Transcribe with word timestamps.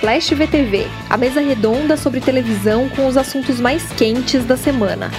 Splash 0.00 0.30
VTV, 0.30 0.86
a 1.10 1.16
mesa 1.18 1.42
redonda 1.42 1.94
sobre 1.94 2.22
televisão 2.22 2.88
com 2.88 3.06
os 3.06 3.18
assuntos 3.18 3.60
mais 3.60 3.92
quentes 3.92 4.46
da 4.46 4.56
semana. 4.56 5.10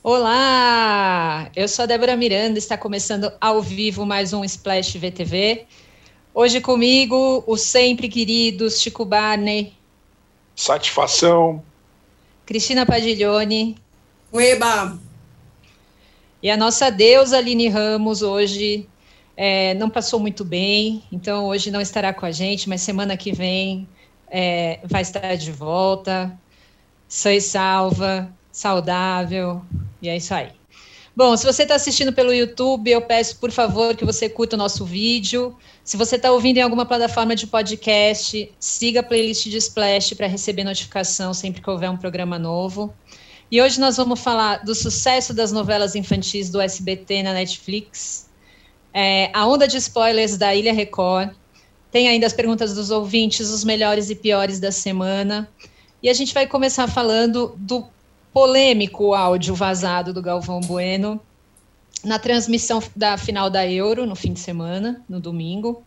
Olá, 0.00 1.50
eu 1.56 1.66
sou 1.66 1.82
a 1.82 1.86
Débora 1.86 2.16
Miranda, 2.16 2.56
está 2.56 2.78
começando 2.78 3.32
ao 3.40 3.60
vivo 3.60 4.06
mais 4.06 4.32
um 4.32 4.44
Splash 4.44 4.96
VTV. 4.96 5.66
Hoje 6.32 6.60
comigo 6.60 7.42
o 7.48 7.56
sempre 7.56 8.08
querido 8.08 8.70
Chico 8.70 9.04
Barney. 9.04 9.74
Satisfação. 10.54 11.60
Cristina 12.46 12.86
Padiglione. 12.86 13.76
Ueba! 14.32 15.09
E 16.42 16.50
a 16.50 16.56
nossa 16.56 16.90
deusa 16.90 17.36
Aline 17.38 17.68
Ramos 17.68 18.22
hoje 18.22 18.88
é, 19.36 19.74
não 19.74 19.90
passou 19.90 20.18
muito 20.18 20.44
bem, 20.44 21.02
então 21.12 21.46
hoje 21.46 21.70
não 21.70 21.80
estará 21.80 22.12
com 22.12 22.24
a 22.24 22.30
gente, 22.30 22.68
mas 22.68 22.80
semana 22.80 23.16
que 23.16 23.32
vem 23.32 23.88
é, 24.30 24.80
vai 24.84 25.02
estar 25.02 25.36
de 25.36 25.52
volta, 25.52 26.38
e 27.26 27.40
salva, 27.40 28.32
saudável, 28.52 29.62
e 30.00 30.08
é 30.08 30.16
isso 30.16 30.32
aí. 30.32 30.48
Bom, 31.14 31.36
se 31.36 31.44
você 31.44 31.64
está 31.64 31.74
assistindo 31.74 32.12
pelo 32.12 32.32
YouTube, 32.32 32.90
eu 32.90 33.02
peço, 33.02 33.36
por 33.38 33.50
favor, 33.50 33.96
que 33.96 34.04
você 34.04 34.28
curta 34.28 34.56
o 34.56 34.58
nosso 34.58 34.84
vídeo. 34.84 35.56
Se 35.82 35.96
você 35.96 36.16
está 36.16 36.30
ouvindo 36.30 36.58
em 36.58 36.62
alguma 36.62 36.86
plataforma 36.86 37.34
de 37.34 37.46
podcast, 37.46 38.50
siga 38.58 39.00
a 39.00 39.02
playlist 39.02 39.48
de 39.48 39.56
Splash 39.56 40.14
para 40.14 40.28
receber 40.28 40.64
notificação 40.64 41.34
sempre 41.34 41.60
que 41.60 41.68
houver 41.68 41.90
um 41.90 41.96
programa 41.96 42.38
novo. 42.38 42.94
E 43.50 43.60
hoje 43.60 43.80
nós 43.80 43.96
vamos 43.96 44.20
falar 44.20 44.64
do 44.64 44.74
sucesso 44.74 45.34
das 45.34 45.50
novelas 45.50 45.96
infantis 45.96 46.50
do 46.50 46.60
SBT 46.60 47.24
na 47.24 47.32
Netflix, 47.32 48.30
é, 48.94 49.30
a 49.34 49.46
onda 49.46 49.66
de 49.66 49.76
spoilers 49.76 50.36
da 50.36 50.54
Ilha 50.54 50.72
Record, 50.72 51.30
tem 51.90 52.08
ainda 52.08 52.26
as 52.26 52.32
perguntas 52.32 52.74
dos 52.74 52.90
ouvintes, 52.90 53.50
os 53.50 53.64
melhores 53.64 54.08
e 54.10 54.14
piores 54.14 54.60
da 54.60 54.70
semana. 54.70 55.48
E 56.00 56.08
a 56.08 56.14
gente 56.14 56.32
vai 56.32 56.46
começar 56.46 56.86
falando 56.86 57.54
do 57.56 57.84
polêmico 58.32 59.14
áudio 59.14 59.54
vazado 59.54 60.12
do 60.12 60.22
Galvão 60.22 60.60
Bueno 60.60 61.20
na 62.04 62.18
transmissão 62.18 62.80
da 62.94 63.18
final 63.18 63.50
da 63.50 63.68
Euro, 63.68 64.06
no 64.06 64.14
fim 64.14 64.32
de 64.32 64.40
semana, 64.40 65.04
no 65.08 65.20
domingo. 65.20 65.82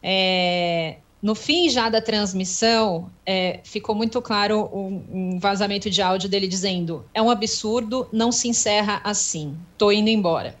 É, 0.00 0.98
no 1.24 1.34
fim 1.34 1.70
já 1.70 1.88
da 1.88 2.02
transmissão, 2.02 3.10
é, 3.24 3.60
ficou 3.64 3.94
muito 3.94 4.20
claro 4.20 4.68
um, 4.70 5.04
um, 5.10 5.38
vazamento 5.38 5.88
de 5.88 6.02
áudio 6.02 6.28
dele 6.28 6.46
dizendo: 6.46 7.02
é 7.14 7.22
um 7.22 7.30
absurdo, 7.30 8.06
não 8.12 8.30
se 8.30 8.46
encerra 8.46 9.00
assim, 9.02 9.56
tô 9.78 9.90
indo 9.90 10.10
embora. 10.10 10.54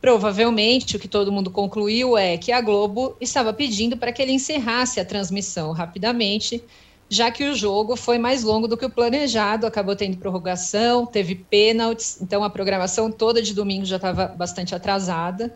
Provavelmente 0.00 0.96
o 0.96 0.98
que 0.98 1.06
todo 1.06 1.30
mundo 1.30 1.50
concluiu 1.50 2.16
é 2.16 2.38
que 2.38 2.50
a 2.50 2.62
Globo 2.62 3.14
estava 3.20 3.52
pedindo 3.52 3.94
para 3.98 4.10
que 4.10 4.22
ele 4.22 4.32
encerrasse 4.32 5.00
a 5.00 5.04
transmissão 5.04 5.72
rapidamente, 5.72 6.64
já 7.06 7.30
que 7.30 7.44
o 7.44 7.54
jogo 7.54 7.94
foi 7.94 8.16
mais 8.16 8.42
longo 8.42 8.66
do 8.66 8.74
que 8.74 8.86
o 8.86 8.90
planejado, 8.90 9.66
acabou 9.66 9.94
tendo 9.94 10.16
prorrogação, 10.16 11.04
teve 11.04 11.34
pênaltis, 11.34 12.22
então 12.22 12.42
a 12.42 12.48
programação 12.48 13.12
toda 13.12 13.42
de 13.42 13.52
domingo 13.52 13.84
já 13.84 13.96
estava 13.96 14.28
bastante 14.28 14.74
atrasada. 14.74 15.54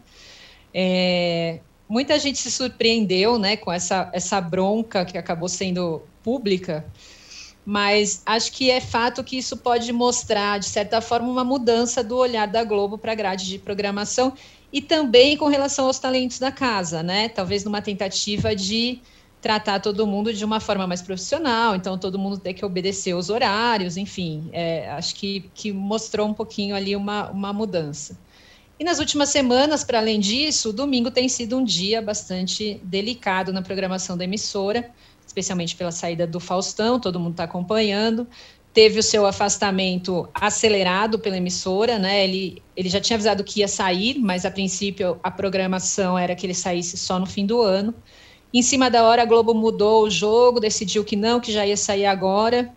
É, 0.74 1.60
muita 1.90 2.16
gente 2.20 2.38
se 2.38 2.52
surpreendeu 2.52 3.36
né, 3.36 3.56
com 3.56 3.72
essa, 3.72 4.08
essa 4.12 4.40
bronca 4.40 5.04
que 5.04 5.18
acabou 5.18 5.48
sendo 5.48 6.00
pública, 6.22 6.86
mas 7.66 8.22
acho 8.24 8.52
que 8.52 8.70
é 8.70 8.80
fato 8.80 9.24
que 9.24 9.36
isso 9.36 9.56
pode 9.56 9.92
mostrar, 9.92 10.60
de 10.60 10.66
certa 10.66 11.00
forma, 11.00 11.28
uma 11.28 11.42
mudança 11.42 12.04
do 12.04 12.16
olhar 12.16 12.46
da 12.46 12.62
Globo 12.62 12.96
para 12.96 13.10
a 13.10 13.14
grade 13.16 13.44
de 13.44 13.58
programação 13.58 14.32
e 14.72 14.80
também 14.80 15.36
com 15.36 15.48
relação 15.48 15.86
aos 15.86 15.98
talentos 15.98 16.38
da 16.38 16.52
casa, 16.52 17.02
né? 17.02 17.28
Talvez 17.28 17.64
numa 17.64 17.82
tentativa 17.82 18.54
de 18.54 19.00
tratar 19.40 19.80
todo 19.80 20.06
mundo 20.06 20.32
de 20.32 20.44
uma 20.44 20.60
forma 20.60 20.86
mais 20.86 21.02
profissional, 21.02 21.74
então 21.74 21.98
todo 21.98 22.18
mundo 22.18 22.38
tem 22.38 22.54
que 22.54 22.64
obedecer 22.64 23.14
os 23.14 23.30
horários, 23.30 23.96
enfim, 23.96 24.48
é, 24.52 24.88
acho 24.90 25.16
que, 25.16 25.50
que 25.54 25.72
mostrou 25.72 26.28
um 26.28 26.34
pouquinho 26.34 26.76
ali 26.76 26.94
uma, 26.94 27.30
uma 27.30 27.52
mudança. 27.52 28.16
E 28.80 28.84
nas 28.84 28.98
últimas 28.98 29.28
semanas, 29.28 29.84
para 29.84 29.98
além 29.98 30.18
disso, 30.18 30.72
domingo 30.72 31.10
tem 31.10 31.28
sido 31.28 31.58
um 31.58 31.62
dia 31.62 32.00
bastante 32.00 32.80
delicado 32.82 33.52
na 33.52 33.60
programação 33.60 34.16
da 34.16 34.24
emissora, 34.24 34.90
especialmente 35.26 35.76
pela 35.76 35.92
saída 35.92 36.26
do 36.26 36.40
Faustão, 36.40 36.98
todo 36.98 37.20
mundo 37.20 37.32
está 37.32 37.44
acompanhando. 37.44 38.26
Teve 38.72 38.98
o 38.98 39.02
seu 39.02 39.26
afastamento 39.26 40.26
acelerado 40.32 41.18
pela 41.18 41.36
emissora, 41.36 41.98
né? 41.98 42.24
Ele, 42.24 42.62
ele 42.74 42.88
já 42.88 42.98
tinha 42.98 43.16
avisado 43.16 43.44
que 43.44 43.60
ia 43.60 43.68
sair, 43.68 44.18
mas 44.18 44.46
a 44.46 44.50
princípio 44.50 45.20
a 45.22 45.30
programação 45.30 46.18
era 46.18 46.34
que 46.34 46.46
ele 46.46 46.54
saísse 46.54 46.96
só 46.96 47.18
no 47.18 47.26
fim 47.26 47.44
do 47.44 47.60
ano. 47.60 47.94
Em 48.52 48.62
cima 48.62 48.90
da 48.90 49.04
hora, 49.04 49.20
a 49.20 49.26
Globo 49.26 49.52
mudou 49.52 50.04
o 50.04 50.10
jogo, 50.10 50.58
decidiu 50.58 51.04
que 51.04 51.16
não, 51.16 51.38
que 51.38 51.52
já 51.52 51.66
ia 51.66 51.76
sair 51.76 52.06
agora. 52.06 52.72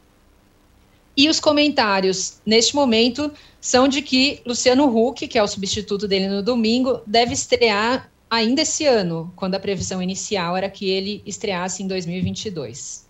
E 1.15 1.29
os 1.29 1.39
comentários, 1.39 2.41
neste 2.45 2.75
momento, 2.75 3.31
são 3.63 3.87
de 3.87 4.01
que 4.01 4.41
Luciano 4.45 4.85
Huck, 4.93 5.25
que 5.25 5.37
é 5.37 5.41
o 5.41 5.47
substituto 5.47 6.05
dele 6.05 6.27
no 6.27 6.43
domingo, 6.43 6.99
deve 7.07 7.31
estrear 7.31 8.11
ainda 8.29 8.61
esse 8.61 8.85
ano, 8.85 9.31
quando 9.37 9.55
a 9.55 9.59
previsão 9.59 10.01
inicial 10.01 10.57
era 10.57 10.69
que 10.69 10.89
ele 10.89 11.23
estreasse 11.25 11.81
em 11.81 11.87
2022. 11.87 13.05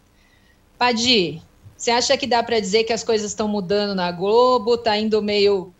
Padi, 0.78 1.42
você 1.76 1.90
acha 1.90 2.16
que 2.16 2.28
dá 2.28 2.44
para 2.44 2.60
dizer 2.60 2.84
que 2.84 2.94
as 2.94 3.04
coisas 3.04 3.32
estão 3.32 3.48
mudando 3.48 3.96
na 3.96 4.12
Globo? 4.12 4.76
Está 4.76 4.96
indo 4.96 5.24
meio. 5.24 5.74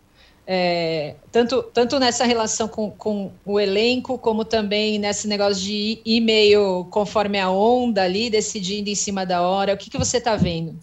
É, 0.48 1.18
tanto, 1.32 1.62
tanto 1.72 2.00
nessa 2.00 2.26
relação 2.26 2.68
com, 2.68 2.90
com 2.90 3.32
o 3.46 3.60
elenco, 3.60 4.18
como 4.18 4.44
também 4.44 4.98
nesse 4.98 5.28
negócio 5.28 5.62
de 5.62 6.02
ir, 6.04 6.20
meio 6.20 6.86
conforme 6.86 7.40
a 7.40 7.48
onda 7.48 8.02
ali, 8.02 8.28
decidindo 8.28 8.90
em 8.90 8.96
cima 8.96 9.24
da 9.24 9.44
hora. 9.44 9.76
O 9.76 9.78
que, 9.78 9.92
que 9.92 10.00
você 10.00 10.18
está 10.18 10.36
vendo? 10.36 10.76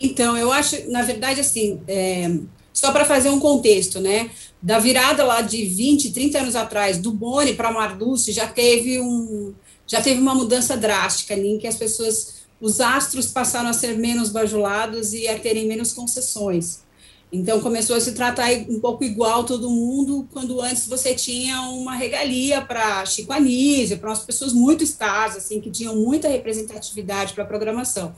Então, 0.00 0.38
eu 0.38 0.50
acho, 0.50 0.90
na 0.90 1.02
verdade, 1.02 1.40
assim, 1.40 1.82
é, 1.86 2.30
só 2.74 2.92
para 2.92 3.04
fazer 3.04 3.30
um 3.30 3.40
contexto, 3.40 4.00
né? 4.00 4.30
Da 4.60 4.78
virada 4.78 5.24
lá 5.24 5.40
de 5.40 5.64
20, 5.64 6.10
30 6.10 6.38
anos 6.40 6.56
atrás, 6.56 6.98
do 6.98 7.12
Boni 7.12 7.54
para 7.54 7.70
Marluce, 7.70 8.32
já 8.32 8.48
teve 8.48 9.00
um 9.00 9.54
já 9.86 10.00
teve 10.00 10.20
uma 10.20 10.34
mudança 10.34 10.76
drástica 10.76 11.34
ali, 11.34 11.48
em 11.48 11.58
que 11.58 11.66
as 11.66 11.76
pessoas, 11.76 12.46
os 12.60 12.80
astros 12.80 13.26
passaram 13.26 13.68
a 13.68 13.72
ser 13.74 13.96
menos 13.98 14.30
bajulados 14.30 15.12
e 15.12 15.28
a 15.28 15.38
terem 15.38 15.66
menos 15.66 15.92
concessões. 15.92 16.82
Então 17.30 17.60
começou 17.60 17.96
a 17.96 18.00
se 18.00 18.12
tratar 18.12 18.50
um 18.68 18.80
pouco 18.80 19.04
igual 19.04 19.44
todo 19.44 19.68
mundo, 19.68 20.26
quando 20.32 20.60
antes 20.60 20.86
você 20.86 21.14
tinha 21.14 21.60
uma 21.62 21.94
regalia 21.94 22.62
para 22.62 23.04
Chico 23.04 23.32
Anísio, 23.32 23.98
para 23.98 24.08
umas 24.08 24.20
pessoas 24.20 24.52
muito 24.52 24.82
estáveis, 24.84 25.44
assim, 25.44 25.60
que 25.60 25.70
tinham 25.70 25.96
muita 25.96 26.28
representatividade 26.28 27.34
para 27.34 27.44
a 27.44 27.46
programação. 27.46 28.14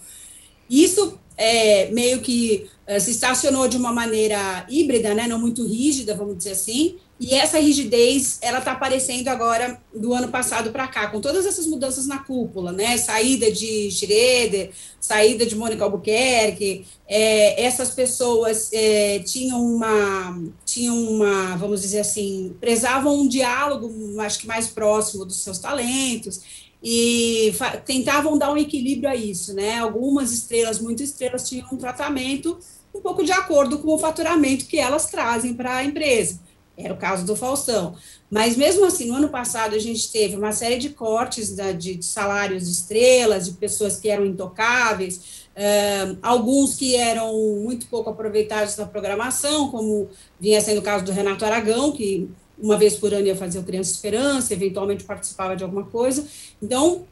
Isso 0.69 1.19
é, 1.37 1.91
meio 1.91 2.21
que 2.21 2.69
é, 2.87 2.99
se 2.99 3.11
estacionou 3.11 3.69
de 3.69 3.77
uma 3.77 3.93
maneira 3.93 4.65
híbrida, 4.69 5.15
né, 5.15 5.27
não 5.27 5.39
muito 5.39 5.67
rígida, 5.67 6.15
vamos 6.15 6.39
dizer 6.39 6.53
assim, 6.53 6.97
e 7.19 7.35
essa 7.35 7.59
rigidez, 7.59 8.39
ela 8.43 8.59
está 8.59 8.73
aparecendo 8.73 9.29
agora 9.29 9.81
do 9.95 10.13
ano 10.13 10.29
passado 10.29 10.71
para 10.71 10.87
cá, 10.87 11.09
com 11.09 11.19
todas 11.19 11.47
essas 11.47 11.67
mudanças 11.67 12.07
na 12.07 12.19
cúpula, 12.19 12.73
né, 12.73 12.97
saída 12.97 13.51
de 13.51 13.91
Schroeder, 13.91 14.71
saída 15.01 15.47
de 15.47 15.57
Mônica 15.57 15.83
Albuquerque, 15.83 16.87
é, 17.09 17.63
essas 17.65 17.91
pessoas 17.91 18.71
é, 18.73 19.19
tinham 19.21 19.65
uma, 19.65 20.43
tinham 20.65 20.97
uma, 20.97 21.57
vamos 21.57 21.81
dizer 21.81 22.01
assim, 22.01 22.55
prezavam 22.61 23.21
um 23.21 23.29
diálogo, 23.29 23.91
acho 24.21 24.41
que 24.41 24.47
mais 24.47 24.69
próximo 24.69 25.25
dos 25.25 25.41
seus 25.41 25.59
talentos, 25.59 26.66
e 26.83 27.53
tentavam 27.85 28.39
dar 28.39 28.53
um 28.53 28.57
equilíbrio 28.57 29.09
a 29.09 29.17
isso, 29.17 29.55
né? 29.55 29.79
Algumas 29.79 30.33
estrelas, 30.33 30.79
muitas 30.79 31.11
estrelas, 31.11 31.49
tinham 31.49 31.67
um 31.73 31.77
tratamento 31.77 32.59
um 32.95 33.01
pouco 33.01 33.25
de 33.25 33.33
acordo 33.33 33.79
com 33.79 33.95
o 33.95 33.99
faturamento 33.99 34.67
que 34.67 34.79
elas 34.79 35.07
trazem 35.07 35.55
para 35.55 35.77
a 35.77 35.85
empresa. 35.85 36.41
Era 36.77 36.93
o 36.93 36.97
caso 36.97 37.25
do 37.25 37.35
Faustão. 37.35 37.97
Mas 38.31 38.57
mesmo 38.57 38.85
assim, 38.85 39.07
no 39.07 39.17
ano 39.17 39.29
passado, 39.31 39.75
a 39.75 39.79
gente 39.79 40.13
teve 40.13 40.37
uma 40.37 40.53
série 40.53 40.77
de 40.77 40.91
cortes 40.91 41.55
da, 41.55 41.73
de, 41.73 41.97
de, 41.97 42.05
salários 42.05 42.65
de 42.65 42.73
estrelas, 42.73 43.47
de 43.47 43.53
pessoas 43.53 43.99
que 43.99 44.11
eram 44.11 44.27
intocáveis, 44.27 45.49
uh, 45.57 46.19
alguns 46.21 46.75
que 46.75 46.95
eram 46.95 47.33
muito 47.63 47.87
pouco 47.87 48.11
aproveitados 48.11 48.77
na 48.77 48.85
programação, 48.85 49.71
como 49.71 50.09
vinha 50.39 50.61
sendo 50.61 50.79
o 50.79 50.83
caso 50.83 51.05
do 51.05 51.13
Renato 51.13 51.45
Aragão, 51.47 51.93
que 51.93 52.29
uma 52.59 52.77
vez 52.77 52.97
por 52.97 53.13
ano 53.13 53.27
ia 53.27 53.37
fazer 53.37 53.59
o 53.59 53.63
Criança 53.63 53.93
Esperança, 53.93 54.53
eventualmente 54.53 55.05
participava 55.05 55.57
de 55.57 55.63
alguma 55.63 55.85
coisa. 55.85 56.27
Então, 56.63 57.07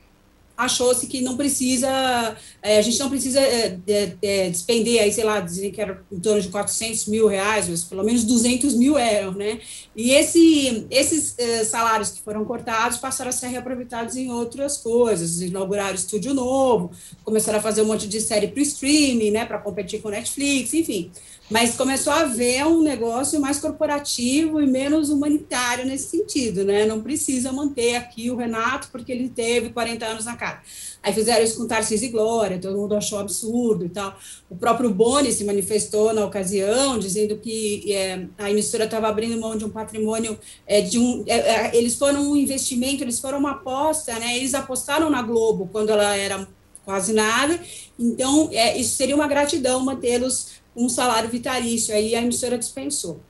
achou-se 0.56 1.06
que 1.06 1.20
não 1.20 1.36
precisa, 1.36 2.36
é, 2.62 2.78
a 2.78 2.82
gente 2.82 2.98
não 2.98 3.10
precisa 3.10 3.40
é, 3.40 3.78
é, 4.22 4.50
despender 4.50 5.02
aí, 5.02 5.12
sei 5.12 5.24
lá, 5.24 5.40
dizem 5.40 5.70
que 5.70 5.80
era 5.80 6.00
em 6.10 6.20
torno 6.20 6.40
de 6.40 6.48
400 6.48 7.06
mil 7.06 7.26
reais, 7.26 7.68
mas 7.68 7.82
pelo 7.82 8.04
menos 8.04 8.24
200 8.24 8.74
mil 8.74 8.96
eram, 8.96 9.32
né? 9.32 9.60
E 9.96 10.12
esse, 10.12 10.86
esses 10.90 11.34
é, 11.38 11.64
salários 11.64 12.10
que 12.10 12.22
foram 12.22 12.44
cortados 12.44 12.98
passaram 12.98 13.30
a 13.30 13.32
ser 13.32 13.48
reaproveitados 13.48 14.16
em 14.16 14.30
outras 14.30 14.76
coisas, 14.76 15.40
inauguraram 15.40 15.94
estúdio 15.94 16.32
novo, 16.32 16.92
começaram 17.24 17.58
a 17.58 17.62
fazer 17.62 17.82
um 17.82 17.86
monte 17.86 18.06
de 18.06 18.20
série 18.20 18.48
para 18.48 18.62
streaming, 18.62 19.32
né, 19.32 19.44
para 19.44 19.58
competir 19.58 20.00
com 20.00 20.08
Netflix, 20.08 20.72
enfim. 20.72 21.10
Mas 21.50 21.76
começou 21.76 22.10
a 22.10 22.20
haver 22.20 22.64
um 22.66 22.82
negócio 22.82 23.38
mais 23.38 23.58
corporativo 23.58 24.62
e 24.62 24.66
menos 24.66 25.10
humanitário 25.10 25.84
nesse 25.84 26.08
sentido, 26.08 26.64
né? 26.64 26.86
Não 26.86 27.02
precisa 27.02 27.52
manter 27.52 27.96
aqui 27.96 28.30
o 28.30 28.36
Renato 28.36 28.88
porque 28.90 29.12
ele 29.12 29.28
teve 29.28 29.68
40 29.68 30.06
anos 30.06 30.24
na 30.24 30.36
cara. 30.36 30.62
Aí 31.02 31.12
fizeram 31.12 31.44
isso 31.44 31.58
com 31.58 31.66
Tarcísio 31.66 32.06
e 32.06 32.10
Glória, 32.10 32.58
todo 32.58 32.78
mundo 32.78 32.96
achou 32.96 33.18
absurdo 33.18 33.84
e 33.84 33.90
tal. 33.90 34.16
O 34.48 34.56
próprio 34.56 34.88
Boni 34.88 35.30
se 35.32 35.44
manifestou 35.44 36.14
na 36.14 36.24
ocasião, 36.24 36.98
dizendo 36.98 37.36
que 37.36 37.92
é, 37.92 38.26
a 38.38 38.50
emissora 38.50 38.84
estava 38.84 39.06
abrindo 39.06 39.38
mão 39.38 39.54
de 39.54 39.66
um 39.66 39.70
patrimônio, 39.70 40.38
é, 40.66 40.80
de 40.80 40.98
um, 40.98 41.24
é, 41.26 41.36
é, 41.36 41.76
eles 41.76 41.94
foram 41.96 42.30
um 42.30 42.36
investimento, 42.36 43.04
eles 43.04 43.20
foram 43.20 43.38
uma 43.38 43.50
aposta, 43.50 44.18
né? 44.18 44.38
Eles 44.38 44.54
apostaram 44.54 45.10
na 45.10 45.20
Globo 45.20 45.68
quando 45.70 45.90
ela 45.90 46.16
era 46.16 46.48
quase 46.86 47.12
nada, 47.12 47.58
então 47.98 48.48
é, 48.52 48.76
isso 48.78 48.96
seria 48.96 49.14
uma 49.14 49.26
gratidão 49.26 49.80
mantê-los 49.80 50.63
um 50.76 50.88
salário 50.88 51.28
vitalício, 51.28 51.94
aí 51.94 52.14
a 52.14 52.22
emissora 52.22 52.58
dispensou. 52.58 53.20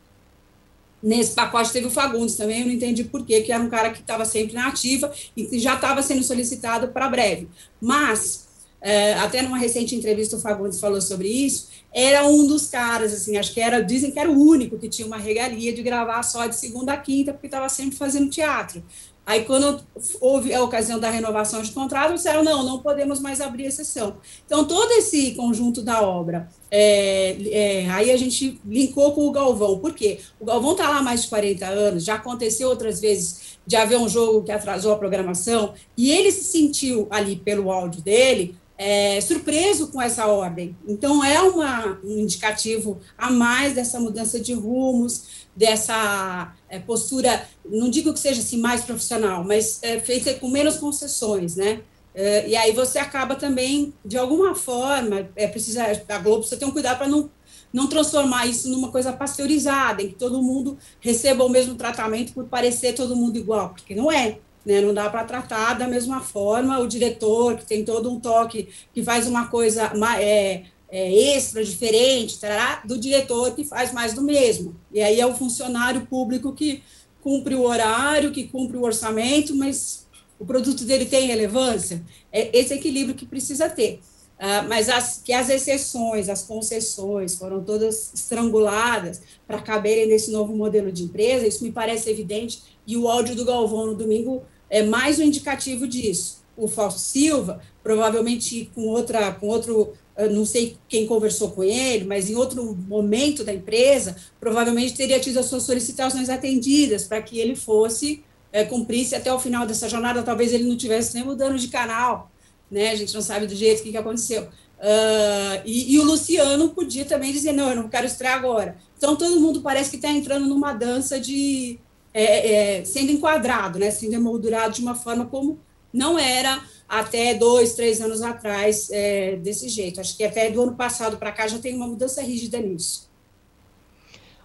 Nesse 1.02 1.34
pacote 1.34 1.70
teve 1.70 1.86
o 1.86 1.90
Fagundes 1.90 2.34
também, 2.34 2.60
eu 2.60 2.66
não 2.66 2.72
entendi 2.72 3.04
por 3.04 3.26
quê, 3.26 3.42
que 3.42 3.52
era 3.52 3.62
um 3.62 3.68
cara 3.68 3.90
que 3.90 4.00
estava 4.00 4.24
sempre 4.24 4.54
na 4.54 4.68
ativa 4.68 5.12
e 5.36 5.44
que 5.44 5.58
já 5.58 5.74
estava 5.74 6.02
sendo 6.02 6.22
solicitado 6.22 6.88
para 6.88 7.10
breve. 7.10 7.46
Mas, 7.78 8.46
é, 8.80 9.12
até 9.14 9.42
numa 9.42 9.58
recente 9.58 9.94
entrevista 9.94 10.36
o 10.36 10.40
Fagundes 10.40 10.80
falou 10.80 11.02
sobre 11.02 11.28
isso, 11.28 11.68
era 11.92 12.26
um 12.26 12.46
dos 12.46 12.68
caras, 12.68 13.12
assim, 13.12 13.36
acho 13.36 13.52
que 13.52 13.60
era, 13.60 13.82
dizem 13.82 14.10
que 14.10 14.18
era 14.18 14.30
o 14.30 14.40
único 14.40 14.78
que 14.78 14.88
tinha 14.88 15.06
uma 15.06 15.18
regalia 15.18 15.74
de 15.74 15.82
gravar 15.82 16.22
só 16.22 16.46
de 16.46 16.56
segunda 16.56 16.94
a 16.94 16.96
quinta, 16.96 17.32
porque 17.32 17.48
estava 17.48 17.68
sempre 17.68 17.96
fazendo 17.96 18.30
teatro. 18.30 18.82
Aí, 19.26 19.44
quando 19.44 19.80
houve 20.20 20.52
a 20.52 20.62
ocasião 20.62 21.00
da 21.00 21.08
renovação 21.08 21.62
de 21.62 21.72
contrato, 21.72 22.14
disseram: 22.14 22.44
não, 22.44 22.62
não 22.62 22.80
podemos 22.80 23.20
mais 23.20 23.40
abrir 23.40 23.64
exceção. 23.64 24.18
Então, 24.44 24.66
todo 24.66 24.90
esse 24.92 25.34
conjunto 25.34 25.80
da 25.80 26.02
obra, 26.02 26.48
é, 26.70 27.36
é, 27.50 27.90
aí 27.90 28.10
a 28.10 28.16
gente 28.18 28.60
linkou 28.66 29.12
com 29.12 29.26
o 29.26 29.32
Galvão. 29.32 29.78
Por 29.78 29.94
quê? 29.94 30.20
O 30.38 30.44
Galvão 30.44 30.72
está 30.72 30.88
lá 30.88 30.98
há 30.98 31.02
mais 31.02 31.22
de 31.22 31.28
40 31.28 31.66
anos, 31.66 32.04
já 32.04 32.16
aconteceu 32.16 32.68
outras 32.68 33.00
vezes 33.00 33.58
de 33.66 33.76
haver 33.76 33.98
um 33.98 34.08
jogo 34.08 34.42
que 34.42 34.52
atrasou 34.52 34.92
a 34.92 34.98
programação, 34.98 35.72
e 35.96 36.10
ele 36.10 36.30
se 36.30 36.44
sentiu 36.44 37.06
ali 37.10 37.36
pelo 37.36 37.70
áudio 37.70 38.02
dele. 38.02 38.56
É, 38.76 39.20
surpreso 39.20 39.88
com 39.88 40.02
essa 40.02 40.26
ordem. 40.26 40.76
Então, 40.86 41.24
é 41.24 41.40
uma, 41.40 41.98
um 42.02 42.18
indicativo 42.18 42.98
a 43.16 43.30
mais 43.30 43.72
dessa 43.72 44.00
mudança 44.00 44.40
de 44.40 44.52
rumos, 44.52 45.46
dessa 45.54 46.52
é, 46.68 46.78
postura, 46.80 47.46
não 47.64 47.88
digo 47.88 48.12
que 48.12 48.18
seja 48.18 48.40
assim 48.40 48.58
mais 48.58 48.82
profissional, 48.82 49.44
mas 49.44 49.78
é, 49.82 50.00
feita 50.00 50.34
com 50.34 50.48
menos 50.48 50.76
concessões, 50.76 51.54
né? 51.54 51.82
É, 52.14 52.48
e 52.48 52.56
aí 52.56 52.72
você 52.72 52.98
acaba 52.98 53.34
também, 53.34 53.92
de 54.04 54.16
alguma 54.16 54.54
forma, 54.54 55.28
é 55.34 55.48
precisa 55.48 55.84
a 56.08 56.18
Globo 56.18 56.44
você 56.44 56.56
tem 56.56 56.66
um 56.66 56.70
cuidado 56.70 56.98
para 56.98 57.08
não 57.08 57.28
não 57.72 57.88
transformar 57.88 58.46
isso 58.46 58.68
numa 58.68 58.92
coisa 58.92 59.12
pasteurizada, 59.12 60.00
em 60.00 60.10
que 60.10 60.14
todo 60.14 60.40
mundo 60.40 60.78
receba 61.00 61.42
o 61.42 61.48
mesmo 61.48 61.74
tratamento 61.74 62.32
por 62.32 62.44
parecer 62.44 62.94
todo 62.94 63.16
mundo 63.16 63.36
igual, 63.36 63.70
porque 63.70 63.96
não 63.96 64.12
é. 64.12 64.38
Né, 64.64 64.80
não 64.80 64.94
dá 64.94 65.10
para 65.10 65.24
tratar 65.24 65.74
da 65.74 65.86
mesma 65.86 66.22
forma 66.22 66.78
o 66.78 66.88
diretor, 66.88 67.56
que 67.56 67.66
tem 67.66 67.84
todo 67.84 68.10
um 68.10 68.18
toque, 68.18 68.70
que 68.94 69.02
faz 69.02 69.26
uma 69.26 69.48
coisa 69.48 69.92
é, 70.18 70.62
é, 70.88 71.12
extra, 71.12 71.62
diferente, 71.62 72.38
tará, 72.38 72.82
do 72.84 72.96
diretor 72.96 73.54
que 73.54 73.64
faz 73.64 73.92
mais 73.92 74.14
do 74.14 74.22
mesmo. 74.22 74.74
E 74.92 75.02
aí 75.02 75.20
é 75.20 75.26
o 75.26 75.34
funcionário 75.34 76.06
público 76.06 76.52
que 76.52 76.82
cumpre 77.20 77.54
o 77.54 77.62
horário, 77.62 78.32
que 78.32 78.48
cumpre 78.48 78.76
o 78.76 78.82
orçamento, 78.82 79.54
mas 79.54 80.06
o 80.38 80.44
produto 80.44 80.84
dele 80.84 81.06
tem 81.06 81.26
relevância. 81.26 82.02
É 82.32 82.56
esse 82.56 82.74
equilíbrio 82.74 83.14
que 83.14 83.26
precisa 83.26 83.68
ter. 83.68 84.00
Uh, 84.34 84.68
mas 84.68 84.88
as, 84.88 85.22
que 85.24 85.32
as 85.32 85.48
exceções, 85.48 86.28
as 86.28 86.42
concessões 86.42 87.36
foram 87.36 87.62
todas 87.62 88.12
estranguladas 88.12 89.22
para 89.46 89.62
caberem 89.62 90.06
nesse 90.06 90.30
novo 90.30 90.54
modelo 90.54 90.90
de 90.90 91.04
empresa, 91.04 91.46
isso 91.46 91.62
me 91.62 91.70
parece 91.70 92.10
evidente, 92.10 92.62
e 92.86 92.96
o 92.96 93.08
áudio 93.08 93.36
do 93.36 93.44
Galvão 93.44 93.86
no 93.86 93.94
domingo 93.94 94.42
é 94.68 94.82
mais 94.82 95.18
um 95.18 95.22
indicativo 95.22 95.86
disso. 95.86 96.42
O 96.56 96.68
Fausto 96.68 97.00
Silva, 97.00 97.60
provavelmente 97.82 98.70
com, 98.74 98.82
outra, 98.82 99.32
com 99.32 99.48
outro 99.48 99.94
não 100.30 100.46
sei 100.46 100.76
quem 100.88 101.06
conversou 101.06 101.50
com 101.50 101.64
ele, 101.64 102.04
mas 102.04 102.30
em 102.30 102.36
outro 102.36 102.62
momento 102.86 103.42
da 103.42 103.52
empresa, 103.52 104.16
provavelmente 104.38 104.94
teria 104.94 105.18
tido 105.18 105.38
as 105.38 105.46
suas 105.46 105.64
solicitações 105.64 106.28
atendidas 106.28 107.04
para 107.04 107.20
que 107.20 107.38
ele 107.38 107.56
fosse, 107.56 108.22
é, 108.52 108.64
cumprisse 108.64 109.16
até 109.16 109.32
o 109.32 109.40
final 109.40 109.66
dessa 109.66 109.88
jornada, 109.88 110.22
talvez 110.22 110.52
ele 110.52 110.64
não 110.64 110.76
tivesse 110.76 111.14
nem 111.14 111.24
mudando 111.24 111.58
de 111.58 111.66
canal, 111.66 112.30
né? 112.70 112.90
A 112.90 112.94
gente 112.94 113.12
não 113.12 113.22
sabe 113.22 113.46
do 113.46 113.54
jeito 113.56 113.82
que, 113.82 113.90
que 113.90 113.96
aconteceu. 113.96 114.44
Uh, 114.44 115.62
e, 115.64 115.94
e, 115.94 115.98
o 115.98 116.04
Luciano 116.04 116.68
podia 116.70 117.04
também 117.04 117.32
dizer, 117.32 117.52
não, 117.52 117.70
eu 117.70 117.76
não 117.76 117.88
quero 117.88 118.06
estrear 118.06 118.36
agora. 118.36 118.76
Então, 118.96 119.16
todo 119.16 119.40
mundo 119.40 119.62
parece 119.62 119.90
que 119.90 119.96
está 119.96 120.10
entrando 120.10 120.46
numa 120.46 120.72
dança 120.72 121.18
de... 121.18 121.78
É, 122.14 122.78
é, 122.78 122.84
sendo 122.84 123.10
enquadrado, 123.10 123.78
né? 123.78 123.90
Sendo 123.90 124.14
emoldurado 124.14 124.74
de 124.74 124.80
uma 124.80 124.94
forma 124.94 125.26
como 125.26 125.58
não 125.92 126.18
era 126.18 126.62
até 126.88 127.34
dois, 127.34 127.74
três 127.74 128.00
anos 128.00 128.22
atrás, 128.22 128.88
é, 128.90 129.36
desse 129.36 129.68
jeito. 129.68 130.00
Acho 130.00 130.16
que 130.16 130.24
até 130.24 130.50
do 130.50 130.62
ano 130.62 130.74
passado 130.74 131.16
para 131.16 131.32
cá 131.32 131.46
já 131.48 131.58
tem 131.58 131.74
uma 131.74 131.86
mudança 131.86 132.22
rígida 132.22 132.58
nisso. 132.58 133.08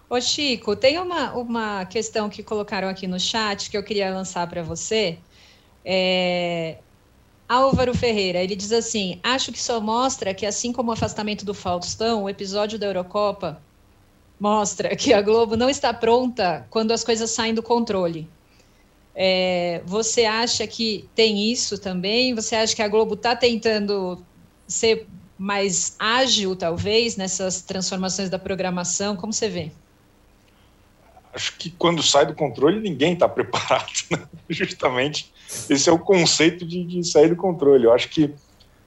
Ô 0.08 0.20
Chico, 0.20 0.74
tem 0.74 0.98
uma, 0.98 1.32
uma 1.34 1.84
questão 1.86 2.28
que 2.28 2.42
colocaram 2.42 2.88
aqui 2.88 3.06
no 3.06 3.20
chat 3.20 3.70
que 3.70 3.76
eu 3.76 3.82
queria 3.82 4.12
lançar 4.12 4.48
para 4.48 4.62
você. 4.62 5.18
É, 5.84 6.78
Álvaro 7.48 7.96
Ferreira, 7.96 8.42
ele 8.42 8.56
diz 8.56 8.72
assim: 8.72 9.20
acho 9.22 9.52
que 9.52 9.60
só 9.60 9.80
mostra 9.80 10.34
que, 10.34 10.44
assim 10.46 10.72
como 10.72 10.90
o 10.90 10.92
afastamento 10.92 11.44
do 11.44 11.54
Faustão, 11.54 12.24
o 12.24 12.28
episódio 12.28 12.78
da 12.78 12.86
Eurocopa 12.86 13.60
mostra 14.40 14.96
que 14.96 15.12
a 15.12 15.20
Globo 15.20 15.54
não 15.56 15.68
está 15.68 15.92
pronta 15.92 16.66
quando 16.70 16.92
as 16.92 17.04
coisas 17.04 17.30
saem 17.30 17.52
do 17.52 17.62
controle. 17.62 18.26
É, 19.14 19.82
você 19.84 20.24
acha 20.24 20.66
que 20.66 21.08
tem 21.14 21.52
isso 21.52 21.78
também? 21.78 22.34
Você 22.34 22.56
acha 22.56 22.74
que 22.74 22.80
a 22.80 22.88
Globo 22.88 23.14
está 23.14 23.36
tentando 23.36 24.24
ser 24.66 25.06
mais 25.36 25.94
ágil, 25.98 26.56
talvez, 26.56 27.16
nessas 27.16 27.60
transformações 27.60 28.30
da 28.30 28.38
programação? 28.38 29.14
Como 29.14 29.32
você 29.32 29.48
vê? 29.48 29.72
Acho 31.34 31.56
que 31.58 31.70
quando 31.70 32.02
sai 32.02 32.24
do 32.24 32.34
controle, 32.34 32.80
ninguém 32.80 33.12
está 33.12 33.28
preparado. 33.28 33.92
Né? 34.10 34.18
Justamente 34.48 35.32
esse 35.68 35.88
é 35.88 35.92
o 35.92 35.98
conceito 35.98 36.64
de, 36.64 36.84
de, 36.84 37.04
sair 37.04 37.28
do 37.28 37.36
controle. 37.36 37.84
Eu 37.84 37.92
acho 37.92 38.08
que, 38.08 38.32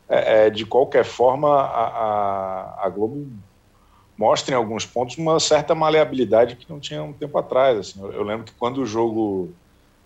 é, 0.10 0.48
é, 0.48 0.50
de 0.50 0.66
qualquer 0.66 1.06
forma, 1.06 1.50
a, 1.50 1.88
a, 1.88 2.86
a 2.86 2.90
Globo 2.90 3.28
mostra 4.18 4.54
em 4.54 4.58
alguns 4.58 4.86
pontos 4.86 5.18
uma 5.18 5.40
certa 5.40 5.74
maleabilidade 5.74 6.56
que 6.56 6.70
não 6.70 6.80
tinha 6.80 7.04
um 7.04 7.14
tempo 7.14 7.38
atrás. 7.38 7.78
Assim. 7.78 8.02
Eu, 8.02 8.12
eu 8.14 8.24
lembro 8.24 8.46
que 8.46 8.54
quando 8.54 8.80
o 8.80 8.86
jogo 8.86 9.52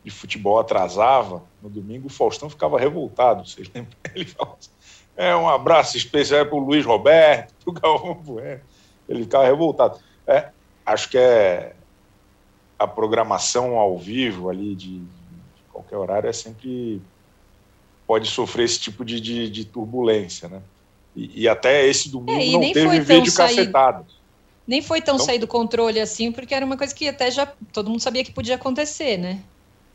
de 0.04 0.12
futebol 0.12 0.60
atrasava, 0.60 1.44
no 1.62 1.70
domingo 1.70 2.08
o 2.08 2.10
Faustão 2.10 2.50
ficava 2.50 2.80
revoltado. 2.80 3.48
Vocês 3.48 3.70
lembram? 3.74 3.94
Ele 4.16 4.26
falava 4.26 4.58
assim, 4.58 4.70
é 5.16 5.36
um 5.36 5.50
abraço 5.50 5.98
especial 5.98 6.46
para 6.46 6.56
o 6.56 6.60
Luiz 6.60 6.86
Roberto, 6.86 7.54
para 7.64 7.72
o 7.72 7.74
Galvão 7.74 8.14
Bueno. 8.16 8.62
Ele 9.10 9.24
ficava 9.24 9.46
revoltado. 9.46 10.00
É, 10.26 10.50
acho 10.86 11.10
que 11.10 11.18
é 11.18 11.74
a 12.78 12.88
programação 12.88 13.76
ao 13.78 13.98
vivo 13.98 14.50
ali 14.50 14.76
de, 14.76 15.00
de, 15.00 15.08
qualquer 15.72 15.98
horário 15.98 16.30
é 16.30 16.34
sempre 16.34 17.02
pode 18.06 18.28
sofrer 18.28 18.66
esse 18.66 18.80
tipo 18.80 19.04
de, 19.04 19.20
de, 19.20 19.50
de 19.50 19.66
turbulência, 19.66 20.48
né? 20.48 20.62
E, 21.18 21.44
e, 21.44 21.50
até 21.50 21.88
esse 21.88 22.10
domingo 22.10 22.40
é, 22.40 22.68
não 22.68 22.72
teve 22.72 23.00
vídeo 23.00 23.34
cacetado. 23.34 24.06
Nem 24.68 24.84
foi 24.84 25.02
tão 25.02 25.16
então, 25.16 25.26
sair 25.26 25.40
do 25.40 25.48
controle 25.48 26.00
assim, 26.00 26.32
porque 26.32 26.54
era 26.54 26.64
uma 26.64 26.78
coisa 26.78 26.94
que 26.94 27.08
até 27.08 27.32
já 27.32 27.52
todo 27.74 27.90
mundo 27.90 28.02
sabia 28.02 28.24
que 28.24 28.32
podia 28.32 28.54
acontecer, 28.54 29.18
né? 29.18 29.42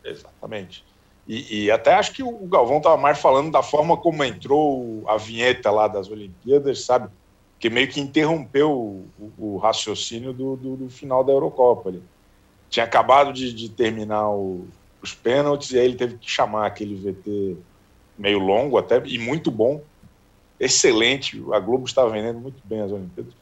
Exatamente. 0.04 0.84
E, 1.28 1.66
e, 1.66 1.70
até 1.70 1.94
acho 1.94 2.12
que 2.12 2.22
o 2.22 2.46
Galvão 2.48 2.78
estava 2.78 2.96
mais 2.96 3.18
falando 3.18 3.52
da 3.52 3.62
forma 3.62 3.96
como 3.96 4.24
entrou 4.24 5.04
a 5.06 5.16
vinheta 5.16 5.70
lá 5.70 5.86
das 5.86 6.10
Olimpíadas, 6.10 6.84
sabe? 6.84 7.08
Que 7.60 7.70
meio 7.70 7.88
que 7.88 8.00
interrompeu 8.00 8.72
o, 8.72 9.06
o, 9.38 9.54
o 9.54 9.56
raciocínio 9.58 10.32
do, 10.32 10.56
do, 10.56 10.76
do, 10.76 10.90
final 10.90 11.22
da 11.22 11.32
Eurocopa. 11.32 11.90
Ele 11.90 12.02
tinha 12.68 12.84
acabado 12.84 13.32
de, 13.32 13.52
de 13.52 13.68
terminar 13.68 14.28
o, 14.30 14.66
os 15.00 15.14
pênaltis 15.14 15.70
e 15.70 15.78
aí 15.78 15.84
ele 15.84 15.96
teve 15.96 16.18
que 16.18 16.28
chamar 16.28 16.66
aquele 16.66 16.96
VT 16.96 17.56
meio 18.18 18.40
longo 18.40 18.76
até 18.76 19.00
e 19.06 19.16
muito 19.18 19.48
bom, 19.48 19.80
excelente. 20.62 21.42
A 21.52 21.58
Globo 21.58 21.84
estava 21.84 22.10
vendendo 22.10 22.38
muito 22.38 22.60
bem 22.64 22.80
as 22.80 22.92
Olimpíadas. 22.92 23.34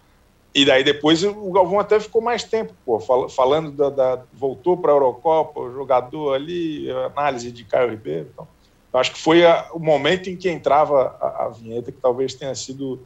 E 0.52 0.64
daí 0.64 0.82
depois 0.82 1.22
o 1.22 1.52
Galvão 1.52 1.78
até 1.78 2.00
ficou 2.00 2.20
mais 2.20 2.42
tempo, 2.42 2.74
pô, 2.84 2.98
falando 3.28 3.70
da. 3.70 3.90
da 3.90 4.22
voltou 4.32 4.76
para 4.76 4.90
a 4.90 4.94
Eurocopa, 4.94 5.70
jogador 5.70 6.34
ali, 6.34 6.90
análise 6.90 7.52
de 7.52 7.64
Caio 7.64 7.90
Ribeiro. 7.90 8.30
Então. 8.32 8.48
Acho 8.92 9.12
que 9.12 9.20
foi 9.20 9.46
a, 9.46 9.68
o 9.72 9.78
momento 9.78 10.28
em 10.28 10.36
que 10.36 10.50
entrava 10.50 11.16
a, 11.20 11.44
a, 11.44 11.48
vinheta 11.50 11.92
que 11.92 12.00
talvez 12.00 12.34
tenha 12.34 12.54
sido 12.56 13.00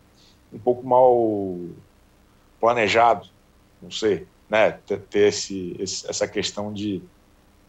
um 0.50 0.58
pouco 0.58 0.86
mal 0.86 1.58
planejado, 2.58 3.28
não 3.82 3.90
sei, 3.90 4.26
né? 4.48 4.70
Ter, 4.86 5.00
ter 5.00 5.28
esse, 5.28 5.76
esse, 5.78 6.08
essa 6.08 6.26
questão 6.26 6.72
de 6.72 7.02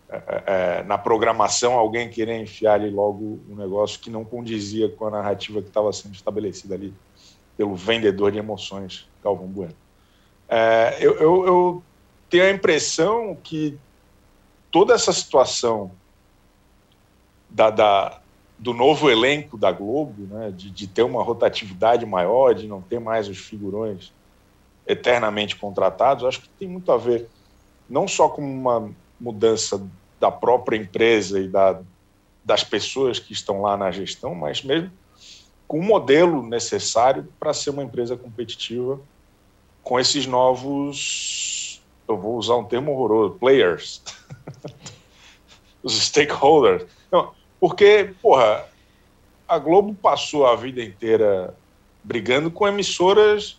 é, 0.07 0.15
é, 0.15 0.43
é, 0.45 0.83
na 0.83 0.97
programação 0.97 1.73
alguém 1.73 2.09
querer 2.09 2.39
enfiar 2.39 2.75
ali 2.75 2.91
logo 2.91 3.39
um 3.49 3.55
negócio 3.55 3.99
que 3.99 4.09
não 4.09 4.23
condizia 4.23 4.87
com 4.87 5.07
a 5.07 5.11
narrativa 5.11 5.61
que 5.61 5.67
estava 5.67 5.91
sendo 5.91 6.13
estabelecida 6.13 6.75
ali 6.75 6.93
pelo 7.57 7.75
vendedor 7.75 8.31
de 8.31 8.37
emoções, 8.37 9.07
Galvão 9.23 9.47
Bueno. 9.47 9.73
É, 10.47 10.97
eu, 10.99 11.15
eu, 11.15 11.47
eu 11.47 11.83
tenho 12.29 12.43
a 12.43 12.51
impressão 12.51 13.35
que 13.43 13.77
toda 14.69 14.93
essa 14.93 15.11
situação 15.11 15.91
da, 17.49 17.71
da, 17.71 18.21
do 18.59 18.73
novo 18.73 19.09
elenco 19.09 19.57
da 19.57 19.71
Globo, 19.71 20.27
né, 20.27 20.51
de, 20.55 20.69
de, 20.69 20.85
ter 20.85 21.03
uma 21.03 21.23
rotatividade 21.23 22.05
maior, 22.05 22.53
de 22.53 22.67
não 22.67 22.81
ter 22.81 22.99
mais 22.99 23.27
os 23.27 23.39
figurões 23.39 24.11
eternamente 24.85 25.55
contratados, 25.55 26.25
acho 26.25 26.41
que 26.41 26.49
tem 26.59 26.67
muito 26.67 26.91
a 26.91 26.97
ver 26.97 27.27
não 27.89 28.07
só 28.07 28.29
com 28.29 28.41
uma 28.43 28.91
mudança 29.19 29.81
da 30.19 30.31
própria 30.31 30.77
empresa 30.77 31.39
e 31.39 31.47
da, 31.47 31.79
das 32.43 32.63
pessoas 32.63 33.19
que 33.19 33.33
estão 33.33 33.61
lá 33.61 33.75
na 33.77 33.91
gestão, 33.91 34.33
mas 34.35 34.63
mesmo 34.63 34.91
com 35.67 35.79
o 35.79 35.83
modelo 35.83 36.43
necessário 36.43 37.27
para 37.39 37.53
ser 37.53 37.71
uma 37.71 37.83
empresa 37.83 38.15
competitiva 38.15 38.99
com 39.83 39.99
esses 39.99 40.25
novos, 40.25 41.81
eu 42.07 42.17
vou 42.17 42.37
usar 42.37 42.55
um 42.55 42.63
termo 42.63 42.91
horroroso, 42.91 43.35
players, 43.35 44.01
os 45.81 45.99
stakeholders. 45.99 46.85
Não, 47.11 47.33
porque, 47.59 48.13
porra, 48.21 48.65
a 49.47 49.57
Globo 49.57 49.93
passou 49.93 50.45
a 50.45 50.55
vida 50.55 50.83
inteira 50.83 51.55
brigando 52.03 52.51
com 52.51 52.67
emissoras 52.67 53.57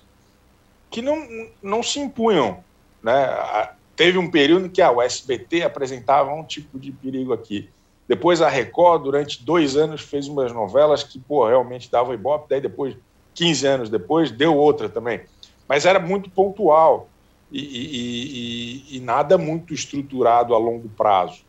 que 0.91 1.03
não, 1.03 1.49
não 1.63 1.83
se 1.83 1.99
impunham. 1.99 2.63
Né? 3.03 3.69
Teve 3.97 4.19
um 4.19 4.31
período 4.31 4.69
que 4.69 4.83
a 4.83 4.93
USBT 4.93 5.63
apresentava 5.63 6.31
um 6.31 6.45
tipo 6.45 6.79
de 6.79 6.93
perigo 6.93 7.33
aqui. 7.33 7.71
Depois 8.07 8.43
a 8.43 8.49
Record, 8.49 9.03
durante 9.03 9.43
dois 9.43 9.75
anos, 9.75 10.03
fez 10.03 10.29
umas 10.29 10.53
novelas 10.53 11.03
que, 11.03 11.19
pô, 11.19 11.49
realmente 11.49 11.91
davam 11.91 12.15
ibope. 12.15 12.47
Daí 12.49 12.61
depois, 12.61 12.95
15 13.35 13.67
anos 13.67 13.91
depois, 13.91 14.31
deu 14.31 14.55
outra 14.55 14.89
também. 14.89 15.23
Mas 15.67 15.87
era 15.87 15.99
muito 15.99 16.31
pontual 16.31 17.09
e, 17.51 17.59
e, 17.59 18.93
e, 18.93 18.97
e 18.97 19.01
nada 19.01 19.39
muito 19.39 19.73
estruturado 19.73 20.55
a 20.55 20.59
longo 20.59 20.89
prazo. 20.91 21.43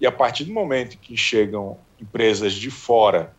E 0.00 0.06
a 0.06 0.12
partir 0.12 0.44
do 0.44 0.52
momento 0.52 0.96
que 0.96 1.16
chegam 1.16 1.76
empresas 2.00 2.54
de 2.54 2.70
fora 2.70 3.34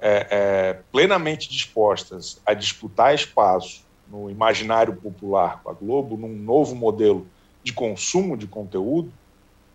é, 0.00 0.26
é, 0.30 0.80
plenamente 0.90 1.48
dispostas 1.48 2.40
a 2.44 2.54
disputar 2.54 3.14
espaço 3.14 3.84
no 4.08 4.30
imaginário 4.30 4.96
popular 4.96 5.60
com 5.62 5.70
a 5.70 5.72
Globo, 5.72 6.16
num 6.16 6.34
novo 6.34 6.74
modelo 6.74 7.26
de 7.66 7.72
consumo 7.72 8.36
de 8.36 8.46
conteúdo, 8.46 9.12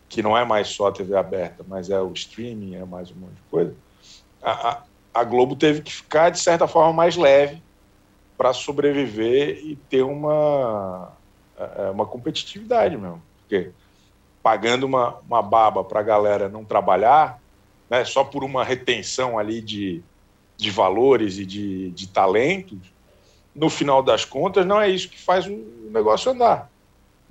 que 0.07 0.23
não 0.23 0.37
é 0.37 0.45
mais 0.45 0.69
só 0.69 0.87
a 0.87 0.91
TV 0.93 1.13
aberta, 1.13 1.61
mas 1.67 1.89
é 1.89 1.99
o 1.99 2.13
streaming, 2.13 2.75
é 2.75 2.85
mais 2.85 3.11
um 3.11 3.15
monte 3.15 3.33
de 3.33 3.41
coisa, 3.51 3.75
a, 4.41 4.81
a 5.13 5.23
Globo 5.25 5.57
teve 5.57 5.81
que 5.81 5.91
ficar, 5.91 6.29
de 6.29 6.39
certa 6.39 6.69
forma, 6.69 6.93
mais 6.93 7.17
leve 7.17 7.61
para 8.37 8.53
sobreviver 8.53 9.59
e 9.61 9.75
ter 9.89 10.03
uma, 10.03 11.11
é, 11.57 11.87
é, 11.87 11.89
uma 11.89 12.05
competitividade 12.05 12.95
mesmo. 12.95 13.21
Porque 13.41 13.71
pagando 14.41 14.85
uma, 14.85 15.17
uma 15.27 15.41
baba 15.41 15.83
para 15.83 15.99
a 15.99 16.03
galera 16.03 16.47
não 16.47 16.63
trabalhar, 16.63 17.41
né, 17.89 18.05
só 18.05 18.23
por 18.23 18.45
uma 18.45 18.63
retenção 18.63 19.37
ali 19.37 19.59
de, 19.59 20.01
de 20.55 20.71
valores 20.71 21.39
e 21.39 21.45
de, 21.45 21.91
de 21.91 22.07
talentos, 22.07 22.79
no 23.53 23.69
final 23.69 24.01
das 24.01 24.23
contas, 24.23 24.65
não 24.65 24.79
é 24.79 24.89
isso 24.89 25.09
que 25.09 25.19
faz 25.19 25.45
o 25.45 25.89
negócio 25.91 26.31
andar. 26.31 26.70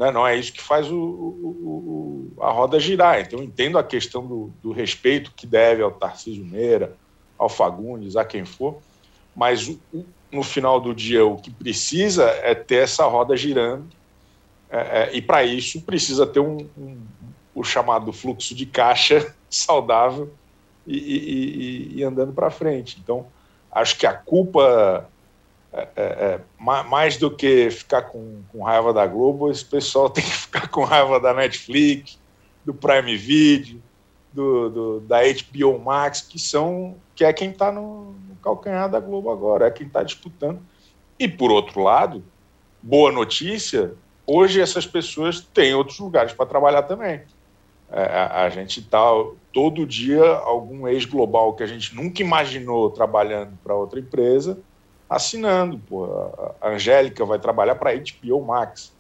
Né? 0.01 0.11
Não 0.11 0.27
é 0.27 0.35
isso 0.35 0.51
que 0.55 0.63
faz 0.63 0.91
o, 0.91 0.97
o, 0.97 2.33
o, 2.39 2.43
a 2.43 2.51
roda 2.51 2.81
girar. 2.81 3.21
Então, 3.21 3.43
entendo 3.43 3.77
a 3.77 3.85
questão 3.85 4.27
do, 4.27 4.51
do 4.63 4.73
respeito 4.73 5.31
que 5.37 5.47
deve 5.47 5.83
ao 5.83 5.91
Tarcísio 5.91 6.43
Meira, 6.43 6.97
ao 7.37 7.51
Fagundes, 7.51 8.17
a 8.17 8.25
quem 8.25 8.47
for, 8.47 8.79
mas 9.37 9.71
no 10.33 10.43
final 10.43 10.81
do 10.81 10.95
dia 10.95 11.27
o 11.27 11.37
que 11.37 11.51
precisa 11.51 12.25
é 12.43 12.55
ter 12.55 12.85
essa 12.85 13.05
roda 13.05 13.37
girando, 13.37 13.89
é, 14.71 14.79
é, 14.79 15.11
e 15.15 15.21
para 15.21 15.45
isso 15.45 15.83
precisa 15.83 16.27
ter 16.27 16.41
um, 16.41 16.67
um, 16.79 16.97
o 17.55 17.63
chamado 17.63 18.11
fluxo 18.11 18.55
de 18.55 18.65
caixa 18.65 19.35
saudável 19.51 20.33
e, 20.87 20.97
e, 20.97 21.93
e, 21.97 21.99
e 21.99 22.05
andando 22.05 22.33
para 22.33 22.51
frente. 22.51 22.99
Então, 23.03 23.27
acho 23.71 23.99
que 23.99 24.07
a 24.07 24.15
culpa 24.15 25.10
é, 25.73 25.89
é, 25.97 26.03
é 26.03 26.41
mais 26.59 27.17
do 27.17 27.31
que 27.31 27.71
ficar 27.71 28.03
com, 28.03 28.43
com, 28.51 28.63
raiva 28.63 28.93
da 28.93 29.07
Globo, 29.07 29.51
esse 29.51 29.65
pessoal 29.65 30.11
tem 30.11 30.25
que 30.25 30.31
ficar 30.31 30.69
com 30.69 30.85
raiva 30.85 31.21
da 31.21 31.33
Netflix, 31.33 32.19
do 32.65 32.75
Prime 32.75 33.17
Video, 33.17 33.81
do, 34.33 34.69
do 34.71 35.01
da 35.01 35.19
HBO 35.23 35.79
Max, 35.79 36.21
que 36.23 36.39
são 36.39 36.97
que 37.15 37.25
é 37.25 37.33
quem 37.33 37.51
está 37.51 37.71
no, 37.71 38.13
no, 38.13 38.37
calcanhar 38.43 38.91
da 38.91 39.01
Globo 39.01 39.31
agora, 39.31 39.67
é 39.67 39.71
quem 39.71 39.87
está 39.87 40.03
disputando. 40.03 40.61
E 41.19 41.29
por 41.29 41.51
outro 41.51 41.83
lado, 41.83 42.25
boa 42.83 43.13
notícia, 43.13 43.95
hoje 44.27 44.61
essas 44.61 44.87
pessoas 44.87 45.41
têm 45.41 45.75
outros 45.75 45.99
lugares 45.99 46.33
para 46.33 46.47
trabalhar 46.47 46.83
também. 46.83 47.21
É, 47.93 48.03
a, 48.03 48.45
a 48.45 48.51
gente 48.51 48.81
está 48.81 49.01
todo 49.53 49.87
dia 49.87 50.25
algum 50.25 50.89
ex-global 50.89 51.55
que 51.55 51.63
a 51.63 51.67
gente 51.67 51.95
nunca 51.95 52.23
imaginou 52.23 52.91
trabalhando 52.91 53.59
para 53.63 53.75
outra 53.75 54.01
empresa 54.01 54.59
assinando. 55.11 55.79
Pô. 55.79 56.07
A 56.61 56.69
Angélica 56.71 57.25
vai 57.25 57.41
trabalhar 57.41 57.75
para 57.75 57.91
a 57.91 57.95
HBO 57.95 58.47
Max. 58.47 58.93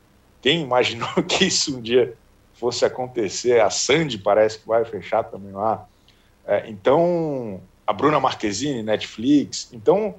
Quem 0.43 0.63
imaginou 0.63 1.09
que 1.23 1.45
isso 1.45 1.79
um 1.79 1.81
dia 1.81 2.15
fosse 2.55 2.85
acontecer? 2.85 3.61
A 3.61 3.71
Sandy 3.71 4.19
parece 4.19 4.59
que 4.59 4.67
vai 4.67 4.85
fechar 4.85 5.23
também 5.23 5.53
lá. 5.53 5.87
É, 6.45 6.69
então, 6.69 7.61
a 7.87 7.93
Bruna 7.93 8.19
Marquezine, 8.19 8.83
Netflix. 8.83 9.71
Então, 9.73 10.17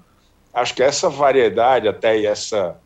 acho 0.54 0.74
que 0.74 0.82
essa 0.82 1.10
variedade 1.10 1.90
até 1.90 2.18
e 2.18 2.26
essa 2.26 2.78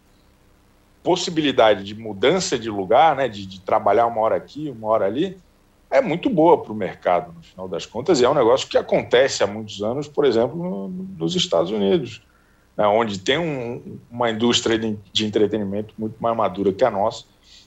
possibilidade 1.03 1.83
de 1.83 1.93
mudança 1.93 2.57
de 2.57 2.67
lugar, 2.67 3.15
né, 3.15 3.27
de, 3.27 3.45
de 3.45 3.61
trabalhar 3.61 4.07
uma 4.07 4.21
hora 4.21 4.35
aqui, 4.35 4.71
uma 4.71 4.87
hora 4.87 5.05
ali, 5.05 5.37
é 5.91 6.01
muito 6.01 6.31
boa 6.31 6.63
para 6.63 6.73
o 6.73 6.75
mercado, 6.75 7.31
no 7.31 7.43
final 7.43 7.67
das 7.67 7.85
contas, 7.85 8.19
e 8.19 8.25
é 8.25 8.29
um 8.29 8.33
negócio 8.33 8.67
que 8.67 8.75
acontece 8.75 9.43
há 9.43 9.47
muitos 9.47 9.83
anos, 9.83 10.07
por 10.07 10.25
exemplo, 10.25 10.57
no, 10.57 10.87
nos 10.87 11.35
Estados 11.35 11.69
Unidos 11.69 12.23
né, 12.77 12.85
onde 12.87 13.19
tem 13.19 13.37
um, 13.37 13.99
uma 14.11 14.29
indústria 14.29 14.77
de, 14.77 14.97
de, 15.11 15.25
entretenimento 15.25 15.93
muito 15.97 16.15
mais 16.19 16.35
madura 16.35 16.73
que 16.73 16.83
a 16.83 16.91
nossa, 16.91 17.23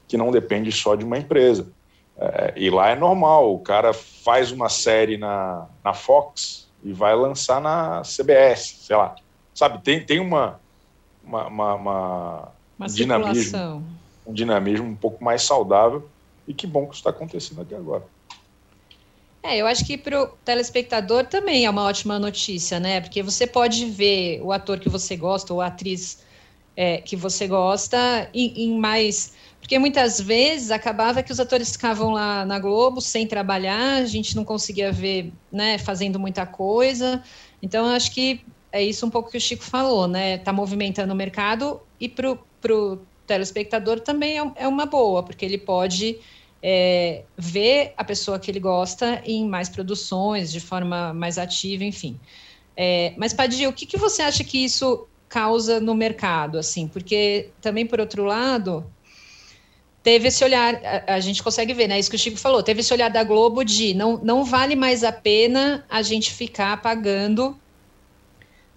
que 0.07 0.17
não 0.17 0.31
depende 0.31 0.71
só 0.71 0.95
de 0.95 1.05
uma 1.05 1.19
empresa. 1.19 1.71
É, 2.17 2.53
e 2.57 2.69
lá 2.69 2.89
é 2.89 2.97
normal, 2.97 3.55
o 3.55 3.61
cara 3.61 3.93
faz 3.93 4.51
uma 4.51 4.69
série 4.69 5.17
na, 5.17 5.67
na 5.85 5.95
Fox 5.95 6.69
e 6.83 6.93
vai 6.93 7.15
lançar 7.15 7.61
na 7.61 8.03
CBS, 8.03 8.81
sei 8.83 8.97
lá. 8.97 9.15
Sabe, 9.55 9.83
tem, 9.83 10.05
tem 10.05 10.21
uma, 10.21 10.61
uma, 11.25 11.47
uma, 11.47 11.75
uma, 11.75 12.49
uma 12.79 12.87
dinamismo, 12.89 13.85
um 14.27 14.33
dinamismo 14.33 14.87
um 14.87 14.97
pouco 14.97 15.23
mais 15.23 15.43
saudável 15.43 16.09
e 16.47 16.55
que 16.55 16.67
bom 16.67 16.87
que 16.87 16.93
isso 16.93 17.01
está 17.01 17.11
acontecendo 17.11 17.63
aqui 17.63 17.75
agora. 17.75 18.05
É, 19.43 19.57
eu 19.57 19.67
acho 19.67 19.85
que 19.85 19.97
para 19.97 20.23
o 20.23 20.27
telespectador 20.45 21.25
também 21.25 21.65
é 21.65 21.71
uma 21.71 21.85
ótima 21.85 22.19
notícia, 22.19 22.81
né? 22.81 23.01
Porque 23.01 23.23
você 23.23 23.47
pode 23.47 23.87
ver 23.87 24.41
o 24.43 24.53
ator 24.53 24.79
que 24.81 24.89
você 24.89 25.17
gosta 25.17 25.55
ou 25.55 25.61
a 25.61 25.67
atriz 25.67 26.23
é, 26.77 26.99
que 26.99 27.17
você 27.17 27.47
gosta 27.47 28.29
em, 28.35 28.65
em, 28.65 28.79
mais. 28.79 29.33
Porque 29.61 29.79
muitas 29.79 30.21
vezes 30.21 30.71
acabava 30.71 31.23
que 31.23 31.33
os 31.33 31.41
atores 31.41 31.73
ficavam 31.73 32.13
lá 32.13 32.45
na 32.45 32.59
Globo 32.59 33.01
sem 33.01 33.27
trabalhar, 33.27 33.97
a 33.97 34.05
gente 34.07 34.35
não 34.37 34.45
conseguia 34.45 34.93
ver, 34.93 35.33
né, 35.53 35.79
fazendo 35.79 36.19
muita 36.19 36.47
coisa. 36.47 37.23
Então, 37.63 37.87
eu 37.87 37.93
acho 37.93 38.13
que 38.13 38.45
é 38.73 38.83
isso 38.83 39.07
um 39.07 39.11
pouco 39.11 39.31
que 39.31 39.37
o 39.37 39.41
Chico 39.41 39.65
falou, 39.65 40.07
né? 40.07 40.35
Está 40.37 40.53
movimentando 40.53 41.13
o 41.13 41.17
mercado 41.17 41.81
e 42.01 42.09
para 42.09 42.31
o 42.31 42.99
telespectador 43.27 44.01
também 44.01 44.39
é, 44.39 44.53
é 44.57 44.69
uma 44.69 44.87
boa, 44.87 45.23
porque 45.23 45.45
ele 45.45 45.59
pode 45.59 46.19
é, 46.63 47.23
ver 47.37 47.93
a 47.97 48.05
pessoa 48.05 48.39
que 48.39 48.51
ele 48.51 48.61
gosta 48.61 49.23
em 49.25 49.47
mais 49.47 49.69
produções, 49.69 50.51
de 50.51 50.61
forma 50.61 51.13
mais 51.15 51.39
ativa, 51.39 51.85
enfim. 51.85 52.19
É, 52.77 53.13
mas, 53.17 53.33
Padir, 53.33 53.69
o 53.69 53.73
que, 53.73 53.87
que 53.87 53.97
você 53.97 54.23
acha 54.23 54.45
que 54.45 54.65
isso 54.65 55.07
causa 55.29 55.81
no 55.81 55.95
mercado, 55.95 56.59
assim? 56.59 56.89
Porque 56.89 57.51
também, 57.61 57.87
por 57.87 58.01
outro 58.01 58.25
lado, 58.25 58.85
teve 60.03 60.29
esse 60.29 60.43
olhar, 60.45 60.81
a, 60.85 61.15
a, 61.15 61.21
gente 61.21 61.43
consegue 61.43 61.75
ver, 61.75 61.89
né? 61.89 61.99
Isso 61.99 62.11
que 62.11 62.17
o 62.17 62.19
Chico 62.19 62.39
falou, 62.39 62.63
teve 62.63 62.81
esse 62.81 62.93
olhar 62.93 63.11
da 63.11 63.23
Globo 63.25 63.65
de 63.65 63.95
não, 63.95 64.19
não 64.19 64.45
vale 64.45 64.75
mais 64.75 65.05
a 65.05 65.13
pena 65.13 65.85
a 65.89 66.03
gente 66.03 66.33
ficar 66.33 66.81
pagando 66.81 67.59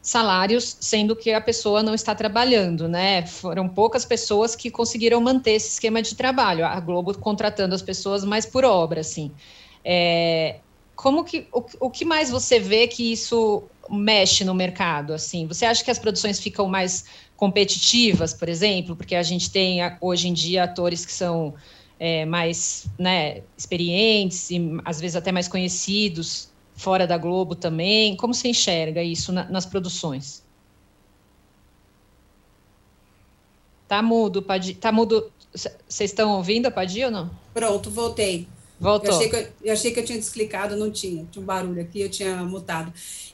salários, 0.01 0.77
sendo 0.79 1.15
que 1.15 1.31
a 1.31 1.39
pessoa 1.39 1.83
não 1.83 1.93
está 1.93 2.15
trabalhando, 2.15 2.89
né? 2.89 3.25
Foram 3.27 3.69
poucas 3.69 4.03
pessoas 4.03 4.55
que 4.55 4.71
conseguiram 4.71 5.21
manter 5.21 5.51
esse 5.51 5.69
esquema 5.69 6.01
de 6.01 6.15
trabalho. 6.15 6.65
A 6.65 6.79
Globo 6.79 7.17
contratando 7.17 7.75
as 7.75 7.81
pessoas 7.81 8.23
mais 8.23 8.45
por 8.45 8.65
obra, 8.65 9.01
assim. 9.01 9.31
É, 9.85 10.57
como 10.95 11.23
que 11.23 11.47
o, 11.51 11.63
o 11.79 11.89
que 11.89 12.03
mais 12.03 12.31
você 12.31 12.59
vê 12.59 12.87
que 12.87 13.11
isso 13.11 13.63
mexe 13.89 14.43
no 14.43 14.55
mercado? 14.55 15.13
Assim, 15.13 15.45
você 15.45 15.65
acha 15.65 15.83
que 15.83 15.91
as 15.91 15.99
produções 15.99 16.39
ficam 16.39 16.67
mais 16.67 17.05
competitivas, 17.35 18.33
por 18.33 18.49
exemplo, 18.49 18.95
porque 18.95 19.15
a 19.15 19.23
gente 19.23 19.51
tem 19.51 19.79
hoje 19.99 20.27
em 20.27 20.33
dia 20.33 20.63
atores 20.63 21.05
que 21.05 21.11
são 21.11 21.53
é, 21.99 22.25
mais 22.25 22.87
né, 22.97 23.41
experientes 23.57 24.49
e 24.49 24.59
às 24.83 24.99
vezes 24.99 25.15
até 25.15 25.31
mais 25.31 25.47
conhecidos 25.47 26.50
fora 26.75 27.05
da 27.05 27.17
Globo 27.17 27.55
também. 27.55 28.15
Como 28.15 28.33
você 28.33 28.49
enxerga 28.49 29.03
isso 29.03 29.31
na, 29.31 29.45
nas 29.45 29.65
produções? 29.65 30.43
Tá 33.87 34.01
mudo, 34.01 34.41
Padi. 34.41 34.73
Tá 34.73 34.91
mudo. 34.91 35.31
Vocês 35.53 36.11
estão 36.11 36.37
ouvindo 36.37 36.67
a 36.67 36.71
Padi 36.71 37.03
ou 37.03 37.11
não? 37.11 37.29
Pronto, 37.53 37.89
voltei. 37.89 38.47
Voltou. 38.81 39.11
Eu 39.11 39.15
achei, 39.15 39.29
que 39.29 39.35
eu, 39.35 39.47
eu 39.63 39.73
achei 39.73 39.91
que 39.91 39.99
eu 39.99 40.05
tinha 40.05 40.17
desclicado, 40.17 40.75
não 40.75 40.89
tinha. 40.89 41.23
Tinha 41.29 41.43
um 41.43 41.45
barulho 41.45 41.81
aqui, 41.81 42.01
eu 42.01 42.09
tinha 42.09 42.37
mutado. 42.37 42.91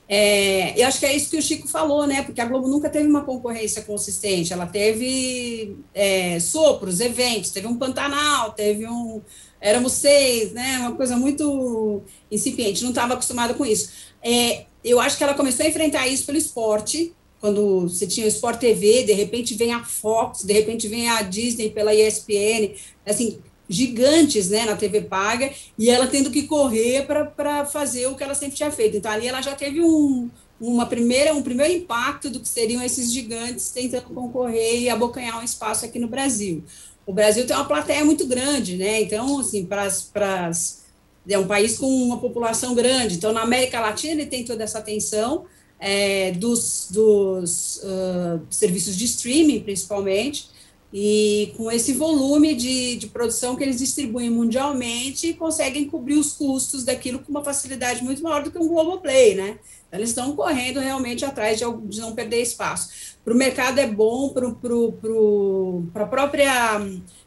É, 0.09 0.77
eu 0.81 0.85
acho 0.85 0.99
que 0.99 1.05
é 1.05 1.15
isso 1.15 1.29
que 1.29 1.37
o 1.37 1.41
Chico 1.41 1.69
falou, 1.69 2.05
né? 2.05 2.21
Porque 2.23 2.41
a 2.41 2.45
Globo 2.45 2.67
nunca 2.67 2.89
teve 2.89 3.07
uma 3.07 3.23
concorrência 3.23 3.81
consistente. 3.81 4.51
Ela 4.51 4.65
teve 4.65 5.77
é, 5.93 6.37
sopros, 6.41 6.99
eventos, 6.99 7.51
teve 7.51 7.65
um 7.65 7.77
Pantanal, 7.77 8.51
teve 8.51 8.85
um. 8.85 9.21
Éramos 9.67 9.93
seis, 9.93 10.53
né? 10.53 10.79
Uma 10.79 10.93
coisa 10.93 11.17
muito 11.17 12.01
incipiente, 12.31 12.83
não 12.83 12.91
estava 12.91 13.15
acostumada 13.15 13.53
com 13.53 13.65
isso. 13.65 13.89
É, 14.23 14.65
eu 14.83 14.99
acho 14.99 15.17
que 15.17 15.23
ela 15.23 15.33
começou 15.33 15.65
a 15.65 15.69
enfrentar 15.69 16.07
isso 16.07 16.25
pelo 16.25 16.37
esporte, 16.37 17.13
quando 17.39 17.81
você 17.81 18.07
tinha 18.07 18.25
o 18.25 18.29
Sport 18.29 18.59
TV, 18.59 19.03
de 19.03 19.13
repente 19.13 19.55
vem 19.55 19.73
a 19.73 19.83
Fox, 19.83 20.43
de 20.43 20.53
repente 20.53 20.87
vem 20.87 21.09
a 21.09 21.21
Disney 21.21 21.69
pela 21.69 21.93
ESPN, 21.93 22.73
assim, 23.05 23.39
gigantes 23.69 24.49
né, 24.49 24.65
na 24.65 24.75
TV 24.75 25.01
paga, 25.01 25.51
e 25.77 25.89
ela 25.89 26.07
tendo 26.07 26.31
que 26.31 26.43
correr 26.43 27.05
para 27.05 27.65
fazer 27.65 28.07
o 28.07 28.15
que 28.15 28.23
ela 28.23 28.33
sempre 28.33 28.55
tinha 28.55 28.71
feito. 28.71 28.97
Então, 28.97 29.11
ali 29.11 29.27
ela 29.27 29.41
já 29.41 29.53
teve 29.53 29.81
um, 29.81 30.29
uma 30.59 30.85
primeira, 30.85 31.33
um 31.33 31.43
primeiro 31.43 31.73
impacto 31.73 32.29
do 32.29 32.39
que 32.39 32.47
seriam 32.47 32.81
esses 32.81 33.11
gigantes 33.11 33.69
tentando 33.69 34.05
concorrer 34.05 34.81
e 34.81 34.89
abocanhar 34.89 35.39
um 35.39 35.43
espaço 35.43 35.85
aqui 35.85 35.99
no 35.99 36.07
Brasil. 36.07 36.63
O 37.07 37.13
Brasil 37.13 37.47
tem 37.47 37.55
uma 37.55 37.65
plateia 37.65 38.03
muito 38.03 38.27
grande, 38.27 38.75
né? 38.75 39.01
Então, 39.01 39.39
assim, 39.39 39.65
para 39.65 39.83
as. 39.83 40.85
É 41.29 41.39
um 41.39 41.47
país 41.47 41.77
com 41.77 41.87
uma 41.87 42.19
população 42.19 42.75
grande. 42.75 43.15
Então, 43.15 43.31
na 43.31 43.41
América 43.41 43.79
Latina, 43.79 44.21
ele 44.21 44.29
tem 44.29 44.43
toda 44.45 44.63
essa 44.63 44.79
atenção 44.79 45.45
é, 45.79 46.31
dos, 46.31 46.87
dos 46.91 47.77
uh, 47.77 48.41
serviços 48.49 48.95
de 48.95 49.05
streaming, 49.05 49.61
principalmente, 49.61 50.49
e 50.91 51.53
com 51.57 51.69
esse 51.69 51.93
volume 51.93 52.55
de, 52.55 52.95
de 52.95 53.07
produção 53.07 53.55
que 53.55 53.63
eles 53.63 53.77
distribuem 53.77 54.29
mundialmente, 54.29 55.33
conseguem 55.33 55.85
cobrir 55.85 56.15
os 56.15 56.33
custos 56.33 56.83
daquilo 56.85 57.19
com 57.19 57.29
uma 57.29 57.43
facilidade 57.43 58.03
muito 58.03 58.23
maior 58.23 58.41
do 58.41 58.51
que 58.51 58.57
um 58.57 58.67
Globoplay, 58.67 59.35
né? 59.35 59.59
Então, 59.87 59.99
eles 59.99 60.09
estão 60.09 60.35
correndo 60.35 60.79
realmente 60.79 61.25
atrás 61.25 61.59
de, 61.59 61.65
de 61.87 61.99
não 61.99 62.15
perder 62.15 62.41
espaço. 62.41 63.06
Para 63.27 63.33
o 63.33 63.37
mercado 63.37 63.77
é 63.77 63.85
bom, 63.85 64.29
para 64.29 66.03
a 66.03 66.07
própria 66.07 66.79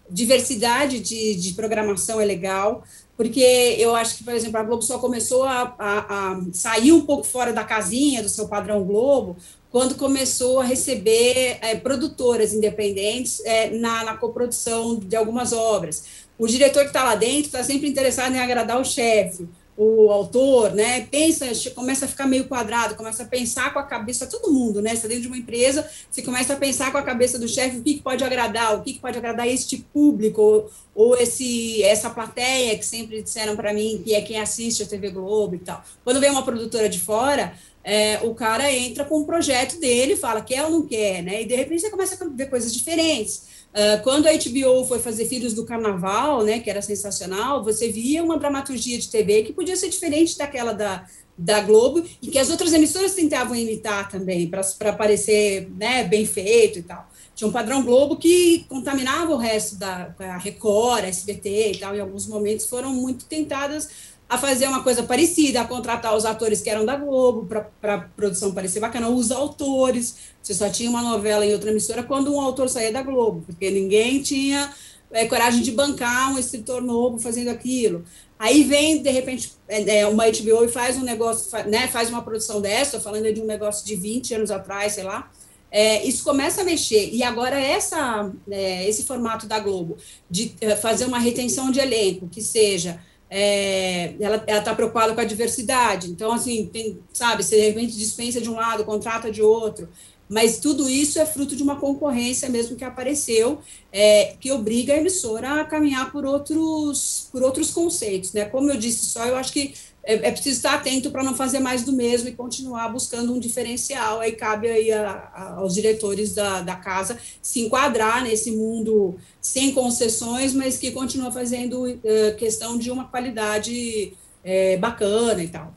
diversidade 0.09 0.99
de, 0.99 1.35
de 1.35 1.53
programação 1.53 2.19
é 2.19 2.25
legal, 2.25 2.83
porque 3.19 3.77
eu 3.79 3.95
acho 3.95 4.17
que, 4.17 4.25
por 4.25 4.33
exemplo, 4.33 4.59
a 4.59 4.63
Globo 4.63 4.81
só 4.81 4.99
começou 4.99 5.45
a, 5.45 5.75
a, 5.79 5.99
a, 5.99 6.41
sair 6.55 6.91
um 6.93 7.03
pouco 7.03 7.25
fora 7.25 7.53
da 7.53 7.65
casinha 7.65 8.23
do 8.23 8.31
seu 8.31 8.49
padrão 8.49 8.83
Globo 8.83 9.37
quando 9.71 9.95
começou 9.95 10.61
a 10.61 10.65
receber 10.65 11.59
é, 11.61 11.77
produtoras 11.77 12.55
independentes 12.55 13.45
é, 13.45 13.69
na, 13.69 14.03
na 14.03 14.17
coprodução 14.17 14.99
de 14.99 15.15
algumas 15.17 15.53
obras. 15.53 16.05
O 16.39 16.47
diretor 16.47 16.81
que 16.81 16.89
está 16.89 17.05
lá 17.05 17.15
dentro 17.15 17.49
está 17.49 17.63
sempre 17.63 17.87
interessado 17.87 18.35
em 18.35 18.41
agradar 18.41 18.81
o 18.81 18.85
chefe, 18.87 19.47
o 19.83 20.11
autor, 20.11 20.75
né? 20.75 21.07
Pensa, 21.11 21.47
começa 21.75 22.05
a 22.05 22.09
ficar 22.09 22.27
meio 22.27 22.45
quadrado, 22.45 22.95
começa 22.95 23.23
a 23.23 23.27
pensar 23.27 23.73
com 23.73 23.79
a 23.79 23.83
cabeça, 23.83 24.27
todo 24.27 24.53
mundo, 24.53 24.83
né? 24.83 24.91
Você 24.91 24.97
está 24.97 25.09
dentro 25.09 25.23
de 25.23 25.29
uma 25.29 25.39
empresa, 25.39 25.89
você 26.11 26.21
começa 26.21 26.53
a 26.53 26.57
pensar 26.57 26.93
com 26.93 26.99
a 26.99 27.03
cabeça 27.03 27.39
do 27.39 27.49
chefe 27.49 27.79
o 27.79 27.83
que, 27.83 27.95
que, 27.95 28.03
pode 28.03 28.23
agradar, 28.23 28.77
o 28.77 28.83
que, 28.83 28.93
que 28.93 28.99
pode 28.99 29.17
agradar 29.17 29.49
este 29.49 29.79
público, 29.79 30.43
ou, 30.43 30.71
ou 30.95 31.17
esse, 31.17 31.83
essa 31.83 32.11
plateia 32.11 32.77
que 32.77 32.85
sempre 32.85 33.23
disseram 33.23 33.57
para 33.57 33.73
mim 33.73 34.03
que 34.05 34.15
é 34.15 34.21
quem 34.21 34.39
assiste 34.39 34.83
a 34.83 34.87
TV 34.87 35.09
Globo 35.09 35.55
e 35.55 35.61
tal. 35.61 35.83
Quando 36.05 36.21
vem 36.21 36.31
uma 36.31 36.45
produtora 36.45 36.87
de 36.87 37.01
fora, 37.01 37.55
é, 37.83 38.21
o 38.23 38.35
cara 38.35 38.71
entra 38.71 39.07
com 39.07 39.21
o 39.21 39.25
projeto 39.25 39.81
dele, 39.81 40.15
fala 40.15 40.43
quer 40.43 40.63
ou 40.65 40.71
não 40.71 40.87
quer, 40.87 41.23
né? 41.23 41.41
E 41.41 41.47
de 41.47 41.57
repente 41.57 41.81
você 41.81 41.91
começa 41.91 42.23
a 42.23 42.29
ver 42.29 42.51
coisas 42.51 42.71
diferentes. 42.75 43.60
Uh, 43.71 44.03
quando 44.03 44.27
a 44.27 44.33
HBO 44.33 44.85
foi 44.85 44.99
fazer 44.99 45.27
Filhos 45.27 45.55
do 45.55 45.65
Carnaval, 45.65 46.43
né, 46.43 46.59
que 46.59 46.69
era 46.69 46.83
sensacional, 46.83 47.63
você 47.63 47.89
via 47.89 48.23
uma 48.23 48.37
dramaturgia 48.37 48.99
de 48.99 49.09
TV 49.09 49.45
que 49.45 49.53
podia 49.53 49.77
ser 49.77 49.89
diferente 49.89 50.37
daquela 50.37 50.73
da, 50.73 51.07
da 51.39 51.61
Globo 51.61 52.05
e 52.21 52.29
que 52.29 52.39
as 52.39 52.51
outras 52.51 52.73
emissoras 52.73 53.15
tentavam 53.15 53.55
imitar 53.55 54.11
também, 54.11 54.49
para 54.49 54.93
parecer 54.93 55.71
né, 55.79 56.03
bem 56.03 56.27
feito 56.27 56.81
e 56.81 56.83
tal. 56.83 57.09
Tinha 57.33 57.47
um 57.47 57.53
padrão 57.53 57.85
Globo 57.85 58.17
que 58.17 58.67
contaminava 58.69 59.33
o 59.33 59.39
resto 59.39 59.77
da 59.77 60.13
Record, 60.43 61.05
SBT 61.05 61.73
e 61.73 61.79
tal, 61.79 61.95
em 61.95 62.01
alguns 62.01 62.27
momentos 62.27 62.67
foram 62.67 62.93
muito 62.93 63.25
tentadas 63.25 63.89
a 64.31 64.39
fazer 64.39 64.69
uma 64.69 64.81
coisa 64.85 65.03
parecida, 65.03 65.61
a 65.61 65.67
contratar 65.67 66.17
os 66.17 66.25
atores 66.25 66.61
que 66.61 66.71
eram 66.71 66.87
da 66.87 66.95
Globo 66.95 67.49
para 67.81 67.95
a 67.95 67.99
produção 67.99 68.55
parecer 68.55 68.79
bacana, 68.79 69.09
os 69.09 69.33
autores. 69.33 70.15
Você 70.41 70.55
só 70.55 70.71
tinha 70.71 70.89
uma 70.89 71.03
novela 71.03 71.45
em 71.45 71.53
outra 71.53 71.71
emissora 71.71 72.05
quando 72.05 72.33
um 72.33 72.41
autor 72.41 72.69
saía 72.69 72.93
da 72.93 73.03
Globo, 73.03 73.43
porque 73.45 73.69
ninguém 73.73 74.23
tinha 74.23 74.73
é, 75.11 75.27
coragem 75.27 75.63
de 75.63 75.73
bancar 75.73 76.33
um 76.33 76.39
escritor 76.39 76.81
novo 76.81 77.19
fazendo 77.19 77.49
aquilo. 77.49 78.05
Aí 78.39 78.63
vem, 78.63 79.03
de 79.03 79.11
repente, 79.11 79.53
é, 79.67 79.99
é 79.99 80.07
uma 80.07 80.27
HBO 80.27 80.65
e 80.65 80.69
faz 80.69 80.97
um 80.97 81.03
negócio, 81.03 81.51
né, 81.69 81.89
faz 81.89 82.09
uma 82.09 82.23
produção 82.23 82.61
dessa, 82.61 83.01
falando 83.01 83.33
de 83.35 83.41
um 83.41 83.47
negócio 83.47 83.85
de 83.85 83.97
20 83.97 84.35
anos 84.35 84.53
atrás, 84.53 84.93
sei 84.93 85.03
lá. 85.03 85.29
É, 85.73 86.05
isso 86.07 86.23
começa 86.23 86.61
a 86.61 86.65
mexer. 86.65 87.11
E 87.13 87.25
agora, 87.25 87.61
essa, 87.61 88.31
é, 88.49 88.89
esse 88.89 89.03
formato 89.03 89.49
da 89.49 89.59
Globo, 89.59 89.97
de 90.31 90.55
é, 90.61 90.77
fazer 90.77 91.07
uma 91.07 91.19
retenção 91.19 91.73
de 91.73 91.81
elenco, 91.81 92.29
que 92.29 92.41
seja 92.41 93.01
é, 93.31 94.15
ela 94.21 94.45
está 94.49 94.75
preocupada 94.75 95.15
com 95.15 95.21
a 95.21 95.25
diversidade. 95.25 96.11
Então, 96.11 96.33
assim, 96.33 96.67
tem, 96.67 96.99
sabe, 97.13 97.45
você 97.45 97.57
de 97.57 97.69
repente 97.69 97.97
dispensa 97.97 98.41
de 98.41 98.51
um 98.51 98.57
lado, 98.57 98.85
contrata 98.85 99.31
de 99.31 99.41
outro. 99.41 99.89
Mas 100.29 100.59
tudo 100.61 100.89
isso 100.89 101.19
é 101.19 101.27
fruto 101.27 101.57
de 101.57 101.63
uma 101.63 101.75
concorrência 101.75 102.49
mesmo 102.49 102.77
que 102.77 102.85
apareceu, 102.85 103.59
é, 103.93 104.37
que 104.39 104.53
obriga 104.53 104.95
a 104.95 104.97
emissora 104.97 105.61
a 105.61 105.65
caminhar 105.65 106.13
por 106.13 106.25
outros, 106.25 107.29
por 107.33 107.43
outros 107.43 107.71
conceitos. 107.73 108.33
Né? 108.33 108.45
Como 108.45 108.71
eu 108.71 108.77
disse 108.77 109.07
só, 109.07 109.25
eu 109.27 109.37
acho 109.37 109.53
que 109.53 109.75
é, 110.03 110.15
é 110.15 110.31
preciso 110.31 110.57
estar 110.57 110.75
atento 110.75 111.11
para 111.11 111.23
não 111.23 111.35
fazer 111.35 111.61
mais 111.61 111.85
do 111.85 111.93
mesmo 111.93 112.29
e 112.29 112.33
continuar 112.33 112.89
buscando 112.89 113.33
um 113.33 113.39
diferencial. 113.39 114.21
Aí 114.21 114.33
cabe 114.33 114.69
aí 114.69 114.91
a, 114.91 115.11
a, 115.11 115.55
aos 115.57 115.75
diretores 115.75 116.35
da, 116.35 116.63
da 116.63 116.77
casa 116.77 117.19
se 117.43 117.61
enquadrar 117.61 118.23
nesse 118.23 118.51
mundo 118.51 119.17
sem 119.41 119.73
concessões, 119.73 120.55
mas 120.55 120.79
que 120.79 120.91
continua 120.91 121.31
fazendo 121.31 121.85
uh, 121.85 122.37
questão 122.39 122.79
de 122.79 122.91
uma 122.91 123.05
qualidade 123.05 124.15
é, 124.43 124.77
bacana 124.77 125.43
e 125.43 125.49
tal. 125.49 125.75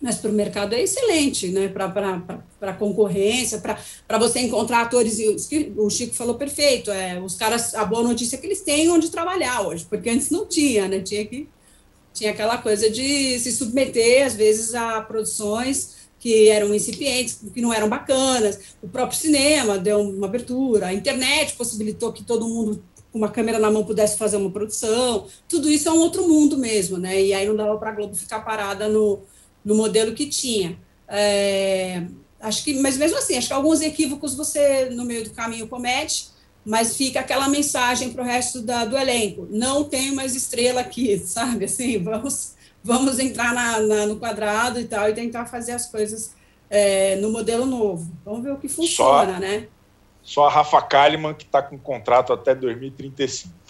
Mas 0.00 0.16
para 0.16 0.30
o 0.30 0.34
mercado 0.34 0.74
é 0.74 0.82
excelente, 0.82 1.48
né? 1.48 1.68
Para 1.68 2.72
concorrência, 2.76 3.60
para 3.60 4.18
você 4.18 4.40
encontrar 4.40 4.82
atores. 4.82 5.16
O 5.76 5.88
Chico 5.88 6.12
falou 6.12 6.34
perfeito. 6.34 6.90
É, 6.90 7.20
os 7.20 7.36
caras, 7.36 7.72
a 7.76 7.84
boa 7.84 8.02
notícia 8.02 8.34
é 8.34 8.38
que 8.40 8.46
eles 8.46 8.62
têm 8.62 8.90
onde 8.90 9.10
trabalhar 9.10 9.60
hoje, 9.60 9.86
porque 9.88 10.10
antes 10.10 10.28
não 10.28 10.44
tinha, 10.44 10.88
né? 10.88 10.98
Tinha 10.98 11.24
que 11.24 11.48
tinha 12.12 12.30
aquela 12.30 12.58
coisa 12.58 12.90
de 12.90 13.38
se 13.38 13.52
submeter, 13.52 14.26
às 14.26 14.34
vezes, 14.34 14.74
a 14.74 15.00
produções 15.00 16.02
que 16.18 16.48
eram 16.48 16.72
incipientes, 16.72 17.40
que 17.52 17.60
não 17.60 17.72
eram 17.72 17.88
bacanas. 17.88 18.76
O 18.80 18.88
próprio 18.88 19.18
cinema 19.18 19.76
deu 19.76 20.00
uma 20.00 20.26
abertura, 20.26 20.86
a 20.86 20.94
internet 20.94 21.54
possibilitou 21.56 22.12
que 22.12 22.22
todo 22.22 22.46
mundo 22.46 22.82
com 23.10 23.18
uma 23.18 23.28
câmera 23.28 23.58
na 23.58 23.70
mão 23.70 23.84
pudesse 23.84 24.16
fazer 24.16 24.36
uma 24.36 24.50
produção. 24.50 25.26
Tudo 25.48 25.68
isso 25.68 25.88
é 25.88 25.92
um 25.92 25.98
outro 25.98 26.26
mundo 26.26 26.56
mesmo, 26.56 26.96
né? 26.96 27.20
E 27.20 27.34
aí 27.34 27.46
não 27.46 27.54
dava 27.54 27.76
para 27.76 27.90
a 27.90 27.94
Globo 27.94 28.14
ficar 28.14 28.40
parada 28.40 28.88
no, 28.88 29.20
no 29.64 29.74
modelo 29.74 30.14
que 30.14 30.26
tinha. 30.26 30.78
É, 31.06 32.04
acho 32.40 32.64
que, 32.64 32.74
mas 32.80 32.96
mesmo 32.96 33.18
assim, 33.18 33.36
acho 33.36 33.48
que 33.48 33.52
alguns 33.52 33.82
equívocos 33.82 34.34
você 34.34 34.86
no 34.90 35.04
meio 35.04 35.24
do 35.24 35.30
caminho 35.30 35.68
comete 35.68 36.31
mas 36.64 36.96
fica 36.96 37.20
aquela 37.20 37.48
mensagem 37.48 38.12
para 38.12 38.22
o 38.22 38.26
resto 38.26 38.62
da, 38.62 38.84
do 38.84 38.96
elenco: 38.96 39.46
não 39.50 39.84
tem 39.84 40.14
mais 40.14 40.34
estrela 40.34 40.80
aqui, 40.80 41.18
sabe? 41.24 41.64
Assim, 41.64 42.02
vamos, 42.02 42.54
vamos 42.82 43.18
entrar 43.18 43.54
na, 43.54 43.80
na, 43.80 44.06
no 44.06 44.16
quadrado 44.16 44.80
e 44.80 44.84
tal 44.84 45.08
e 45.08 45.14
tentar 45.14 45.46
fazer 45.46 45.72
as 45.72 45.86
coisas 45.86 46.34
é, 46.70 47.16
no 47.16 47.30
modelo 47.30 47.66
novo. 47.66 48.10
Vamos 48.24 48.42
ver 48.42 48.52
o 48.52 48.56
que 48.56 48.68
funciona, 48.68 49.34
só, 49.34 49.40
né? 49.40 49.68
Só 50.22 50.46
a 50.46 50.50
Rafa 50.50 50.80
Kalimann, 50.80 51.34
que 51.34 51.44
está 51.44 51.60
com 51.60 51.78
contrato 51.78 52.32
até 52.32 52.54
2035. 52.54 53.61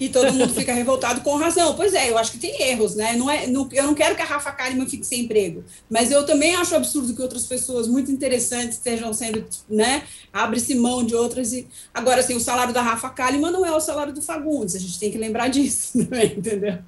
E 0.00 0.08
todo 0.08 0.32
mundo 0.32 0.54
fica 0.54 0.72
revoltado 0.72 1.20
com 1.20 1.36
razão. 1.36 1.76
Pois 1.76 1.92
é, 1.92 2.10
eu 2.10 2.16
acho 2.16 2.32
que 2.32 2.38
tem 2.38 2.62
erros, 2.62 2.96
né? 2.96 3.14
Não 3.16 3.30
é, 3.30 3.46
não, 3.46 3.68
eu 3.70 3.84
não 3.84 3.94
quero 3.94 4.16
que 4.16 4.22
a 4.22 4.24
Rafa 4.24 4.50
Kalimann 4.50 4.88
fique 4.88 5.06
sem 5.06 5.20
emprego, 5.20 5.62
mas 5.90 6.10
eu 6.10 6.24
também 6.24 6.56
acho 6.56 6.74
absurdo 6.74 7.14
que 7.14 7.20
outras 7.20 7.44
pessoas 7.44 7.86
muito 7.86 8.10
interessantes 8.10 8.78
estejam 8.78 9.12
sendo, 9.12 9.44
né? 9.68 10.04
Abre-se 10.32 10.74
mão 10.74 11.04
de 11.04 11.14
outras. 11.14 11.52
E... 11.52 11.68
Agora, 11.92 12.20
assim, 12.20 12.34
o 12.34 12.40
salário 12.40 12.72
da 12.72 12.80
Rafa 12.80 13.10
Kalimann 13.10 13.52
não 13.52 13.66
é 13.66 13.70
o 13.70 13.80
salário 13.80 14.14
do 14.14 14.22
Fagundes, 14.22 14.74
a 14.74 14.78
gente 14.78 14.98
tem 14.98 15.10
que 15.10 15.18
lembrar 15.18 15.48
disso, 15.48 15.98
né? 16.10 16.24
entendeu? 16.24 16.78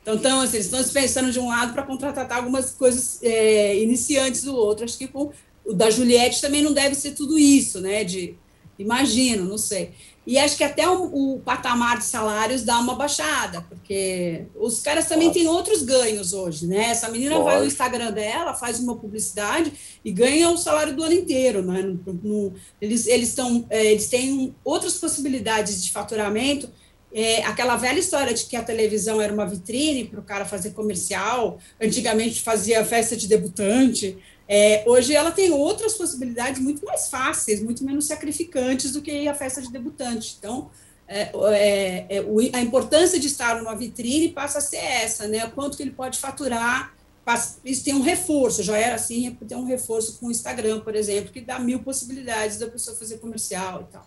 Então, 0.00 0.14
então 0.14 0.40
assim, 0.40 0.56
eles 0.56 0.66
estão 0.66 0.82
se 0.82 0.90
pensando 0.90 1.30
de 1.30 1.38
um 1.38 1.48
lado 1.48 1.74
para 1.74 1.82
contratar 1.82 2.38
algumas 2.38 2.70
coisas 2.70 3.22
é, 3.22 3.78
iniciantes 3.78 4.42
do 4.42 4.56
outro. 4.56 4.86
Acho 4.86 4.96
que 4.96 5.10
o 5.12 5.74
da 5.74 5.90
Juliette 5.90 6.40
também 6.40 6.62
não 6.62 6.72
deve 6.72 6.94
ser 6.94 7.12
tudo 7.12 7.38
isso, 7.38 7.78
né? 7.78 8.04
De 8.04 8.34
imagino, 8.78 9.44
não 9.44 9.58
sei. 9.58 9.92
E 10.28 10.38
acho 10.38 10.58
que 10.58 10.62
até 10.62 10.86
o, 10.86 11.36
o, 11.36 11.40
patamar 11.40 11.96
de 11.96 12.04
salários 12.04 12.62
dá 12.62 12.78
uma 12.78 12.94
baixada, 12.94 13.62
porque 13.62 14.44
os 14.56 14.78
caras 14.78 15.06
também 15.06 15.32
têm 15.32 15.48
outros 15.48 15.80
ganhos 15.80 16.34
hoje, 16.34 16.66
né? 16.66 16.90
Essa 16.90 17.08
menina 17.08 17.36
Pode. 17.36 17.44
vai 17.46 17.60
no 17.60 17.66
Instagram 17.66 18.12
dela, 18.12 18.52
faz 18.52 18.78
uma 18.78 18.94
publicidade 18.94 19.72
e 20.04 20.12
ganha 20.12 20.50
o 20.50 20.58
salário 20.58 20.94
do 20.94 21.02
ano 21.02 21.14
inteiro, 21.14 21.62
né? 21.62 21.80
No, 21.80 22.12
no, 22.12 22.52
eles, 22.78 23.06
eles, 23.06 23.34
tão, 23.34 23.64
é, 23.70 23.86
eles 23.86 24.08
têm 24.08 24.54
outras 24.62 24.98
possibilidades 24.98 25.82
de 25.82 25.90
faturamento. 25.90 26.68
É, 27.10 27.42
aquela 27.44 27.76
velha 27.76 27.98
história 27.98 28.34
de 28.34 28.44
que 28.44 28.54
a 28.54 28.62
televisão 28.62 29.22
era 29.22 29.32
uma 29.32 29.46
vitrine 29.46 30.04
para 30.04 30.20
o 30.20 30.22
cara 30.22 30.44
fazer 30.44 30.72
comercial, 30.72 31.58
antigamente 31.80 32.42
fazia 32.42 32.84
festa 32.84 33.16
de 33.16 33.26
debutante, 33.26 34.18
é, 34.48 34.82
hoje 34.86 35.14
ela 35.14 35.30
tem 35.30 35.50
outras 35.50 35.92
possibilidades 35.92 36.60
muito 36.60 36.82
mais 36.84 37.08
fáceis, 37.08 37.62
muito 37.62 37.84
menos 37.84 38.06
sacrificantes 38.06 38.92
do 38.92 39.02
que 39.02 39.28
a 39.28 39.34
festa 39.34 39.60
de 39.60 39.70
debutante. 39.70 40.36
Então, 40.38 40.70
é, 41.06 41.30
é, 41.34 42.16
é 42.16 42.56
a 42.56 42.60
importância 42.60 43.20
de 43.20 43.26
estar 43.26 43.56
numa 43.56 43.76
vitrine 43.76 44.30
passa 44.30 44.58
a 44.58 44.62
ser 44.62 44.78
essa, 44.78 45.28
né? 45.28 45.46
Quanto 45.54 45.76
que 45.76 45.82
ele 45.82 45.90
pode 45.90 46.18
faturar. 46.18 46.94
Passa, 47.26 47.58
isso 47.62 47.84
tem 47.84 47.94
um 47.94 48.00
reforço, 48.00 48.62
já 48.62 48.78
era 48.78 48.94
assim, 48.94 49.36
tem 49.46 49.58
um 49.58 49.66
reforço 49.66 50.18
com 50.18 50.28
o 50.28 50.30
Instagram, 50.30 50.80
por 50.80 50.96
exemplo, 50.96 51.30
que 51.30 51.42
dá 51.42 51.58
mil 51.58 51.80
possibilidades 51.80 52.56
da 52.56 52.66
pessoa 52.68 52.96
fazer 52.96 53.18
comercial 53.18 53.86
e 53.86 53.92
tal. 53.92 54.06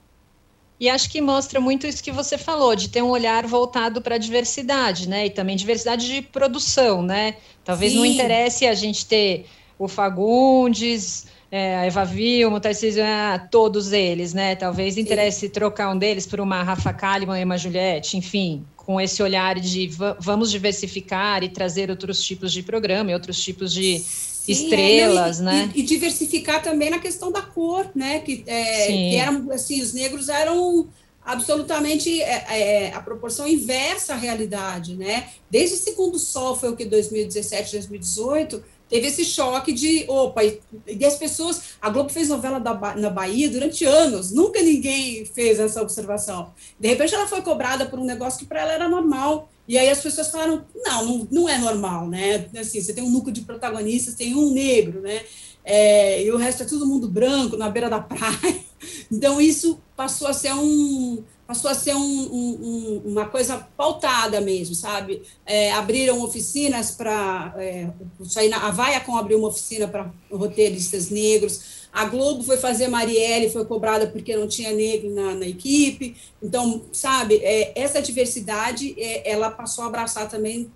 E 0.80 0.90
acho 0.90 1.08
que 1.12 1.22
mostra 1.22 1.60
muito 1.60 1.86
isso 1.86 2.02
que 2.02 2.12
você 2.12 2.36
falou, 2.36 2.76
de 2.76 2.90
ter 2.90 3.04
um 3.04 3.10
olhar 3.10 3.46
voltado 3.46 4.02
para 4.02 4.16
a 4.16 4.18
diversidade, 4.18 5.08
né? 5.08 5.28
E 5.28 5.30
também 5.30 5.56
diversidade 5.56 6.08
de 6.08 6.24
produção, 6.24 7.04
né? 7.04 7.36
Talvez 7.64 7.92
Sim. 7.92 8.00
não 8.00 8.06
interesse 8.08 8.66
a 8.66 8.74
gente 8.74 9.06
ter 9.06 9.46
o 9.84 9.88
Fagundes, 9.88 11.26
é, 11.52 11.76
a 11.76 11.86
Eva 11.86 12.06
Vilma, 12.06 12.58
o 12.58 12.60
Tarcísio, 12.60 13.02
é, 13.02 13.40
todos 13.50 13.92
eles, 13.92 14.32
né? 14.32 14.56
Talvez 14.56 14.96
interesse 14.96 15.48
Sim. 15.48 15.50
trocar 15.50 15.90
um 15.90 15.98
deles 15.98 16.28
por 16.28 16.40
uma 16.40 16.62
Rafa 16.62 16.94
Kalimann 16.94 17.42
e 17.42 17.44
uma 17.44 17.58
Juliette, 17.58 18.16
enfim, 18.16 18.64
com 18.76 19.02
esse 19.02 19.24
olhar 19.24 19.60
de 19.60 19.90
vamos 20.20 20.52
diversificar 20.52 21.44
e 21.44 21.50
trazer 21.50 21.90
outros 21.90 22.24
tipos 22.24 22.54
de 22.54 22.62
programa 22.62 23.10
e 23.10 23.14
outros 23.16 23.42
tipos 23.42 23.74
de 23.74 23.98
Sim, 23.98 24.52
estrelas, 24.52 25.40
é, 25.40 25.44
não, 25.44 25.52
e, 25.52 25.56
né? 25.56 25.72
E, 25.74 25.80
e, 25.80 25.84
diversificar 25.84 26.62
também 26.62 26.92
na 26.92 27.00
questão 27.00 27.32
da 27.32 27.42
cor, 27.42 27.90
né? 27.96 28.20
Que, 28.20 28.44
é, 28.46 28.86
que 28.86 29.16
eram, 29.16 29.52
assim, 29.52 29.82
os 29.82 29.94
negros 29.94 30.30
eram 30.30 30.88
absolutamente 31.24 32.22
é, 32.22 32.46
é, 32.50 32.94
a 32.94 33.00
proporção 33.00 33.48
inversa 33.48 34.14
à 34.14 34.18
realidade, 34.18 34.96
né? 34.96 35.30
Desde 35.50 35.76
o 35.76 35.80
segundo 35.80 36.20
sol 36.20 36.56
foi 36.56 36.70
o 36.70 36.76
que 36.76 36.86
2017, 36.86 37.72
2018 37.74 38.64
teve 38.92 39.08
esse 39.08 39.24
choque 39.24 39.72
de, 39.72 40.04
opa, 40.10 40.44
e, 40.44 40.60
e 40.86 41.06
as 41.06 41.16
pessoas, 41.16 41.62
a 41.82 41.90
Globo 41.90 42.10
fez 42.10 42.28
novela 42.28 42.60
da, 42.60 42.74
na 42.96 43.10
Bahia 43.10 43.50
durante 43.50 43.86
anos, 43.86 44.34
nunca 44.34 44.62
ninguém 44.62 45.26
fez 45.26 45.62
essa 45.62 45.82
observação. 45.82 46.54
De 46.78 46.90
repente 46.90 47.16
ela 47.16 47.26
foi 47.26 47.42
cobrada 47.42 47.86
por 47.86 47.98
um 47.98 48.04
negócio 48.04 48.40
que 48.40 48.46
para 48.46 48.60
ela 48.60 48.74
era 48.74 48.90
normal, 48.90 49.50
e 49.66 49.78
aí 49.78 49.90
as 49.90 50.02
pessoas 50.02 50.28
falaram, 50.28 50.66
não, 50.76 51.06
não, 51.06 51.28
não 51.32 51.50
é 51.50 51.58
normal, 51.58 52.10
né? 52.10 52.50
Assim, 52.60 52.82
você 52.82 52.94
tem 52.94 53.02
um 53.02 53.10
núcleo 53.10 53.34
de 53.34 53.42
protagonistas, 53.42 54.16
tem 54.16 54.36
um 54.36 54.52
negro, 54.52 55.00
né? 55.00 55.22
É, 55.64 56.24
e 56.24 56.32
o 56.32 56.38
resto 56.38 56.64
é 56.64 56.66
todo 56.66 56.86
mundo 56.86 57.08
branco, 57.08 57.56
na 57.56 57.70
beira 57.70 57.90
da 57.90 58.00
praia. 58.00 58.60
Então 59.12 59.40
isso 59.40 59.80
passou 59.96 60.28
a 60.28 60.34
ser 60.34 60.52
um, 60.54 61.24
passou 61.52 61.70
a 61.70 61.76
ser 61.76 61.94
um, 61.94 62.00
um, 62.02 63.02
uma 63.04 63.26
coisa 63.26 63.58
pautada 63.76 64.40
mesmo, 64.40 64.74
sabe? 64.74 65.22
É, 65.46 65.74
abriram 65.74 66.24
oficinas 66.24 66.92
para. 66.92 67.54
É, 67.58 67.90
a 68.56 68.72
Viacom 68.72 69.18
abriu 69.18 69.38
uma 69.38 69.50
oficina 69.50 69.86
para 69.86 70.10
roteiristas 70.32 71.10
negros. 71.10 71.82
A 71.92 72.06
Globo 72.06 72.42
foi 72.42 72.56
fazer 72.56 72.88
Marielle, 72.88 73.50
foi 73.50 73.66
cobrada 73.66 74.08
porque 74.08 74.34
não 74.34 74.48
tinha 74.48 74.72
negro 74.72 75.14
na, 75.14 75.36
na 75.36 75.46
equipe. 75.46 76.16
Então, 76.42 76.84
sabe, 76.94 77.36
é, 77.44 77.78
essa 77.78 78.02
diversidade, 78.02 78.96
é, 78.98 79.30
ela 79.30 79.52
passou 79.52 79.84
a 79.84 79.88
abraçar 79.88 80.30
também 80.30 80.72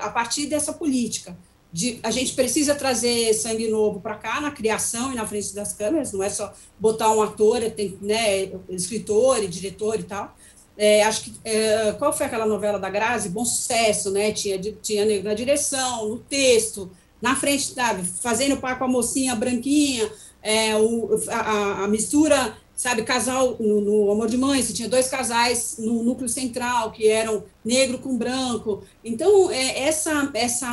a 0.00 0.08
partir 0.08 0.46
dessa 0.46 0.72
política 0.72 1.36
de, 1.72 1.98
a 2.02 2.10
gente 2.10 2.34
precisa 2.34 2.74
trazer 2.74 3.32
sangue 3.32 3.68
novo 3.68 4.00
para 4.00 4.16
cá, 4.16 4.40
na 4.40 4.50
criação 4.50 5.12
e 5.12 5.14
na 5.14 5.26
frente 5.26 5.54
das 5.54 5.72
câmeras, 5.72 6.12
não 6.12 6.22
é 6.22 6.28
só 6.28 6.52
botar 6.78 7.10
um 7.10 7.22
ator, 7.22 7.62
tem 7.70 7.96
né, 8.02 8.50
escritor 8.68 9.42
e 9.42 9.48
diretor 9.48 9.98
e 9.98 10.02
tal. 10.02 10.36
É, 10.76 11.02
acho 11.04 11.24
que 11.24 11.34
é, 11.44 11.92
qual 11.92 12.12
foi 12.12 12.26
aquela 12.26 12.46
novela 12.46 12.78
da 12.78 12.90
Grazi? 12.90 13.28
Bom 13.28 13.44
sucesso, 13.44 14.10
né? 14.10 14.32
Tinha, 14.32 14.58
tinha 14.58 15.22
na 15.22 15.34
direção, 15.34 16.08
no 16.08 16.18
texto, 16.18 16.90
na 17.20 17.36
frente, 17.36 17.72
sabe, 17.72 18.04
fazendo 18.04 18.56
par 18.56 18.78
com 18.78 18.84
a 18.84 18.88
mocinha 18.88 19.34
branquinha, 19.34 20.10
é, 20.42 20.76
o, 20.76 21.10
a, 21.28 21.84
a 21.84 21.88
mistura 21.88 22.56
sabe, 22.82 23.04
casal 23.04 23.56
no, 23.60 23.80
no, 23.80 24.10
Amor 24.10 24.26
de 24.26 24.36
Mãe, 24.36 24.60
você 24.60 24.72
tinha 24.72 24.88
dois 24.88 25.06
casais 25.06 25.76
no 25.78 26.02
núcleo 26.02 26.28
central 26.28 26.90
que 26.90 27.06
eram 27.06 27.44
negro 27.64 27.96
com 28.00 28.18
branco. 28.18 28.82
Então, 29.04 29.52
é, 29.52 29.84
essa, 29.84 30.28
essa 30.34 30.68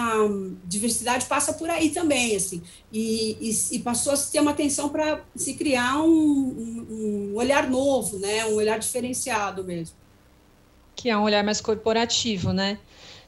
diversidade 0.65 1.27
passa 1.27 1.53
por 1.53 1.69
aí 1.69 1.91
também, 1.91 2.35
assim, 2.35 2.63
e, 2.91 3.37
e, 3.39 3.75
e 3.75 3.79
passou 3.79 4.11
a 4.11 4.15
se 4.15 4.31
ter 4.31 4.39
uma 4.39 4.49
atenção 4.49 4.89
para 4.89 5.21
se 5.35 5.53
criar 5.53 6.01
um, 6.01 6.09
um, 6.09 6.87
um, 6.89 7.35
olhar 7.35 7.69
novo, 7.69 8.17
né, 8.17 8.43
um 8.47 8.55
olhar 8.55 8.79
diferenciado 8.79 9.63
mesmo. 9.63 9.95
Que 10.95 11.11
é 11.11 11.17
um 11.17 11.21
olhar 11.21 11.43
mais 11.43 11.61
corporativo, 11.61 12.51
né? 12.51 12.79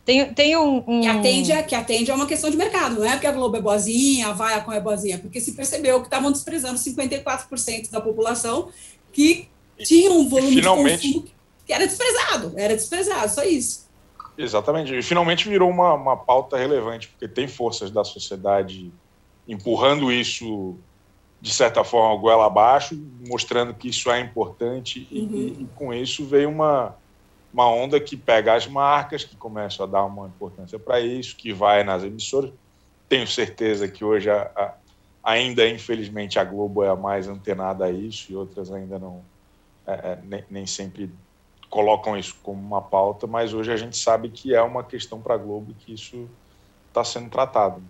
Tem, 0.03 0.33
tem 0.33 0.57
um, 0.57 0.83
um... 0.87 1.01
Que, 1.01 1.07
atende 1.07 1.51
a, 1.51 1.63
que 1.63 1.75
atende 1.75 2.11
a 2.11 2.15
uma 2.15 2.25
questão 2.25 2.49
de 2.49 2.57
mercado, 2.57 2.95
não 2.95 3.05
é 3.05 3.11
porque 3.11 3.27
a 3.27 3.31
Globo 3.31 3.55
é 3.55 3.61
boazinha, 3.61 4.27
a 4.27 4.33
Viacom 4.33 4.71
é 4.71 4.79
boazinha, 4.79 5.19
porque 5.19 5.39
se 5.39 5.53
percebeu 5.53 5.99
que 5.99 6.07
estavam 6.07 6.31
desprezando 6.31 6.79
54% 6.79 7.91
da 7.91 8.01
população 8.01 8.69
que 9.11 9.47
tinha 9.77 10.11
um 10.11 10.27
volume 10.27 10.55
finalmente, 10.55 11.07
de 11.07 11.13
consumo 11.13 11.31
que 11.65 11.73
era 11.73 11.85
desprezado, 11.85 12.53
era 12.57 12.75
desprezado, 12.75 13.29
só 13.29 13.43
isso. 13.43 13.89
Exatamente, 14.37 14.95
e 14.95 15.03
finalmente 15.03 15.47
virou 15.47 15.69
uma, 15.69 15.93
uma 15.93 16.17
pauta 16.17 16.57
relevante, 16.57 17.07
porque 17.09 17.27
tem 17.27 17.47
forças 17.47 17.91
da 17.91 18.03
sociedade 18.03 18.91
empurrando 19.47 20.11
isso 20.11 20.75
de 21.39 21.53
certa 21.53 21.83
forma 21.83 22.19
goela 22.19 22.45
abaixo, 22.45 22.99
mostrando 23.27 23.73
que 23.73 23.89
isso 23.89 24.09
é 24.11 24.19
importante, 24.19 25.07
uhum. 25.11 25.29
e, 25.33 25.63
e 25.63 25.67
com 25.75 25.93
isso 25.93 26.25
veio 26.25 26.49
uma 26.49 26.95
uma 27.53 27.69
onda 27.69 27.99
que 27.99 28.15
pega 28.15 28.53
as 28.53 28.67
marcas, 28.67 29.23
que 29.23 29.35
começam 29.35 29.85
a 29.85 29.89
dar 29.89 30.05
uma 30.05 30.27
importância 30.27 30.79
para 30.79 30.99
isso, 30.99 31.35
que 31.35 31.51
vai 31.51 31.83
nas 31.83 32.03
emissoras. 32.03 32.51
Tenho 33.09 33.27
certeza 33.27 33.87
que 33.87 34.05
hoje, 34.05 34.29
a, 34.29 34.49
a, 34.55 34.73
ainda 35.23 35.67
infelizmente, 35.67 36.39
a 36.39 36.43
Globo 36.43 36.83
é 36.83 36.89
a 36.89 36.95
mais 36.95 37.27
antenada 37.27 37.85
a 37.85 37.91
isso 37.91 38.31
e 38.31 38.35
outras 38.35 38.71
ainda 38.71 38.97
não, 38.97 39.21
é, 39.85 39.91
é, 39.91 40.19
nem, 40.23 40.43
nem, 40.49 40.65
sempre 40.65 41.11
colocam 41.69 42.17
isso 42.17 42.37
como 42.41 42.61
uma 42.61 42.81
pauta, 42.81 43.27
mas 43.27 43.53
hoje 43.53 43.71
a 43.71 43.77
gente 43.77 43.97
sabe 43.97 44.29
que 44.29 44.55
é 44.55 44.61
uma 44.61 44.83
questão 44.83 45.21
para 45.21 45.35
a 45.35 45.37
Globo 45.37 45.73
que 45.79 45.93
isso 45.93 46.29
está 46.87 47.03
sendo 47.03 47.29
tratado. 47.29 47.81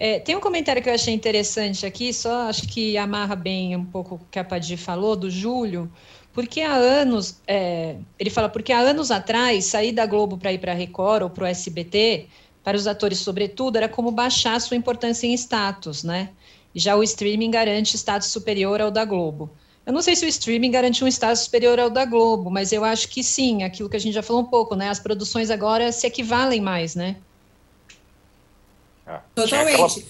É, 0.00 0.20
tem 0.20 0.36
um 0.36 0.40
comentário 0.40 0.80
que 0.80 0.88
eu 0.88 0.94
achei 0.94 1.12
interessante 1.12 1.84
aqui, 1.84 2.12
só 2.12 2.48
acho 2.48 2.68
que 2.68 2.96
amarra 2.96 3.34
bem 3.34 3.74
um 3.74 3.84
pouco 3.84 4.14
o 4.14 4.20
que 4.30 4.38
a 4.38 4.44
Padir 4.44 4.76
falou, 4.76 5.16
do 5.16 5.28
Júlio, 5.28 5.90
porque 6.38 6.60
há 6.60 6.72
anos, 6.72 7.34
é, 7.48 7.96
ele 8.16 8.30
fala, 8.30 8.48
porque 8.48 8.72
há 8.72 8.78
anos 8.78 9.10
atrás, 9.10 9.64
sair 9.64 9.90
da 9.90 10.06
Globo 10.06 10.38
para 10.38 10.52
ir 10.52 10.58
para 10.58 10.70
a 10.70 10.74
Record 10.76 11.24
ou 11.24 11.30
para 11.30 11.42
o 11.42 11.46
SBT, 11.48 12.28
para 12.62 12.76
os 12.76 12.86
atores, 12.86 13.18
sobretudo, 13.18 13.74
era 13.74 13.88
como 13.88 14.12
baixar 14.12 14.60
sua 14.60 14.76
importância 14.76 15.26
em 15.26 15.34
status, 15.34 16.04
né? 16.04 16.28
E 16.72 16.78
já 16.78 16.94
o 16.94 17.02
streaming 17.02 17.50
garante 17.50 17.96
status 17.96 18.28
superior 18.28 18.80
ao 18.80 18.88
da 18.88 19.04
Globo. 19.04 19.50
Eu 19.84 19.92
não 19.92 20.00
sei 20.00 20.14
se 20.14 20.24
o 20.24 20.28
streaming 20.28 20.70
garante 20.70 21.02
um 21.02 21.08
status 21.08 21.40
superior 21.40 21.80
ao 21.80 21.90
da 21.90 22.04
Globo, 22.04 22.48
mas 22.52 22.70
eu 22.70 22.84
acho 22.84 23.08
que 23.08 23.24
sim, 23.24 23.64
aquilo 23.64 23.88
que 23.88 23.96
a 23.96 24.00
gente 24.00 24.14
já 24.14 24.22
falou 24.22 24.42
um 24.42 24.46
pouco, 24.46 24.76
né? 24.76 24.90
As 24.90 25.00
produções 25.00 25.50
agora 25.50 25.90
se 25.90 26.06
equivalem 26.06 26.60
mais, 26.60 26.94
né? 26.94 27.16
Ah, 29.04 29.22
Totalmente. 29.34 30.06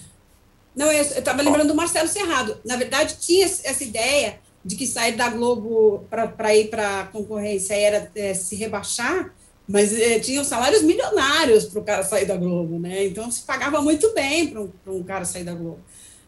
Não, 0.75 0.91
eu 0.91 1.01
estava 1.01 1.41
lembrando 1.41 1.69
do 1.69 1.75
Marcelo 1.75 2.07
Serrado. 2.07 2.55
Na 2.63 2.75
verdade, 2.75 3.15
tinha 3.19 3.45
essa 3.45 3.83
ideia 3.83 4.39
de 4.69 4.75
que 4.75 4.85
sair 4.85 5.13
da 5.13 5.27
Globo 5.29 6.05
para 6.11 6.55
ir 6.55 6.69
para 6.69 7.01
a 7.01 7.05
concorrência 7.07 7.73
era 7.73 8.11
é, 8.13 8.35
se 8.35 8.55
rebaixar, 8.55 9.33
mas 9.67 9.99
é, 9.99 10.19
tinham 10.19 10.43
salários 10.43 10.83
milionários 10.83 11.65
para 11.65 11.79
o 11.79 11.83
cara 11.83 12.03
sair 12.03 12.25
da 12.25 12.37
Globo, 12.37 12.77
né? 12.77 13.07
Então 13.07 13.31
se 13.31 13.41
pagava 13.41 13.81
muito 13.81 14.13
bem 14.13 14.45
para 14.45 14.61
um, 14.61 14.71
um, 14.85 15.01
cara 15.01 15.25
sair 15.25 15.43
da 15.43 15.55
Globo. 15.55 15.79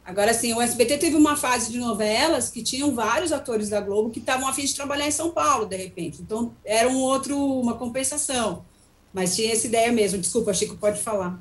Agora, 0.04 0.32
assim, 0.32 0.52
o 0.56 0.60
SBT 0.60 0.98
teve 0.98 1.16
uma 1.16 1.36
fase 1.36 1.72
de 1.72 1.78
novelas 1.78 2.50
que 2.50 2.64
tinham 2.64 2.96
vários 2.96 3.32
atores 3.32 3.70
da 3.70 3.80
Globo 3.80 4.10
que 4.10 4.18
estavam 4.18 4.48
a 4.48 4.54
fim 4.54 4.66
de 4.66 4.74
trabalhar 4.74 5.08
em 5.08 5.12
São 5.12 5.30
Paulo, 5.30 5.68
de 5.68 5.76
repente. 5.76 6.20
Então, 6.20 6.52
era 6.66 6.90
um 6.90 6.98
outro, 6.98 7.38
uma 7.38 7.76
compensação. 7.76 8.66
Mas 9.14 9.36
tinha 9.36 9.54
essa 9.54 9.68
ideia 9.68 9.92
mesmo. 9.92 10.18
Desculpa, 10.18 10.52
Chico, 10.52 10.76
pode 10.78 11.00
falar. 11.00 11.40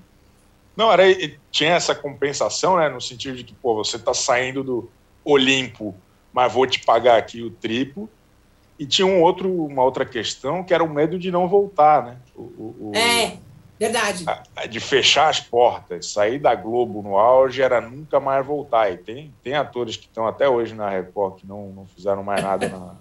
Não, 0.76 0.92
era, 0.92 1.04
tinha 1.50 1.70
essa 1.70 1.94
compensação, 1.94 2.76
né? 2.76 2.90
No 2.90 3.00
sentido 3.00 3.38
de 3.38 3.44
que, 3.44 3.54
pô, 3.54 3.74
você 3.74 3.96
está 3.96 4.12
saindo 4.12 4.62
do 4.62 4.90
Olimpo, 5.24 5.94
mas 6.32 6.52
vou 6.52 6.66
te 6.66 6.80
pagar 6.80 7.18
aqui 7.18 7.42
o 7.42 7.50
triplo. 7.50 8.08
E 8.78 8.86
tinha 8.86 9.06
um 9.06 9.20
outro, 9.20 9.66
uma 9.66 9.84
outra 9.84 10.06
questão 10.06 10.64
que 10.64 10.72
era 10.72 10.82
o 10.82 10.88
medo 10.88 11.18
de 11.18 11.30
não 11.30 11.46
voltar, 11.46 12.02
né? 12.02 12.16
O, 12.34 12.40
o, 12.40 12.92
é, 12.94 13.36
verdade. 13.78 14.24
A, 14.56 14.66
de 14.66 14.80
fechar 14.80 15.28
as 15.28 15.38
portas, 15.38 16.06
sair 16.06 16.38
da 16.38 16.54
Globo 16.54 17.02
no 17.02 17.18
auge 17.18 17.60
era 17.60 17.78
nunca 17.80 18.18
mais 18.18 18.44
voltar. 18.46 18.90
E 18.90 18.96
tem, 18.96 19.34
tem 19.44 19.54
atores 19.54 19.96
que 19.96 20.06
estão 20.06 20.26
até 20.26 20.48
hoje 20.48 20.74
na 20.74 20.88
Record 20.88 21.40
que 21.40 21.46
não, 21.46 21.68
não 21.68 21.86
fizeram 21.86 22.22
mais 22.22 22.42
nada 22.42 22.68
na, 22.70 22.94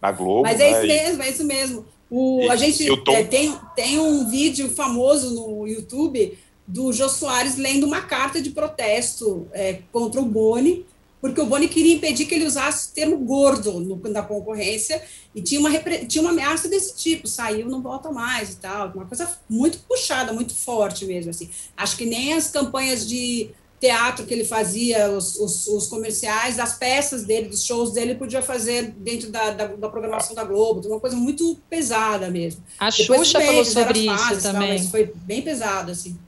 na 0.00 0.10
Globo. 0.10 0.42
Mas 0.42 0.58
é 0.58 0.70
né? 0.70 0.78
isso 0.78 0.86
mesmo, 0.86 1.22
é 1.22 1.28
isso 1.28 1.44
mesmo. 1.44 1.86
O, 2.10 2.40
e, 2.42 2.50
a 2.50 2.56
gente 2.56 2.96
Tom... 3.04 3.12
é, 3.12 3.22
tem, 3.22 3.54
tem 3.76 3.98
um 3.98 4.28
vídeo 4.28 4.70
famoso 4.70 5.34
no 5.34 5.66
YouTube 5.66 6.36
do 6.66 6.92
Jô 6.92 7.08
Soares 7.08 7.56
lendo 7.56 7.84
uma 7.84 8.00
carta 8.00 8.40
de 8.40 8.50
protesto 8.50 9.48
é, 9.52 9.80
contra 9.92 10.20
o 10.20 10.24
Boni, 10.24 10.86
porque 11.20 11.40
o 11.40 11.46
Boni 11.46 11.68
queria 11.68 11.94
impedir 11.94 12.26
que 12.26 12.34
ele 12.34 12.46
usasse 12.46 12.90
o 12.90 12.94
termo 12.94 13.18
gordo 13.18 13.80
no, 13.80 13.96
na 14.10 14.22
concorrência, 14.22 15.02
e 15.34 15.42
tinha 15.42 15.60
uma, 15.60 15.70
tinha 16.06 16.22
uma 16.22 16.30
ameaça 16.30 16.68
desse 16.68 16.96
tipo, 16.96 17.28
saiu, 17.28 17.68
não 17.68 17.82
volta 17.82 18.10
mais 18.10 18.52
e 18.52 18.56
tal, 18.56 18.90
uma 18.94 19.06
coisa 19.06 19.38
muito 19.48 19.78
puxada, 19.80 20.32
muito 20.32 20.54
forte 20.54 21.04
mesmo, 21.04 21.30
assim. 21.30 21.50
Acho 21.76 21.96
que 21.96 22.06
nem 22.06 22.32
as 22.32 22.48
campanhas 22.48 23.06
de 23.06 23.50
teatro 23.80 24.26
que 24.26 24.34
ele 24.34 24.44
fazia, 24.44 25.10
os, 25.10 25.36
os, 25.36 25.66
os 25.66 25.86
comerciais, 25.86 26.58
as 26.58 26.76
peças 26.76 27.24
dele, 27.24 27.48
dos 27.48 27.64
shows 27.64 27.92
dele, 27.92 28.14
podia 28.14 28.42
fazer 28.42 28.90
dentro 28.90 29.30
da, 29.30 29.50
da, 29.50 29.66
da 29.68 29.88
programação 29.88 30.34
da 30.34 30.44
Globo, 30.44 30.86
uma 30.86 31.00
coisa 31.00 31.16
muito 31.16 31.58
pesada 31.68 32.30
mesmo. 32.30 32.62
A 32.78 32.90
Depois 32.90 33.20
Xuxa 33.20 33.40
falou 33.40 33.64
sobre 33.64 34.00
isso 34.00 34.42
também. 34.42 34.78
Tal, 34.78 34.90
foi 34.90 35.12
bem 35.24 35.40
pesado, 35.40 35.90
assim. 35.90 36.18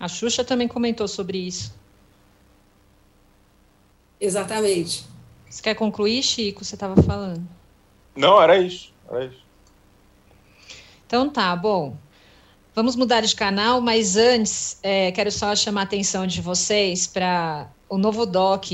A 0.00 0.08
Xuxa 0.08 0.42
também 0.42 0.66
comentou 0.66 1.06
sobre 1.06 1.38
isso. 1.38 1.74
Exatamente. 4.20 5.06
Você 5.48 5.62
quer 5.62 5.74
concluir, 5.74 6.22
Chico? 6.22 6.64
Você 6.64 6.74
estava 6.74 7.00
falando. 7.02 7.46
Não, 8.14 8.40
era 8.40 8.58
isso. 8.58 8.92
Era 9.08 9.26
isso. 9.26 9.44
Então 11.06 11.30
tá, 11.30 11.54
bom. 11.54 11.96
Vamos 12.74 12.96
mudar 12.96 13.22
de 13.22 13.34
canal, 13.34 13.80
mas 13.80 14.16
antes 14.16 14.78
é, 14.82 15.10
quero 15.12 15.30
só 15.30 15.54
chamar 15.56 15.82
a 15.82 15.84
atenção 15.84 16.26
de 16.26 16.42
vocês 16.42 17.06
para 17.06 17.70
o 17.88 17.96
novo 17.96 18.26
doc 18.26 18.66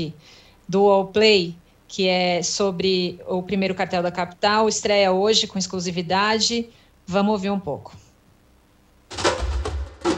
do 0.67 0.89
Allplay, 0.89 1.55
que 1.87 2.07
é 2.07 2.41
sobre 2.43 3.19
o 3.27 3.41
primeiro 3.43 3.75
cartel 3.75 4.03
da 4.03 4.11
capital, 4.11 4.67
estreia 4.67 5.11
hoje 5.11 5.47
com 5.47 5.57
exclusividade. 5.57 6.69
Vamos 7.05 7.31
ouvir 7.31 7.49
um 7.49 7.59
pouco. 7.59 7.95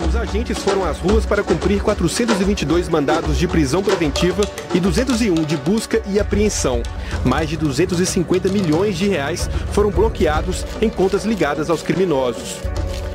Os 0.07 0.15
agentes 0.15 0.57
foram 0.57 0.83
às 0.83 0.97
ruas 0.97 1.25
para 1.25 1.43
cumprir 1.43 1.81
422 1.81 2.89
mandados 2.89 3.37
de 3.37 3.47
prisão 3.47 3.83
preventiva 3.83 4.43
e 4.73 4.79
201 4.79 5.33
de 5.43 5.55
busca 5.57 6.01
e 6.07 6.19
apreensão. 6.19 6.81
Mais 7.23 7.47
de 7.47 7.55
250 7.55 8.49
milhões 8.49 8.97
de 8.97 9.07
reais 9.07 9.49
foram 9.71 9.91
bloqueados 9.91 10.65
em 10.81 10.89
contas 10.89 11.23
ligadas 11.25 11.69
aos 11.69 11.81
criminosos. 11.81 12.57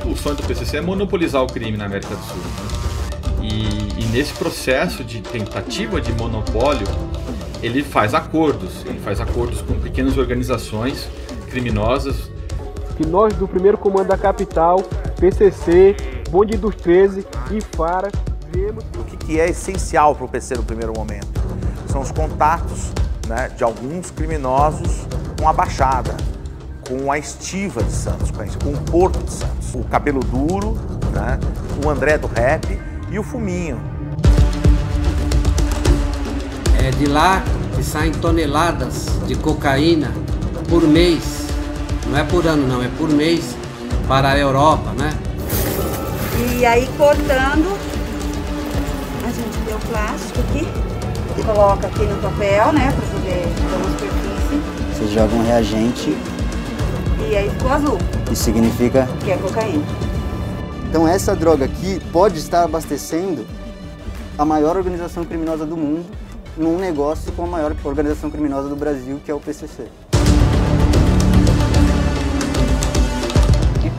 O 0.05 0.15
sonho 0.15 0.35
do 0.35 0.43
PCC 0.43 0.77
é 0.77 0.81
monopolizar 0.81 1.43
o 1.43 1.47
crime 1.47 1.77
na 1.77 1.85
América 1.85 2.15
do 2.15 2.23
Sul. 2.23 2.41
E, 3.41 4.01
e 4.01 4.05
nesse 4.11 4.33
processo 4.33 5.03
de 5.03 5.21
tentativa 5.21 5.99
de 5.99 6.11
monopólio, 6.13 6.87
ele 7.61 7.83
faz 7.83 8.13
acordos. 8.13 8.85
Ele 8.85 8.99
faz 8.99 9.19
acordos 9.19 9.61
com 9.61 9.73
pequenas 9.75 10.17
organizações 10.17 11.07
criminosas. 11.49 12.31
Que 12.97 13.05
nós 13.05 13.33
do 13.33 13.47
primeiro 13.47 13.77
comando 13.77 14.07
da 14.07 14.17
capital, 14.17 14.81
PCC, 15.19 15.95
Bonde 16.31 16.55
dos 16.55 16.73
13 16.75 17.27
e 17.51 17.59
Fara. 17.75 18.09
Vemos... 18.53 18.85
O 18.97 19.03
que, 19.03 19.17
que 19.17 19.39
é 19.39 19.49
essencial 19.49 20.15
para 20.15 20.23
o 20.23 20.29
PC 20.29 20.55
no 20.55 20.63
primeiro 20.63 20.93
momento? 20.95 21.27
São 21.91 21.99
os 21.99 22.09
contatos 22.09 22.93
né, 23.27 23.49
de 23.49 23.65
alguns 23.65 24.11
criminosos 24.11 25.05
com 25.37 25.49
a 25.49 25.51
Baixada, 25.51 26.15
com 26.87 27.11
a 27.11 27.17
Estiva 27.17 27.83
de 27.83 27.91
Santos, 27.91 28.31
com 28.31 28.71
o 28.71 28.77
Porto 28.83 29.21
de 29.21 29.29
Santos, 29.29 29.75
o 29.75 29.83
Cabelo 29.83 30.21
Duro, 30.21 30.77
né, 31.13 31.37
o 31.83 31.89
André 31.89 32.17
do 32.17 32.27
Rap 32.27 32.79
e 33.09 33.19
o 33.19 33.23
Fuminho. 33.23 33.77
É 36.81 36.91
de 36.91 37.07
lá 37.07 37.43
que 37.75 37.83
saem 37.83 38.13
toneladas 38.13 39.05
de 39.27 39.35
cocaína 39.35 40.13
por 40.69 40.83
mês, 40.83 41.45
não 42.07 42.17
é 42.17 42.23
por 42.23 42.47
ano 42.47 42.65
não, 42.65 42.81
é 42.81 42.87
por 42.97 43.09
mês 43.09 43.53
para 44.07 44.29
a 44.29 44.37
Europa, 44.37 44.93
né? 44.93 45.11
E 46.39 46.65
aí 46.65 46.87
cortando, 46.97 47.77
a 49.23 49.31
gente 49.31 49.57
deu 49.65 49.79
plástico 49.89 50.39
aqui, 50.39 50.67
coloca 51.43 51.87
aqui 51.87 52.03
no 52.03 52.21
papel, 52.21 52.71
né, 52.71 52.91
para 52.91 53.07
poder 53.07 53.43
ter 53.43 53.75
uma 53.75 53.89
superfície. 53.89 54.93
Vocês 54.93 55.11
jogam 55.11 55.39
um 55.39 55.43
reagente. 55.45 56.17
E 57.29 57.35
aí 57.35 57.49
ficou 57.49 57.71
azul. 57.71 57.97
Isso 58.31 58.43
significa? 58.43 59.07
Que 59.23 59.31
é 59.31 59.37
cocaína. 59.37 59.83
Então 60.89 61.07
essa 61.07 61.35
droga 61.35 61.65
aqui 61.65 62.01
pode 62.11 62.37
estar 62.37 62.63
abastecendo 62.63 63.45
a 64.37 64.43
maior 64.43 64.75
organização 64.75 65.23
criminosa 65.23 65.65
do 65.65 65.77
mundo 65.77 66.05
num 66.57 66.77
negócio 66.77 67.31
com 67.33 67.43
a 67.43 67.47
maior 67.47 67.75
organização 67.83 68.29
criminosa 68.29 68.67
do 68.67 68.75
Brasil, 68.75 69.19
que 69.23 69.31
é 69.31 69.33
o 69.33 69.39
PCC. 69.39 69.87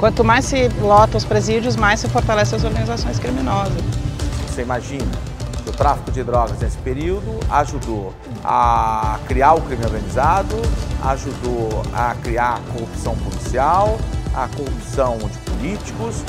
Quanto 0.02 0.24
mais 0.24 0.46
se 0.46 0.66
lota 0.80 1.16
os 1.16 1.24
presídios, 1.24 1.76
mais 1.76 2.00
se 2.00 2.08
fortalece 2.08 2.56
as 2.56 2.64
organizações 2.64 3.20
criminosas. 3.20 3.80
Você 4.48 4.62
imagina, 4.62 5.06
o 5.64 5.70
tráfico 5.70 6.10
de 6.10 6.24
drogas 6.24 6.58
nesse 6.58 6.76
período 6.78 7.38
ajudou 7.48 8.12
a 8.44 9.20
criar 9.28 9.54
o 9.54 9.60
crime 9.60 9.84
organizado, 9.84 10.56
ajudou 11.04 11.84
a 11.94 12.16
criar 12.16 12.54
a 12.54 12.72
corrupção 12.72 13.14
policial, 13.14 13.96
a 14.34 14.48
corrupção 14.48 15.18
de 15.18 15.38
políticos, 15.38 16.24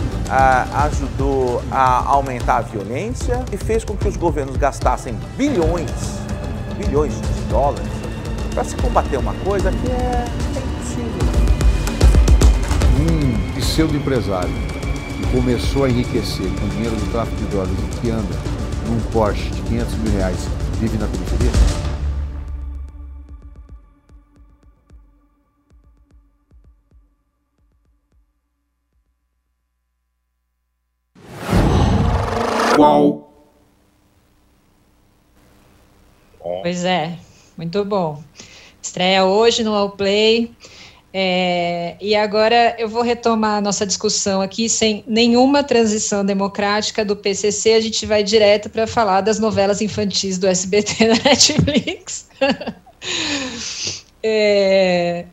ajudou 0.86 1.64
a 1.72 2.08
aumentar 2.10 2.58
a 2.58 2.62
violência 2.62 3.44
e 3.52 3.58
fez 3.58 3.84
com 3.84 3.98
que 3.98 4.08
os 4.08 4.16
governos 4.16 4.56
gastassem 4.56 5.18
bilhões, 5.36 5.90
bilhões 6.78 7.16
de 7.16 7.42
dólares 7.50 7.90
para 8.54 8.64
se 8.66 8.76
combater 8.76 9.18
uma 9.18 9.34
coisa 9.44 9.72
que 9.72 9.92
é, 9.92 10.26
impossível 10.60 11.33
pseudo-empresário 13.56 14.54
que 15.18 15.32
começou 15.32 15.86
a 15.86 15.90
enriquecer 15.90 16.48
com 16.60 16.66
o 16.66 16.70
dinheiro 16.70 16.96
do 16.96 17.12
tráfico 17.12 17.38
de 17.38 17.46
drogas 17.46 17.72
e 17.72 18.02
que 18.02 18.10
anda 18.10 18.36
num 18.88 19.00
Porsche 19.12 19.50
de 19.50 19.62
500 19.62 19.96
mil 19.96 20.12
reais 20.14 20.48
vive 20.80 20.98
na 20.98 21.08
periferia? 21.08 21.52
Qual? 32.76 33.32
Pois 36.62 36.84
é, 36.86 37.18
muito 37.56 37.86
bom. 37.86 38.24
Estreia 38.82 39.26
hoje 39.26 39.64
no 39.64 39.74
All 39.74 39.92
Play. 39.92 40.54
É, 41.16 41.96
e 42.02 42.16
agora 42.16 42.76
eu 42.80 42.90
vou 42.90 43.04
retomar 43.04 43.58
a 43.58 43.62
nossa 43.62 43.86
discussão 43.86 44.42
aqui, 44.42 44.68
sem 44.68 45.04
nenhuma 45.06 45.64
transição 45.64 46.26
democrática 46.26 47.06
do 47.06 47.16
PCC, 47.16 47.74
a 47.74 47.80
gente 47.80 48.04
vai 48.08 48.24
direto 48.24 48.68
para 48.68 48.88
falar 48.88 49.22
das 49.22 49.38
novelas 49.38 49.80
infantis 49.80 50.40
do 50.40 50.48
SBT 50.48 51.08
na 51.08 51.16
Netflix. 51.24 52.30
é, 54.24 55.26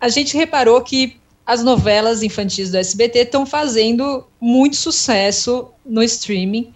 a 0.00 0.08
gente 0.08 0.36
reparou 0.36 0.80
que 0.82 1.16
as 1.44 1.64
novelas 1.64 2.22
infantis 2.22 2.70
do 2.70 2.76
SBT 2.76 3.20
estão 3.20 3.44
fazendo 3.44 4.24
muito 4.40 4.76
sucesso 4.76 5.68
no 5.84 6.00
streaming, 6.04 6.72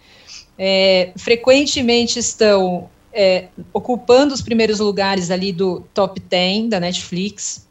é, 0.59 1.13
frequentemente 1.17 2.19
estão 2.19 2.91
é, 3.13 3.47
ocupando 3.73 4.35
os 4.35 4.43
primeiros 4.43 4.81
lugares 4.81 5.31
ali 5.31 5.53
do 5.53 5.81
top 5.95 6.19
10 6.19 6.71
da 6.71 6.81
Netflix. 6.81 7.66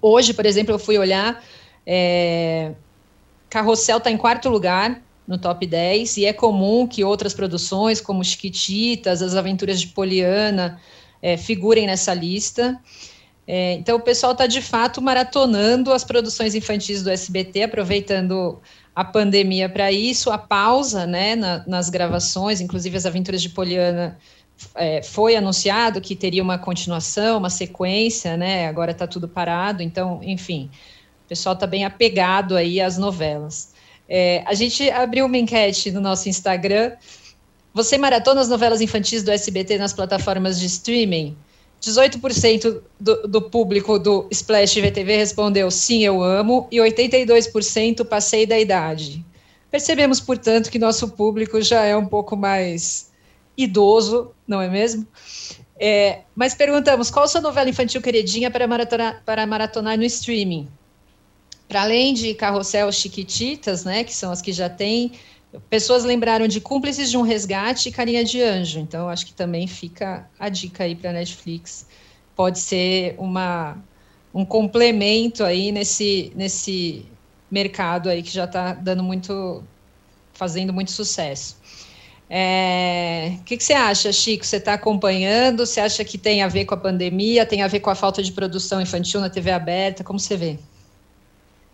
Hoje, 0.00 0.34
por 0.34 0.46
exemplo, 0.46 0.74
eu 0.74 0.78
fui 0.78 0.98
olhar, 0.98 1.42
é, 1.86 2.72
Carrossel 3.48 3.98
está 3.98 4.10
em 4.10 4.16
quarto 4.16 4.48
lugar 4.48 5.02
no 5.26 5.38
top 5.38 5.66
10, 5.66 6.18
e 6.18 6.24
é 6.24 6.32
comum 6.32 6.86
que 6.86 7.02
outras 7.02 7.34
produções, 7.34 8.00
como 8.00 8.24
Chiquititas, 8.24 9.22
As 9.22 9.34
Aventuras 9.34 9.80
de 9.80 9.88
Poliana, 9.88 10.80
é, 11.20 11.36
figurem 11.36 11.86
nessa 11.86 12.14
lista. 12.14 12.80
É, 13.46 13.74
então, 13.74 13.96
o 13.96 14.00
pessoal 14.00 14.32
está, 14.32 14.46
de 14.46 14.60
fato, 14.60 15.00
maratonando 15.00 15.92
as 15.92 16.04
produções 16.04 16.54
infantis 16.54 17.02
do 17.02 17.10
SBT, 17.10 17.64
aproveitando 17.64 18.60
a 18.94 19.04
pandemia 19.04 19.68
para 19.68 19.92
isso, 19.92 20.30
a 20.30 20.38
pausa 20.38 21.06
né, 21.06 21.36
na, 21.36 21.64
nas 21.66 21.90
gravações, 21.90 22.60
inclusive 22.60 22.96
as 22.96 23.06
aventuras 23.06 23.42
de 23.42 23.50
Poliana 23.50 24.18
é, 24.74 25.02
foi 25.02 25.36
anunciado 25.36 26.00
que 26.00 26.16
teria 26.16 26.42
uma 26.42 26.58
continuação, 26.58 27.38
uma 27.38 27.50
sequência, 27.50 28.36
né? 28.36 28.66
Agora 28.68 28.92
está 28.92 29.06
tudo 29.06 29.28
parado, 29.28 29.82
então, 29.82 30.20
enfim, 30.22 30.70
o 31.24 31.28
pessoal 31.28 31.54
está 31.54 31.66
bem 31.66 31.84
apegado 31.84 32.56
aí 32.56 32.80
às 32.80 32.96
novelas. 32.96 33.74
É, 34.08 34.42
a 34.46 34.54
gente 34.54 34.88
abriu 34.90 35.26
uma 35.26 35.36
enquete 35.36 35.90
no 35.90 36.00
nosso 36.00 36.28
Instagram. 36.28 36.92
Você 37.74 37.98
maratona 37.98 38.40
as 38.40 38.48
novelas 38.48 38.80
infantis 38.80 39.22
do 39.22 39.30
SBT 39.30 39.78
nas 39.78 39.92
plataformas 39.92 40.58
de 40.58 40.66
streaming? 40.66 41.36
18% 41.82 42.80
do, 42.98 43.28
do, 43.28 43.42
público 43.42 43.98
do 43.98 44.26
Splash 44.30 44.80
VTV 44.80 45.16
respondeu 45.16 45.70
sim, 45.70 46.02
eu 46.02 46.22
amo, 46.22 46.66
e 46.70 46.78
82% 46.78 48.04
passei 48.04 48.46
da 48.46 48.58
idade. 48.58 49.24
Percebemos, 49.70 50.20
portanto, 50.20 50.70
que 50.70 50.78
nosso 50.78 51.08
público 51.10 51.60
já 51.60 51.84
é 51.84 51.96
um 51.96 52.06
pouco 52.06 52.34
mais 52.36 53.10
idoso, 53.56 54.32
não 54.46 54.60
é 54.60 54.68
mesmo? 54.68 55.06
É, 55.78 56.20
mas 56.34 56.54
perguntamos 56.54 57.10
qual 57.10 57.28
sua 57.28 57.40
novela 57.40 57.68
infantil 57.68 58.00
queridinha 58.00 58.50
para 58.50 58.66
maratonar, 58.66 59.22
para 59.24 59.46
maratonar 59.46 59.96
no 59.98 60.04
streaming? 60.04 60.68
Para 61.68 61.82
além 61.82 62.14
de 62.14 62.34
Carrossel 62.34 62.90
Chiquititas, 62.92 63.84
né, 63.84 64.04
que 64.04 64.14
são 64.14 64.30
as 64.30 64.40
que 64.40 64.52
já 64.52 64.68
tem, 64.68 65.12
pessoas 65.68 66.04
lembraram 66.04 66.46
de 66.46 66.60
Cúmplices 66.60 67.10
de 67.10 67.16
um 67.16 67.22
Resgate 67.22 67.88
e 67.88 67.92
Carinha 67.92 68.24
de 68.24 68.40
Anjo. 68.42 68.78
Então, 68.78 69.08
acho 69.08 69.26
que 69.26 69.32
também 69.32 69.66
fica 69.66 70.28
a 70.38 70.48
dica 70.48 70.84
aí 70.84 70.94
para 70.94 71.12
Netflix. 71.12 71.86
Pode 72.34 72.58
ser 72.58 73.14
uma, 73.18 73.76
um 74.32 74.44
complemento 74.44 75.42
aí 75.44 75.72
nesse, 75.72 76.32
nesse 76.34 77.04
mercado 77.50 78.08
aí 78.08 78.22
que 78.22 78.30
já 78.30 78.44
está 78.44 78.74
dando 78.74 79.02
muito, 79.02 79.62
fazendo 80.32 80.72
muito 80.72 80.90
sucesso. 80.90 81.56
É, 82.28 83.36
o 83.40 83.44
que, 83.44 83.56
que, 83.56 83.62
você 83.62 83.72
acha, 83.72 84.12
Chico? 84.12 84.44
Você 84.44 84.56
está 84.56 84.74
acompanhando? 84.74 85.64
Você 85.64 85.80
acha 85.80 86.04
que 86.04 86.18
tem 86.18 86.42
a 86.42 86.48
ver 86.48 86.64
com 86.64 86.74
a 86.74 86.78
pandemia? 86.78 87.46
Tem 87.46 87.62
a 87.62 87.68
ver 87.68 87.80
com 87.80 87.90
a 87.90 87.94
falta 87.94 88.22
de 88.22 88.32
produção 88.32 88.80
infantil 88.80 89.20
na 89.20 89.30
TV 89.30 89.52
aberta? 89.52 90.02
Como 90.02 90.18
você 90.18 90.36
vê? 90.36 90.58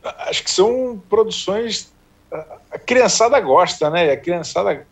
Acho 0.03 0.45
que 0.45 0.51
são 0.51 1.03
produções. 1.09 1.91
A 2.71 2.79
criançada 2.79 3.39
gosta, 3.41 3.89
né? 3.89 4.11
A 4.11 4.17
criançada. 4.17 4.87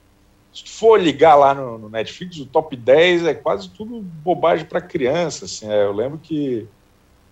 Se 0.53 0.69
for 0.69 1.01
ligar 1.01 1.37
lá 1.37 1.55
no, 1.55 1.79
no 1.79 1.89
Netflix, 1.89 2.39
o 2.39 2.47
top 2.47 2.75
10 2.75 3.27
é 3.27 3.35
quase 3.35 3.69
tudo 3.69 4.01
bobagem 4.01 4.67
para 4.67 4.81
criança. 4.81 5.45
Assim, 5.45 5.71
é, 5.71 5.85
eu 5.85 5.93
lembro 5.93 6.19
que 6.19 6.67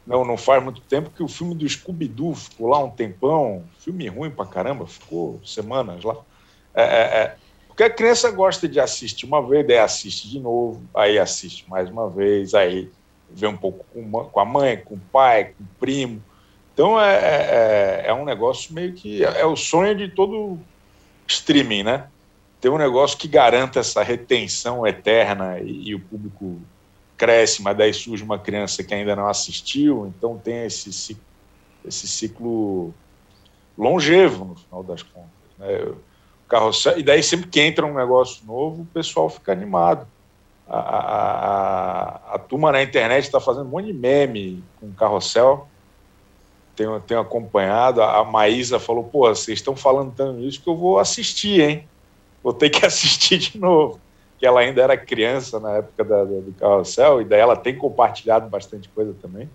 não, 0.07 0.25
não 0.25 0.37
faz 0.37 0.63
muito 0.63 0.81
tempo 0.83 1.11
que 1.11 1.23
o 1.23 1.29
filme 1.29 1.55
do 1.55 1.69
Scooby-Doo 1.69 2.35
ficou 2.35 2.69
lá 2.69 2.79
um 2.79 2.91
tempão. 2.91 3.65
Filme 3.79 4.07
ruim 4.07 4.31
pra 4.31 4.47
caramba, 4.47 4.87
ficou 4.87 5.41
semanas 5.45 6.05
lá. 6.05 6.17
É, 6.75 6.83
é, 6.83 6.87
é 7.19 7.37
porque 7.79 7.93
a 7.93 7.95
criança 7.95 8.29
gosta 8.33 8.69
de 8.69 8.81
assistir 8.81 9.25
uma 9.25 9.41
vez, 9.41 9.65
daí 9.65 9.79
assiste 9.79 10.29
de 10.29 10.41
novo, 10.41 10.83
aí 10.93 11.17
assiste 11.17 11.65
mais 11.71 11.89
uma 11.89 12.11
vez, 12.11 12.53
aí 12.53 12.91
vê 13.31 13.47
um 13.47 13.57
pouco 13.57 13.87
com 13.93 14.41
a 14.41 14.45
mãe, 14.45 14.79
com 14.79 14.97
o 14.97 15.01
pai, 15.13 15.55
com 15.57 15.63
o 15.63 15.67
primo. 15.79 16.21
Então 16.75 17.01
é, 17.01 17.15
é, 17.15 18.03
é, 18.03 18.09
é 18.09 18.15
um 18.15 18.25
negócio 18.25 18.75
meio 18.75 18.95
que. 18.95 19.25
É, 19.25 19.43
é 19.43 19.47
o 19.47 19.55
sonho 19.55 19.95
de 19.95 20.09
todo 20.09 20.59
streaming, 21.29 21.85
né? 21.85 22.09
Ter 22.61 22.69
um 22.69 22.79
negócio 22.79 23.17
que 23.17 23.29
garanta 23.29 23.79
essa 23.79 24.03
retenção 24.03 24.85
eterna 24.85 25.61
e, 25.61 25.91
e 25.91 25.95
o 25.95 26.01
público 26.01 26.61
cresce, 27.17 27.63
mas 27.63 27.77
daí 27.77 27.95
surge 27.95 28.25
uma 28.25 28.41
criança 28.41 28.83
que 28.83 28.93
ainda 28.93 29.15
não 29.15 29.29
assistiu, 29.29 30.09
então 30.09 30.37
tem 30.37 30.65
esse, 30.65 31.17
esse 31.85 32.09
ciclo 32.09 32.93
longevo, 33.79 34.47
no 34.47 34.57
final 34.57 34.83
das 34.83 35.01
contas. 35.01 35.31
Né? 35.57 35.95
Carrossel, 36.49 36.99
e 36.99 37.03
daí 37.03 37.23
sempre 37.23 37.49
que 37.49 37.61
entra 37.61 37.87
um 37.87 37.95
negócio 37.95 38.45
novo, 38.47 38.83
o 38.83 38.87
pessoal 38.87 39.29
fica 39.29 39.53
animado. 39.53 40.07
A, 40.67 40.79
a, 40.79 42.33
a, 42.33 42.35
a 42.35 42.39
turma 42.39 42.73
na 42.73 42.83
internet 42.83 43.25
está 43.25 43.41
fazendo 43.41 43.67
um 43.67 43.71
monte 43.71 43.87
de 43.87 43.93
meme 43.93 44.63
com 44.81 44.93
carrossel. 44.93 45.67
Tenho, 46.77 47.01
tenho 47.01 47.21
acompanhado. 47.21 48.03
A, 48.03 48.25
Maísa 48.25 48.79
falou: 48.79 49.05
pô, 49.05 49.29
vocês 49.29 49.59
estão 49.59 49.75
falando 49.75 50.13
tanto 50.15 50.41
isso 50.41 50.63
que 50.63 50.69
eu 50.69 50.77
vou 50.77 50.99
assistir, 50.99 51.61
hein? 51.61 51.89
Vou 52.43 52.53
ter 52.53 52.71
que 52.71 52.85
assistir 52.87 53.39
de 53.39 53.59
novo. 53.59 53.99
Que 54.39 54.47
ela 54.47 54.61
ainda 54.61 54.83
era 54.83 54.97
criança 54.97 55.59
na 55.59 55.79
época 55.79 56.05
da, 56.05 56.25
do 56.25 56.55
carrossel, 56.59 57.23
e 57.23 57.25
daí 57.25 57.41
ela 57.41 57.57
tem 57.57 57.77
compartilhado 57.77 58.49
bastante 58.49 58.89
coisa 58.91 59.15
também. 59.21 59.49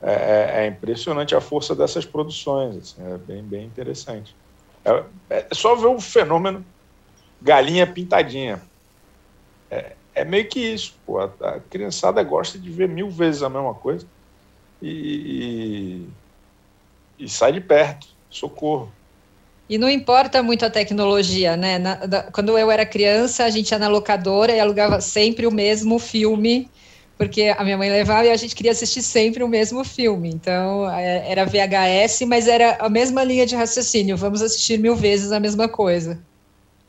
É, 0.00 0.12
é, 0.12 0.64
é 0.64 0.66
impressionante 0.66 1.34
a 1.34 1.40
força 1.40 1.74
dessas 1.74 2.04
produções, 2.04 2.76
assim, 2.76 3.02
é 3.04 3.18
bem, 3.18 3.42
bem 3.42 3.64
interessante. 3.64 4.34
É, 4.86 5.04
é 5.30 5.48
só 5.52 5.74
ver 5.74 5.86
o 5.86 6.00
fenômeno 6.00 6.64
galinha 7.42 7.86
pintadinha. 7.86 8.62
É, 9.70 9.92
é 10.14 10.24
meio 10.24 10.48
que 10.48 10.60
isso. 10.60 10.94
Pô. 11.04 11.18
A, 11.18 11.24
a, 11.40 11.60
criançada 11.60 12.22
gosta 12.22 12.58
de 12.58 12.70
ver 12.70 12.88
mil 12.88 13.10
vezes 13.10 13.42
a 13.42 13.48
mesma 13.48 13.74
coisa 13.74 14.06
e, 14.80 16.06
e, 17.18 17.24
e 17.24 17.28
sai 17.28 17.52
de 17.52 17.60
perto. 17.60 18.06
Socorro. 18.30 18.92
E 19.68 19.78
não 19.78 19.88
importa 19.90 20.42
muito 20.42 20.64
a 20.64 20.70
tecnologia, 20.70 21.56
né? 21.56 21.78
Na, 21.78 21.94
da, 21.94 22.22
quando 22.24 22.56
eu 22.56 22.70
era 22.70 22.86
criança, 22.86 23.44
a 23.44 23.50
gente 23.50 23.70
ia 23.70 23.78
na 23.78 23.88
locadora 23.88 24.52
e 24.52 24.60
alugava 24.60 25.00
sempre 25.00 25.46
o 25.46 25.52
mesmo 25.52 25.98
filme 25.98 26.70
porque 27.18 27.54
a 27.56 27.64
minha 27.64 27.78
mãe 27.78 27.90
levava 27.90 28.26
e 28.26 28.30
a 28.30 28.36
gente 28.36 28.54
queria 28.54 28.72
assistir 28.72 29.02
sempre 29.02 29.42
o 29.42 29.48
mesmo 29.48 29.82
filme. 29.84 30.28
Então, 30.28 30.88
é, 30.90 31.30
era 31.30 31.46
VHS, 31.46 32.22
mas 32.26 32.46
era 32.46 32.76
a 32.78 32.88
mesma 32.90 33.24
linha 33.24 33.46
de 33.46 33.56
raciocínio. 33.56 34.16
Vamos 34.16 34.42
assistir 34.42 34.78
mil 34.78 34.94
vezes 34.94 35.32
a 35.32 35.40
mesma 35.40 35.66
coisa. 35.66 36.20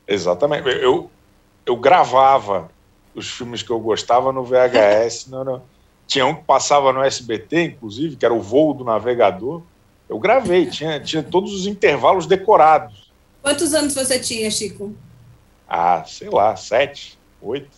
Exatamente. 0.06 0.68
Eu, 0.68 1.10
eu 1.66 1.76
gravava 1.78 2.70
os 3.16 3.30
filmes 3.32 3.64
que 3.64 3.72
eu 3.72 3.80
gostava 3.80 4.34
no 4.34 4.44
VHS. 4.44 5.28
no, 5.32 5.44
no, 5.46 5.62
tinha 6.06 6.26
um 6.26 6.36
que 6.36 6.44
passava 6.44 6.92
no 6.92 7.02
SBT, 7.02 7.64
inclusive, 7.64 8.18
que 8.18 8.26
era 8.26 8.34
o 8.34 8.42
Voo 8.42 8.74
do 8.74 8.84
Navegador. 8.84 9.62
Eu 10.10 10.20
gravei, 10.20 10.66
tinha, 10.66 11.00
tinha 11.00 11.24
todos 11.24 11.54
os 11.54 11.68
intervalos 11.68 12.26
decorados. 12.26 13.12
Quantos 13.42 13.74
anos 13.74 13.94
você 13.94 14.20
tinha, 14.20 14.52
Chico? 14.52 14.94
Ah, 15.70 16.04
sei 16.06 16.30
lá, 16.30 16.56
sete, 16.56 17.18
oito, 17.42 17.70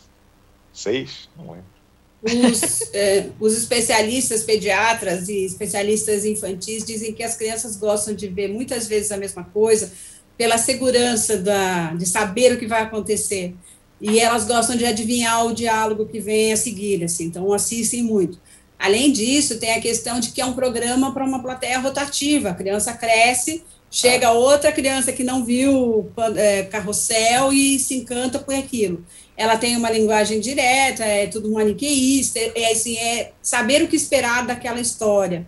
seis, 0.71 1.27
não 1.35 1.51
lembro 1.51 1.78
os, 2.21 2.93
é, 2.93 3.29
os 3.39 3.57
especialistas 3.57 4.43
pediatras 4.43 5.29
e 5.29 5.45
especialistas 5.45 6.25
infantis 6.25 6.83
dizem 6.83 7.13
que 7.13 7.23
as 7.23 7.35
crianças 7.35 7.77
gostam 7.77 8.13
de 8.13 8.27
ver 8.27 8.49
muitas 8.49 8.87
vezes 8.87 9.11
a 9.11 9.17
mesma 9.17 9.43
coisa 9.43 9.91
pela 10.37 10.57
segurança 10.57 11.37
da, 11.37 11.93
de 11.93 12.05
saber 12.05 12.53
o 12.53 12.59
que 12.59 12.67
vai 12.67 12.83
acontecer. 12.83 13.55
E 14.01 14.19
elas 14.19 14.45
gostam 14.45 14.75
de 14.75 14.85
adivinhar 14.85 15.45
o 15.45 15.53
diálogo 15.53 16.05
que 16.05 16.19
vem 16.19 16.53
a 16.53 16.57
seguir, 16.57 17.03
assim, 17.03 17.25
então 17.25 17.51
assistem 17.51 18.01
muito. 18.01 18.39
Além 18.77 19.11
disso, 19.11 19.59
tem 19.59 19.73
a 19.73 19.81
questão 19.81 20.21
de 20.21 20.31
que 20.31 20.39
é 20.39 20.45
um 20.45 20.53
programa 20.53 21.13
para 21.13 21.25
uma 21.25 21.41
plateia 21.41 21.79
rotativa. 21.79 22.49
A 22.49 22.53
criança 22.53 22.93
cresce, 22.93 23.61
chega 23.91 24.31
outra 24.31 24.71
criança 24.71 25.11
que 25.11 25.23
não 25.23 25.43
viu 25.43 26.09
é, 26.37 26.63
carrossel 26.63 27.51
e 27.51 27.77
se 27.77 27.95
encanta 27.95 28.39
por 28.39 28.55
aquilo 28.55 29.05
ela 29.39 29.57
tem 29.57 29.77
uma 29.77 29.89
linguagem 29.89 30.41
direta, 30.41 31.05
é 31.05 31.25
tudo 31.25 31.49
maniqueísta, 31.49 32.37
é, 32.37 32.51
é, 32.55 32.71
assim, 32.73 32.97
é 32.97 33.31
saber 33.41 33.81
o 33.81 33.87
que 33.87 33.95
esperar 33.95 34.45
daquela 34.45 34.81
história. 34.81 35.47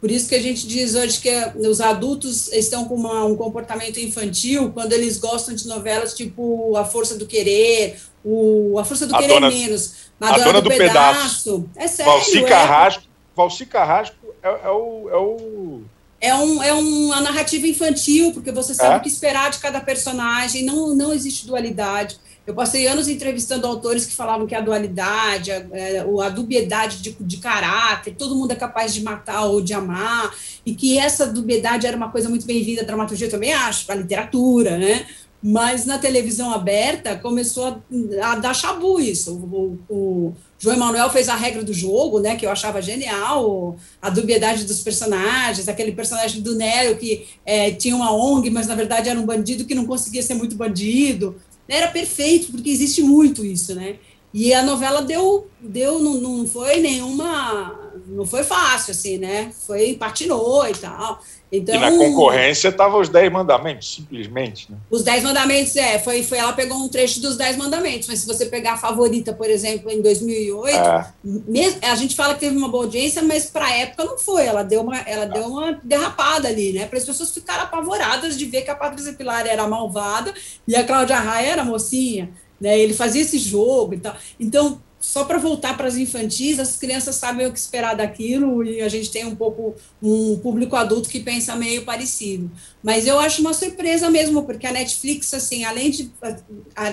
Por 0.00 0.10
isso 0.10 0.28
que 0.28 0.34
a 0.34 0.42
gente 0.42 0.66
diz 0.66 0.96
hoje 0.96 1.20
que 1.20 1.30
os 1.56 1.80
adultos 1.80 2.52
estão 2.52 2.84
com 2.86 2.96
uma, 2.96 3.24
um 3.24 3.36
comportamento 3.36 4.00
infantil 4.00 4.72
quando 4.72 4.92
eles 4.92 5.18
gostam 5.18 5.54
de 5.54 5.68
novelas 5.68 6.14
tipo 6.14 6.76
A 6.76 6.84
Força 6.84 7.16
do 7.16 7.26
Querer, 7.26 8.00
o 8.24 8.76
A 8.76 8.84
Força 8.84 9.06
do 9.06 9.14
a 9.14 9.18
Querer 9.18 9.34
dona, 9.34 9.50
Menos, 9.50 9.92
Madonna 10.18 10.42
a 10.42 10.44
Dona 10.44 10.60
do, 10.60 10.68
do 10.68 10.76
Pedaço. 10.76 11.52
pedaço. 11.52 11.70
É 11.76 11.86
sério. 11.86 12.12
Valci 12.12 12.38
é. 12.38 12.42
Carrasco, 12.42 13.02
Valci 13.36 13.66
Carrasco 13.66 14.16
é, 14.42 14.48
é, 14.48 14.70
o, 14.70 15.08
é 15.10 15.16
o 15.16 15.82
é, 16.20 16.34
um, 16.34 16.60
é 16.60 16.72
uma 16.72 17.20
narrativa 17.20 17.68
infantil, 17.68 18.32
porque 18.32 18.50
você 18.50 18.74
sabe 18.74 18.94
é? 18.94 18.98
o 18.98 19.00
que 19.00 19.08
esperar 19.08 19.48
de 19.50 19.58
cada 19.58 19.80
personagem, 19.80 20.64
não, 20.64 20.92
não 20.92 21.12
existe 21.12 21.46
dualidade. 21.46 22.18
Eu 22.48 22.54
passei 22.54 22.86
anos 22.86 23.08
entrevistando 23.08 23.66
autores 23.66 24.06
que 24.06 24.14
falavam 24.14 24.46
que 24.46 24.54
a 24.54 24.62
dualidade, 24.62 25.52
a, 25.52 25.66
é, 25.70 25.98
a 25.98 26.28
dubiedade 26.30 27.02
de, 27.02 27.14
de, 27.20 27.36
caráter, 27.36 28.14
todo 28.16 28.34
mundo 28.34 28.52
é 28.52 28.56
capaz 28.56 28.94
de 28.94 29.02
matar 29.02 29.44
ou 29.44 29.60
de 29.60 29.74
amar, 29.74 30.34
e 30.64 30.74
que 30.74 30.96
essa 30.96 31.26
dubiedade 31.26 31.86
era 31.86 31.94
uma 31.94 32.10
coisa 32.10 32.26
muito 32.26 32.46
bem-vinda 32.46 32.80
à 32.80 32.84
dramaturgia, 32.86 33.26
eu 33.26 33.30
também 33.30 33.52
acho, 33.52 33.92
à 33.92 33.94
literatura, 33.94 34.78
né? 34.78 35.04
Mas 35.42 35.84
na 35.84 35.98
televisão 35.98 36.50
aberta 36.50 37.16
começou 37.16 37.82
a, 38.22 38.32
a 38.32 38.36
dar 38.36 38.54
chabu 38.54 38.98
isso. 38.98 39.34
O, 39.34 39.78
o, 39.86 39.94
o 39.94 40.34
João 40.58 40.74
Emanuel 40.74 41.10
fez 41.10 41.28
a 41.28 41.36
regra 41.36 41.62
do 41.62 41.74
jogo, 41.74 42.18
né, 42.18 42.34
que 42.34 42.46
eu 42.46 42.50
achava 42.50 42.80
genial, 42.80 43.76
a 44.00 44.08
dubiedade 44.08 44.64
dos 44.64 44.80
personagens, 44.80 45.68
aquele 45.68 45.92
personagem 45.92 46.40
do 46.40 46.56
Nero 46.56 46.96
que 46.96 47.28
é, 47.44 47.70
tinha 47.72 47.94
uma 47.94 48.10
ONG, 48.10 48.48
mas 48.48 48.66
na 48.66 48.74
verdade 48.74 49.10
era 49.10 49.20
um 49.20 49.26
bandido 49.26 49.66
que 49.66 49.74
não 49.74 49.86
conseguia 49.86 50.22
ser 50.22 50.34
muito 50.34 50.56
bandido 50.56 51.36
era 51.68 51.88
perfeito, 51.88 52.50
porque 52.50 52.70
existe 52.70 53.02
muito 53.02 53.44
isso, 53.44 53.74
né? 53.74 53.98
E 54.32 54.52
a 54.52 54.62
novela 54.62 55.02
deu, 55.02 55.48
deu 55.60 55.98
não, 55.98 56.14
não 56.14 56.46
foi 56.46 56.80
nenhuma, 56.80 57.92
não 58.06 58.26
foi 58.26 58.44
fácil, 58.44 58.92
assim, 58.92 59.18
né? 59.18 59.52
Foi, 59.66 59.94
patinou 59.94 60.68
e 60.68 60.72
tal. 60.72 61.20
Então, 61.50 61.74
e 61.74 61.78
na 61.78 61.90
concorrência 61.96 62.68
estavam 62.68 63.00
os 63.00 63.08
Dez 63.08 63.30
Mandamentos, 63.32 63.94
simplesmente. 63.94 64.70
Né? 64.70 64.78
Os 64.90 65.02
Dez 65.02 65.22
Mandamentos, 65.22 65.74
é, 65.76 65.98
foi, 65.98 66.22
foi, 66.22 66.38
ela 66.38 66.52
pegou 66.52 66.76
um 66.76 66.88
trecho 66.88 67.20
dos 67.20 67.36
Dez 67.36 67.56
Mandamentos, 67.56 68.06
mas 68.06 68.20
se 68.20 68.26
você 68.26 68.46
pegar 68.46 68.74
a 68.74 68.76
favorita, 68.76 69.32
por 69.32 69.48
exemplo, 69.48 69.90
em 69.90 70.02
2008, 70.02 70.76
é. 70.76 71.12
mesmo, 71.24 71.80
a 71.82 71.94
gente 71.94 72.14
fala 72.14 72.34
que 72.34 72.40
teve 72.40 72.56
uma 72.56 72.68
boa 72.68 72.84
audiência, 72.84 73.22
mas 73.22 73.46
para 73.46 73.66
a 73.66 73.76
época 73.76 74.04
não 74.04 74.18
foi, 74.18 74.44
ela 74.44 74.62
deu 74.62 74.82
uma, 74.82 74.98
ela 74.98 75.24
deu 75.24 75.44
uma 75.44 75.72
derrapada 75.82 76.48
ali, 76.48 76.72
né, 76.72 76.86
para 76.86 76.98
as 76.98 77.04
pessoas 77.04 77.32
ficaram 77.32 77.64
apavoradas 77.64 78.36
de 78.36 78.44
ver 78.44 78.62
que 78.62 78.70
a 78.70 78.74
Patrícia 78.74 79.12
Pilar 79.14 79.46
era 79.46 79.66
malvada 79.66 80.32
e 80.66 80.76
a 80.76 80.84
Cláudia 80.84 81.16
Raia 81.16 81.48
era 81.48 81.64
mocinha, 81.64 82.30
né, 82.60 82.78
ele 82.78 82.92
fazia 82.92 83.22
esse 83.22 83.38
jogo 83.38 83.94
e 83.94 83.98
tal, 83.98 84.14
então 84.38 84.80
só 85.00 85.24
para 85.24 85.38
voltar 85.38 85.76
para 85.76 85.86
as 85.86 85.96
infantis, 85.96 86.58
as 86.58 86.76
crianças 86.76 87.14
sabem 87.14 87.46
o 87.46 87.52
que 87.52 87.58
esperar 87.58 87.94
daquilo 87.94 88.64
e 88.64 88.80
a 88.80 88.88
gente 88.88 89.10
tem 89.10 89.24
um 89.24 89.34
pouco 89.36 89.74
um 90.02 90.36
público 90.38 90.74
adulto 90.74 91.08
que 91.08 91.20
pensa 91.20 91.54
meio 91.54 91.84
parecido. 91.84 92.50
Mas 92.82 93.06
eu 93.06 93.18
acho 93.18 93.40
uma 93.40 93.54
surpresa 93.54 94.10
mesmo, 94.10 94.42
porque 94.42 94.66
a 94.66 94.72
Netflix, 94.72 95.32
assim, 95.32 95.64
além 95.64 95.90
de, 95.90 96.10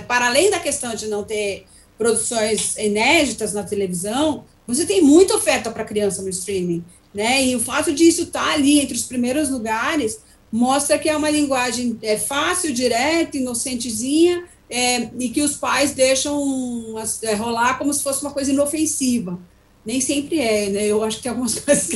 para 0.07 0.27
além 0.27 0.51
da 0.51 0.59
questão 0.59 0.93
de 0.93 1.07
não 1.07 1.23
ter 1.23 1.65
produções 1.97 2.77
inéditas 2.77 3.53
na 3.53 3.63
televisão, 3.63 4.43
você 4.67 4.85
tem 4.85 5.01
muita 5.01 5.35
oferta 5.35 5.71
para 5.71 5.83
criança 5.83 6.21
no 6.21 6.29
streaming, 6.29 6.83
né? 7.13 7.43
E 7.43 7.55
o 7.55 7.59
fato 7.59 7.91
disso 7.91 8.23
estar 8.23 8.45
tá 8.45 8.53
ali 8.53 8.79
entre 8.79 8.95
os 8.95 9.03
primeiros 9.03 9.49
lugares 9.49 10.19
mostra 10.51 10.99
que 10.99 11.09
é 11.09 11.17
uma 11.17 11.29
linguagem 11.29 11.97
é 12.01 12.17
fácil, 12.17 12.73
direta, 12.73 13.37
inocentezinha 13.37 14.43
é, 14.69 15.09
e 15.19 15.29
que 15.29 15.41
os 15.41 15.57
pais 15.57 15.93
deixam 15.93 16.95
é, 17.21 17.33
rolar 17.33 17.77
como 17.77 17.93
se 17.93 18.03
fosse 18.03 18.21
uma 18.21 18.31
coisa 18.31 18.51
inofensiva. 18.51 19.39
Nem 19.85 20.01
sempre 20.01 20.39
é, 20.39 20.69
né? 20.69 20.85
Eu 20.87 21.03
acho 21.03 21.17
que 21.17 21.23
tem 21.23 21.29
algumas 21.29 21.59
coisas, 21.59 21.91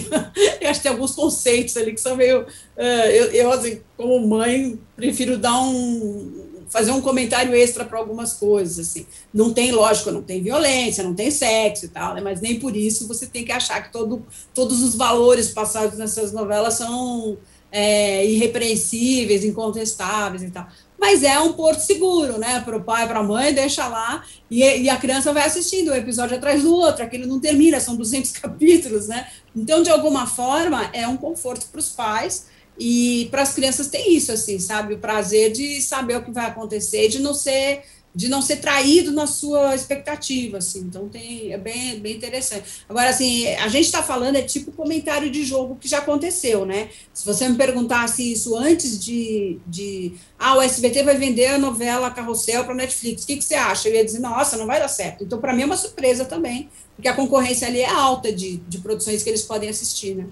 eu 0.61 0.69
acho 0.69 0.79
que 0.79 0.83
tem 0.83 0.91
alguns 0.91 1.13
conceitos 1.13 1.75
ali 1.75 1.93
que 1.93 1.99
são 1.99 2.15
meio. 2.15 2.41
Uh, 2.41 3.09
eu, 3.11 3.25
eu, 3.31 3.51
assim, 3.51 3.81
como 3.97 4.27
mãe, 4.27 4.79
prefiro 4.95 5.39
dar 5.39 5.59
um. 5.59 6.63
fazer 6.69 6.91
um 6.91 7.01
comentário 7.01 7.55
extra 7.55 7.83
para 7.83 7.97
algumas 7.97 8.33
coisas, 8.33 8.77
assim. 8.77 9.07
Não 9.33 9.51
tem, 9.51 9.71
lógico, 9.71 10.11
não 10.11 10.21
tem 10.21 10.43
violência, 10.43 11.03
não 11.03 11.15
tem 11.15 11.31
sexo 11.31 11.85
e 11.85 11.89
tal, 11.89 12.13
né? 12.13 12.21
Mas 12.21 12.41
nem 12.41 12.59
por 12.59 12.75
isso 12.75 13.07
você 13.07 13.25
tem 13.25 13.43
que 13.43 13.51
achar 13.51 13.81
que 13.81 13.91
todo, 13.91 14.23
todos 14.53 14.83
os 14.83 14.93
valores 14.93 15.49
passados 15.49 15.97
nessas 15.97 16.31
novelas 16.31 16.75
são 16.75 17.39
é, 17.71 18.23
irrepreensíveis, 18.23 19.43
incontestáveis 19.43 20.43
e 20.43 20.51
tal 20.51 20.67
mas 20.99 21.23
é 21.23 21.39
um 21.39 21.53
porto 21.53 21.79
seguro, 21.79 22.37
né? 22.37 22.59
Para 22.61 22.77
o 22.77 22.83
pai, 22.83 23.07
para 23.07 23.19
a 23.19 23.23
mãe, 23.23 23.53
deixa 23.53 23.87
lá 23.87 24.23
e, 24.49 24.63
e, 24.63 24.89
a 24.89 24.97
criança 24.97 25.31
vai 25.31 25.45
assistindo 25.45 25.91
um 25.91 25.95
episódio 25.95 26.35
atrás 26.35 26.63
do 26.63 26.73
outro, 26.73 27.03
aquele 27.03 27.25
não 27.25 27.39
termina, 27.39 27.79
são 27.79 27.95
200 27.95 28.31
capítulos, 28.37 29.07
né? 29.07 29.27
Então, 29.55 29.81
de 29.81 29.89
alguma 29.89 30.27
forma, 30.27 30.89
é 30.93 31.07
um 31.07 31.17
conforto 31.17 31.67
para 31.67 31.79
os 31.79 31.89
pais 31.89 32.47
e 32.77 33.27
para 33.31 33.41
as 33.41 33.53
crianças 33.53 33.87
tem 33.87 34.15
isso, 34.15 34.31
assim, 34.31 34.59
sabe? 34.59 34.93
O 34.93 34.99
prazer 34.99 35.51
de 35.51 35.81
saber 35.81 36.17
o 36.17 36.23
que 36.23 36.31
vai 36.31 36.45
acontecer, 36.45 37.07
de 37.07 37.19
não 37.19 37.33
ser 37.33 37.83
de 38.13 38.27
não 38.27 38.41
ser 38.41 38.57
traído 38.57 39.11
na 39.11 39.27
sua 39.27 39.75
expectativa, 39.75 40.57
assim. 40.57 40.79
Então 40.81 41.07
tem 41.07 41.53
é 41.53 41.57
bem, 41.57 41.99
bem 41.99 42.15
interessante. 42.15 42.83
Agora, 42.89 43.09
assim, 43.09 43.47
a 43.55 43.67
gente 43.67 43.85
está 43.85 44.01
falando 44.01 44.35
é 44.35 44.41
tipo 44.41 44.71
comentário 44.71 45.29
de 45.29 45.43
jogo 45.43 45.75
que 45.75 45.87
já 45.87 45.99
aconteceu, 45.99 46.65
né? 46.65 46.89
Se 47.13 47.25
você 47.25 47.47
me 47.47 47.55
perguntasse 47.55 48.31
isso 48.31 48.55
antes 48.55 49.03
de, 49.03 49.59
de 49.65 50.13
ah, 50.37 50.57
o 50.57 50.61
SBT 50.61 51.03
vai 51.03 51.17
vender 51.17 51.47
a 51.47 51.57
novela 51.57 52.09
Carrossel 52.09 52.65
para 52.65 52.73
Netflix, 52.73 53.23
o 53.23 53.27
que, 53.27 53.37
que 53.37 53.43
você 53.43 53.55
acha? 53.55 53.87
Eu 53.87 53.95
ia 53.95 54.05
dizer, 54.05 54.19
nossa, 54.19 54.57
não 54.57 54.65
vai 54.65 54.79
dar 54.79 54.87
certo. 54.87 55.23
Então, 55.23 55.39
para 55.39 55.53
mim 55.53 55.61
é 55.61 55.65
uma 55.65 55.77
surpresa 55.77 56.25
também, 56.25 56.69
porque 56.95 57.07
a 57.07 57.13
concorrência 57.13 57.67
ali 57.67 57.79
é 57.79 57.89
alta 57.89 58.33
de, 58.33 58.57
de 58.57 58.79
produções 58.79 59.21
que 59.21 59.29
eles 59.29 59.43
podem 59.43 59.69
assistir, 59.69 60.15
né? 60.15 60.25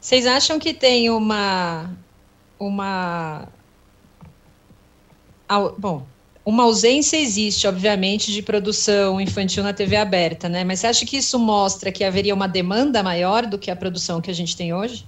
Vocês 0.00 0.26
acham 0.26 0.58
que 0.58 0.72
tem 0.72 1.10
uma 1.10 1.96
uma 2.58 3.48
bom, 5.78 6.06
uma 6.44 6.62
ausência 6.62 7.16
existe, 7.16 7.66
obviamente, 7.66 8.32
de 8.32 8.40
produção 8.40 9.20
infantil 9.20 9.64
na 9.64 9.72
TV 9.72 9.96
aberta, 9.96 10.48
né? 10.48 10.62
Mas 10.62 10.80
você 10.80 10.86
acha 10.86 11.04
que 11.04 11.16
isso 11.16 11.38
mostra 11.38 11.90
que 11.90 12.04
haveria 12.04 12.34
uma 12.34 12.46
demanda 12.46 13.02
maior 13.02 13.46
do 13.46 13.58
que 13.58 13.70
a 13.70 13.74
produção 13.74 14.20
que 14.20 14.30
a 14.30 14.34
gente 14.34 14.56
tem 14.56 14.72
hoje? 14.72 15.04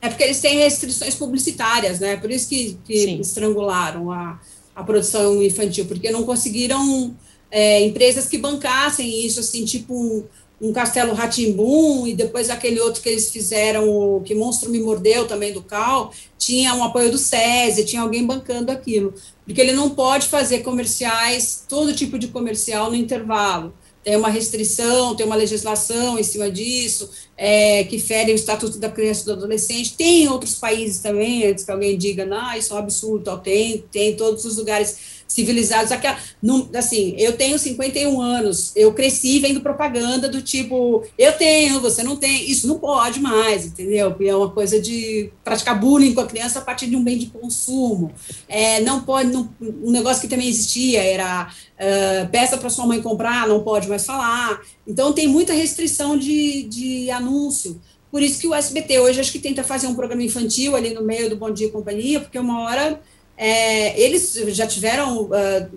É 0.00 0.08
porque 0.08 0.24
eles 0.24 0.40
têm 0.40 0.58
restrições 0.58 1.14
publicitárias, 1.14 2.00
né? 2.00 2.16
Por 2.16 2.30
isso 2.30 2.48
que, 2.48 2.78
que 2.84 3.20
estrangularam 3.20 4.10
a, 4.10 4.40
a 4.74 4.82
produção 4.82 5.42
infantil, 5.42 5.84
porque 5.84 6.10
não 6.10 6.24
conseguiram 6.24 7.14
é, 7.50 7.84
empresas 7.84 8.26
que 8.26 8.38
bancassem 8.38 9.26
isso, 9.26 9.40
assim, 9.40 9.66
tipo 9.66 10.24
um 10.62 10.72
Castelo 10.72 11.12
Ratimbum 11.12 12.06
e 12.06 12.14
depois 12.14 12.48
aquele 12.48 12.78
outro 12.78 13.02
que 13.02 13.08
eles 13.08 13.30
fizeram, 13.30 14.22
que 14.24 14.32
Monstro 14.32 14.70
Me 14.70 14.78
Mordeu 14.78 15.26
também 15.26 15.52
do 15.52 15.60
Cal, 15.60 16.12
tinha 16.38 16.72
um 16.72 16.84
apoio 16.84 17.10
do 17.10 17.18
SESI, 17.18 17.84
tinha 17.84 18.00
alguém 18.00 18.24
bancando 18.24 18.70
aquilo, 18.70 19.12
porque 19.44 19.60
ele 19.60 19.72
não 19.72 19.90
pode 19.90 20.28
fazer 20.28 20.60
comerciais, 20.60 21.64
todo 21.68 21.92
tipo 21.92 22.16
de 22.16 22.28
comercial 22.28 22.90
no 22.90 22.96
intervalo. 22.96 23.74
Tem 24.04 24.16
uma 24.16 24.28
restrição, 24.28 25.14
tem 25.14 25.24
uma 25.24 25.36
legislação 25.36 26.18
em 26.18 26.24
cima 26.24 26.50
disso, 26.50 27.08
é, 27.36 27.84
que 27.84 28.00
fere 28.00 28.32
o 28.32 28.34
Estatuto 28.34 28.78
da 28.78 28.88
Criança 28.88 29.22
e 29.22 29.24
do 29.26 29.32
Adolescente. 29.32 29.94
Tem 29.94 30.24
em 30.24 30.28
outros 30.28 30.56
países 30.56 31.00
também, 31.00 31.46
antes 31.46 31.64
que 31.64 31.70
alguém 31.70 31.96
diga, 31.96 32.24
não, 32.26 32.52
isso 32.56 32.72
é 32.72 32.76
um 32.76 32.78
absurdo, 32.80 33.38
tem, 33.38 33.84
tem 33.92 34.10
em 34.10 34.16
todos 34.16 34.44
os 34.44 34.56
lugares 34.56 34.96
civilizados. 35.32 35.92
Aquela, 35.92 36.18
não, 36.42 36.68
assim, 36.74 37.14
eu 37.18 37.36
tenho 37.36 37.58
51 37.58 38.20
anos, 38.20 38.72
eu 38.76 38.92
cresci 38.92 39.38
vendo 39.38 39.60
propaganda 39.60 40.28
do 40.28 40.42
tipo, 40.42 41.04
eu 41.18 41.32
tenho, 41.32 41.80
você 41.80 42.02
não 42.02 42.16
tem, 42.16 42.50
isso 42.50 42.66
não 42.66 42.78
pode 42.78 43.20
mais, 43.20 43.66
entendeu? 43.66 44.14
É 44.20 44.36
uma 44.36 44.50
coisa 44.50 44.80
de 44.80 45.30
praticar 45.42 45.78
bullying 45.78 46.14
com 46.14 46.20
a 46.20 46.26
criança 46.26 46.58
a 46.58 46.62
partir 46.62 46.86
de 46.86 46.96
um 46.96 47.02
bem 47.02 47.18
de 47.18 47.26
consumo. 47.26 48.12
É, 48.48 48.80
não 48.80 49.02
pode, 49.02 49.30
não, 49.30 49.48
um 49.60 49.90
negócio 49.90 50.20
que 50.20 50.28
também 50.28 50.48
existia 50.48 51.02
era 51.02 51.48
uh, 51.48 52.28
peça 52.30 52.56
para 52.56 52.70
sua 52.70 52.86
mãe 52.86 53.00
comprar, 53.02 53.48
não 53.48 53.62
pode 53.62 53.88
mais 53.88 54.04
falar. 54.04 54.60
Então 54.86 55.12
tem 55.12 55.26
muita 55.26 55.52
restrição 55.52 56.16
de, 56.16 56.64
de 56.64 57.10
anúncio. 57.10 57.80
Por 58.10 58.22
isso 58.22 58.38
que 58.38 58.46
o 58.46 58.54
SBT 58.54 59.00
hoje 59.00 59.20
acho 59.20 59.32
que 59.32 59.38
tenta 59.38 59.64
fazer 59.64 59.86
um 59.86 59.94
programa 59.94 60.22
infantil 60.22 60.76
ali 60.76 60.92
no 60.92 61.02
meio 61.02 61.30
do 61.30 61.36
Bom 61.36 61.50
Dia 61.50 61.68
e 61.68 61.70
Companhia, 61.70 62.20
porque 62.20 62.38
uma 62.38 62.60
hora 62.60 63.00
é, 63.36 64.00
eles 64.00 64.34
já 64.48 64.66
tiveram 64.66 65.24
uh, 65.24 65.30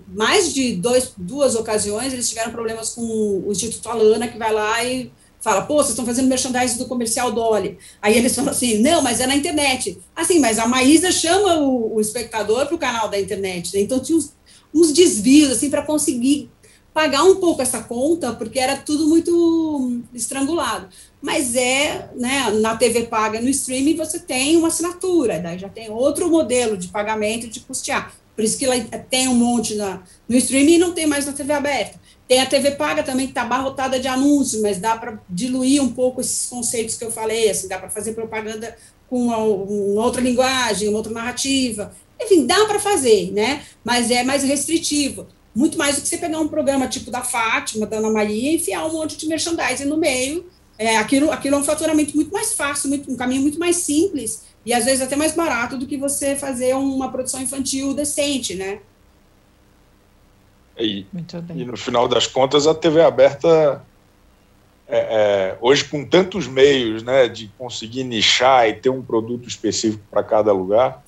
mais 0.08 0.52
de 0.52 0.76
dois, 0.76 1.12
duas 1.16 1.54
ocasiões, 1.54 2.12
eles 2.12 2.28
tiveram 2.28 2.52
problemas 2.52 2.90
com 2.90 3.02
o 3.02 3.50
Instituto 3.50 3.88
Alana, 3.88 4.28
que 4.28 4.38
vai 4.38 4.52
lá 4.52 4.84
e 4.84 5.10
fala, 5.40 5.62
pô, 5.62 5.76
vocês 5.76 5.90
estão 5.90 6.04
fazendo 6.04 6.28
merchandising 6.28 6.78
do 6.78 6.86
comercial 6.86 7.30
Dolly. 7.30 7.78
Aí 8.02 8.16
eles 8.16 8.34
falam 8.34 8.50
assim, 8.50 8.78
não, 8.78 9.00
mas 9.00 9.20
é 9.20 9.26
na 9.26 9.36
internet. 9.36 9.98
Assim, 10.14 10.40
mas 10.40 10.58
a 10.58 10.66
Maísa 10.66 11.12
chama 11.12 11.60
o, 11.60 11.94
o 11.94 12.00
espectador 12.00 12.66
para 12.66 12.74
o 12.74 12.78
canal 12.78 13.08
da 13.08 13.18
internet. 13.18 13.72
Né? 13.74 13.82
Então 13.82 14.00
tinha 14.00 14.18
uns, 14.18 14.32
uns 14.74 14.92
desvios, 14.92 15.50
assim, 15.52 15.70
para 15.70 15.82
conseguir 15.82 16.50
pagar 16.92 17.22
um 17.24 17.36
pouco 17.36 17.62
essa 17.62 17.82
conta, 17.82 18.32
porque 18.32 18.58
era 18.58 18.76
tudo 18.76 19.06
muito 19.06 20.02
estrangulado. 20.14 20.88
Mas 21.26 21.56
é, 21.56 22.08
né, 22.14 22.52
na 22.60 22.76
TV 22.76 23.02
paga, 23.02 23.40
no 23.40 23.48
streaming, 23.48 23.96
você 23.96 24.20
tem 24.20 24.56
uma 24.56 24.68
assinatura, 24.68 25.40
daí 25.40 25.58
já 25.58 25.68
tem 25.68 25.90
outro 25.90 26.30
modelo 26.30 26.76
de 26.76 26.86
pagamento 26.86 27.48
de 27.48 27.58
custear. 27.58 28.14
Por 28.36 28.44
isso 28.44 28.56
que 28.56 28.64
ela 28.64 28.78
tem 29.10 29.26
um 29.26 29.34
monte 29.34 29.74
na, 29.74 30.04
no 30.28 30.36
streaming 30.36 30.74
e 30.74 30.78
não 30.78 30.92
tem 30.92 31.04
mais 31.04 31.26
na 31.26 31.32
TV 31.32 31.52
aberta. 31.52 31.98
Tem 32.28 32.40
a 32.40 32.46
TV 32.46 32.70
paga 32.76 33.02
também, 33.02 33.26
que 33.26 33.32
está 33.32 33.42
abarrotada 33.42 33.98
de 33.98 34.06
anúncios, 34.06 34.62
mas 34.62 34.78
dá 34.78 34.96
para 34.96 35.18
diluir 35.28 35.82
um 35.82 35.90
pouco 35.92 36.20
esses 36.20 36.48
conceitos 36.48 36.94
que 36.94 37.04
eu 37.04 37.10
falei, 37.10 37.50
assim, 37.50 37.66
dá 37.66 37.76
para 37.76 37.90
fazer 37.90 38.12
propaganda 38.12 38.76
com 39.10 39.24
uma, 39.24 39.38
uma, 39.38 40.04
outra 40.04 40.22
linguagem, 40.22 40.88
uma 40.88 40.98
outra 40.98 41.12
narrativa. 41.12 41.92
Enfim, 42.22 42.46
dá 42.46 42.66
para 42.66 42.78
fazer, 42.78 43.32
né? 43.32 43.64
Mas 43.82 44.12
é 44.12 44.22
mais 44.22 44.44
restritivo 44.44 45.26
muito 45.56 45.78
mais 45.78 45.96
do 45.96 46.02
que 46.02 46.08
você 46.08 46.18
pegar 46.18 46.38
um 46.38 46.48
programa 46.48 46.86
tipo 46.86 47.10
da 47.10 47.22
Fátima, 47.22 47.86
da 47.86 47.96
Ana 47.96 48.10
Maria, 48.10 48.52
e 48.52 48.56
enfiar 48.56 48.84
um 48.84 48.92
monte 48.92 49.16
de 49.16 49.26
merchandising 49.26 49.86
no 49.86 49.96
meio. 49.96 50.44
É, 50.78 50.98
aquilo, 50.98 51.30
aquilo 51.30 51.56
é 51.56 51.58
um 51.58 51.64
faturamento 51.64 52.14
muito 52.14 52.32
mais 52.32 52.52
fácil, 52.54 52.88
muito, 52.88 53.10
um 53.10 53.16
caminho 53.16 53.42
muito 53.42 53.58
mais 53.58 53.76
simples 53.76 54.44
e 54.64 54.74
às 54.74 54.84
vezes 54.84 55.00
até 55.00 55.16
mais 55.16 55.34
barato 55.34 55.78
do 55.78 55.86
que 55.86 55.96
você 55.96 56.36
fazer 56.36 56.74
uma 56.74 57.10
produção 57.10 57.40
infantil 57.40 57.94
decente, 57.94 58.54
né? 58.54 58.80
E, 60.78 61.06
e 61.54 61.64
no 61.64 61.76
final 61.76 62.06
das 62.06 62.26
contas, 62.26 62.66
a 62.66 62.74
TV 62.74 63.00
aberta, 63.00 63.82
é, 64.86 64.98
é, 64.98 65.58
hoje 65.60 65.84
com 65.84 66.04
tantos 66.04 66.46
meios 66.46 67.02
né, 67.02 67.28
de 67.28 67.48
conseguir 67.56 68.04
nichar 68.04 68.68
e 68.68 68.74
ter 68.74 68.90
um 68.90 69.02
produto 69.02 69.48
específico 69.48 70.04
para 70.10 70.22
cada 70.22 70.52
lugar, 70.52 71.02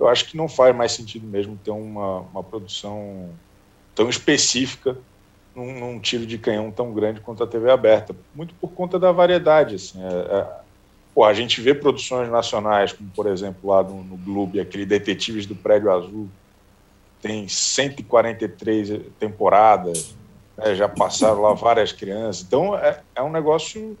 eu 0.00 0.08
acho 0.08 0.28
que 0.28 0.36
não 0.36 0.48
faz 0.48 0.74
mais 0.74 0.90
sentido 0.90 1.24
mesmo 1.24 1.56
ter 1.62 1.70
uma, 1.70 2.20
uma 2.20 2.42
produção 2.42 3.30
tão 3.94 4.08
específica 4.10 4.98
num, 5.54 5.78
num, 5.78 6.00
tiro 6.00 6.26
de 6.26 6.38
canhão 6.38 6.70
tão 6.70 6.92
grande 6.92 7.20
quanto 7.20 7.42
a 7.42 7.46
TV 7.46 7.70
aberta, 7.70 8.14
muito 8.34 8.54
por 8.54 8.72
conta 8.72 8.98
da 8.98 9.12
variedade. 9.12 9.76
Assim, 9.76 10.02
é, 10.02 10.06
é, 10.06 10.46
pô, 11.14 11.24
a 11.24 11.34
gente 11.34 11.60
vê 11.60 11.74
produções 11.74 12.30
nacionais, 12.30 12.92
como 12.92 13.10
por 13.10 13.26
exemplo 13.26 13.70
lá 13.70 13.82
no, 13.82 14.02
no 14.02 14.16
Globo, 14.16 14.60
aquele 14.60 14.86
Detetives 14.86 15.46
do 15.46 15.54
Prédio 15.54 15.90
Azul, 15.90 16.28
tem 17.20 17.46
143 17.46 19.00
temporadas, 19.18 20.14
né, 20.56 20.74
já 20.74 20.88
passaram 20.88 21.40
lá 21.40 21.54
várias 21.54 21.92
crianças. 21.92 22.42
Então, 22.42 22.76
é, 22.76 23.00
é 23.14 23.22
um 23.22 23.30
negócio, 23.30 23.96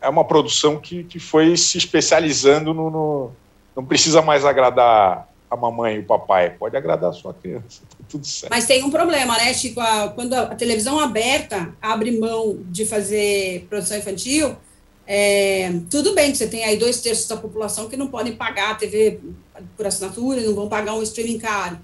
é 0.00 0.08
uma 0.08 0.24
produção 0.24 0.78
que, 0.78 1.04
que 1.04 1.18
foi 1.18 1.56
se 1.56 1.76
especializando 1.76 2.72
no, 2.72 2.90
no 2.90 3.32
Não 3.74 3.84
precisa 3.84 4.22
mais 4.22 4.44
agradar 4.44 5.29
a 5.50 5.56
mamãe 5.56 5.96
e 5.96 5.98
o 5.98 6.04
papai, 6.04 6.50
pode 6.50 6.76
agradar 6.76 7.10
a 7.10 7.12
sua 7.12 7.34
criança, 7.34 7.82
tá 7.90 8.04
tudo 8.08 8.26
certo. 8.26 8.50
Mas 8.50 8.66
tem 8.66 8.84
um 8.84 8.90
problema, 8.90 9.36
né, 9.36 9.52
Chico? 9.52 9.80
A, 9.80 10.08
quando 10.08 10.34
a, 10.34 10.42
a 10.42 10.54
televisão 10.54 10.98
aberta 10.98 11.74
abre 11.82 12.18
mão 12.18 12.58
de 12.66 12.86
fazer 12.86 13.66
produção 13.68 13.98
infantil, 13.98 14.56
é, 15.06 15.72
tudo 15.90 16.14
bem 16.14 16.30
que 16.30 16.38
você 16.38 16.46
tem 16.46 16.64
aí 16.64 16.76
dois 16.76 17.00
terços 17.00 17.26
da 17.26 17.36
população 17.36 17.88
que 17.88 17.96
não 17.96 18.06
podem 18.06 18.36
pagar 18.36 18.70
a 18.70 18.74
TV 18.76 19.20
por 19.76 19.86
assinatura, 19.86 20.40
não 20.40 20.54
vão 20.54 20.68
pagar 20.68 20.94
um 20.94 21.02
streaming 21.02 21.38
caro 21.38 21.78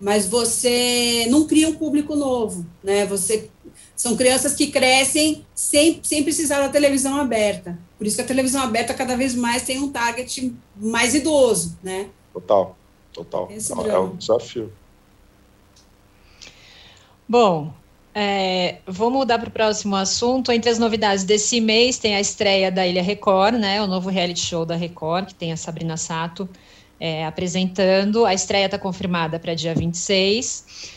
mas 0.00 0.26
você 0.26 1.26
não 1.28 1.46
cria 1.46 1.68
um 1.68 1.74
público 1.74 2.16
novo, 2.16 2.64
né? 2.82 3.04
Você 3.06 3.50
são 3.94 4.16
crianças 4.16 4.54
que 4.54 4.68
crescem 4.68 5.44
sem, 5.54 6.00
sem 6.02 6.24
precisar 6.24 6.60
da 6.60 6.70
televisão 6.70 7.20
aberta. 7.20 7.78
Por 7.98 8.06
isso 8.06 8.16
que 8.16 8.22
a 8.22 8.26
televisão 8.26 8.62
aberta 8.62 8.94
cada 8.94 9.14
vez 9.14 9.34
mais 9.34 9.62
tem 9.62 9.78
um 9.78 9.92
target 9.92 10.54
mais 10.74 11.14
idoso, 11.14 11.78
né? 11.82 12.08
Total, 12.32 12.78
total. 13.12 13.48
Esse 13.50 13.72
é, 13.72 13.88
é 13.88 13.98
um 13.98 14.16
desafio. 14.16 14.72
Bom, 17.28 17.72
é, 18.14 18.78
vou 18.86 19.10
mudar 19.10 19.38
para 19.38 19.48
o 19.48 19.52
próximo 19.52 19.94
assunto. 19.94 20.50
Entre 20.50 20.70
as 20.70 20.78
novidades 20.78 21.24
desse 21.24 21.60
mês 21.60 21.98
tem 21.98 22.16
a 22.16 22.20
estreia 22.20 22.70
da 22.70 22.86
Ilha 22.86 23.02
Record, 23.02 23.54
né? 23.54 23.80
O 23.80 23.86
novo 23.86 24.08
reality 24.08 24.40
show 24.40 24.66
da 24.66 24.74
Record, 24.74 25.26
que 25.26 25.34
tem 25.34 25.52
a 25.52 25.56
Sabrina 25.56 25.96
Sato 25.96 26.48
é, 27.00 27.24
apresentando. 27.24 28.26
A 28.26 28.34
estreia 28.34 28.66
está 28.66 28.78
confirmada 28.78 29.38
para 29.38 29.54
dia 29.54 29.74
26. 29.74 30.92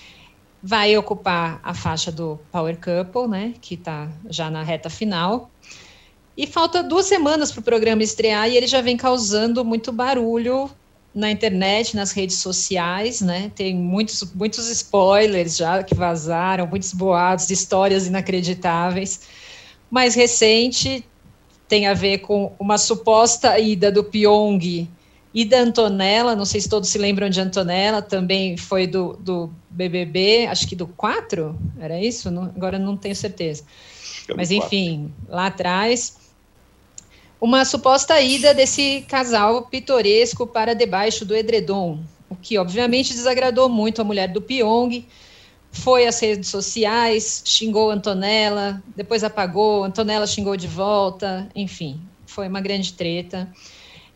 Vai 0.62 0.98
ocupar 0.98 1.60
a 1.64 1.74
faixa 1.74 2.12
do 2.12 2.40
Power 2.52 2.78
Couple, 2.78 3.28
né, 3.28 3.54
que 3.62 3.76
está 3.76 4.10
já 4.30 4.50
na 4.50 4.64
reta 4.64 4.90
final. 4.90 5.50
E 6.36 6.48
falta 6.48 6.82
duas 6.82 7.06
semanas 7.06 7.52
para 7.52 7.60
o 7.60 7.64
programa 7.64 8.02
estrear 8.02 8.50
e 8.50 8.58
ele 8.58 8.66
já 8.66 8.82
vem 8.82 8.98
causando 8.98 9.64
muito 9.64 9.92
barulho 9.92 10.70
na 11.14 11.30
internet, 11.30 11.96
nas 11.96 12.12
redes 12.12 12.38
sociais, 12.38 13.22
né? 13.22 13.52
Tem 13.56 13.76
muitos, 13.76 14.24
muitos 14.34 14.70
spoilers 14.70 15.58
já 15.58 15.84
que 15.84 15.94
vazaram, 15.94 16.66
muitos 16.66 16.92
boatos, 16.94 17.50
histórias 17.50 18.08
inacreditáveis. 18.08 19.22
Mais 19.92 20.16
recente 20.16 21.06
tem 21.68 21.88
a 21.88 21.94
ver 21.94 22.20
com 22.20 22.54
uma 22.60 22.78
suposta 22.78 23.58
ida 23.60 23.92
do 23.92 24.04
Pyong 24.04 24.88
e 25.34 25.46
da 25.46 25.60
Antonella, 25.60 26.36
não 26.36 26.46
sei 26.46 26.62
se 26.62 26.70
todos 26.70 26.90
se 26.90 26.98
lembram 26.98 27.30
de 27.30 27.42
Antonella, 27.42 28.02
também 28.02 28.56
foi 28.56 28.86
do, 28.86 29.14
do 29.20 29.52
BBB, 29.70 30.46
acho 30.48 30.68
que 30.68 30.76
do 30.76 30.86
4, 30.86 31.58
era 31.80 32.00
isso? 32.00 32.30
Não, 32.30 32.44
agora 32.44 32.78
não 32.78 32.96
tenho 32.96 33.16
certeza. 33.16 33.64
Mas 34.36 34.52
enfim, 34.52 35.12
lá 35.28 35.48
atrás, 35.48 36.18
uma 37.44 37.66
suposta 37.66 38.22
ida 38.22 38.54
desse 38.54 39.04
casal 39.06 39.64
pitoresco 39.64 40.48
para 40.48 40.74
debaixo 40.74 41.26
do 41.26 41.36
edredom, 41.36 42.00
o 42.30 42.38
que 42.38 42.58
obviamente 42.58 43.14
desagradou 43.14 43.68
muito 43.68 44.00
a 44.00 44.06
mulher 44.06 44.30
do 44.30 44.42
Pyong, 44.42 45.06
foi 45.70 46.08
às 46.08 46.22
redes 46.22 46.48
sociais, 46.48 47.44
xingou 47.44 47.92
Antonella, 47.92 48.82
depois 48.96 49.26
apagou, 49.26 49.84
Antonella 49.84 50.26
xingou 50.26 50.56
de 50.56 50.68
volta, 50.68 51.50
enfim, 51.54 52.00
foi 52.26 52.48
uma 52.48 52.62
grande 52.62 52.94
treta. 52.94 53.52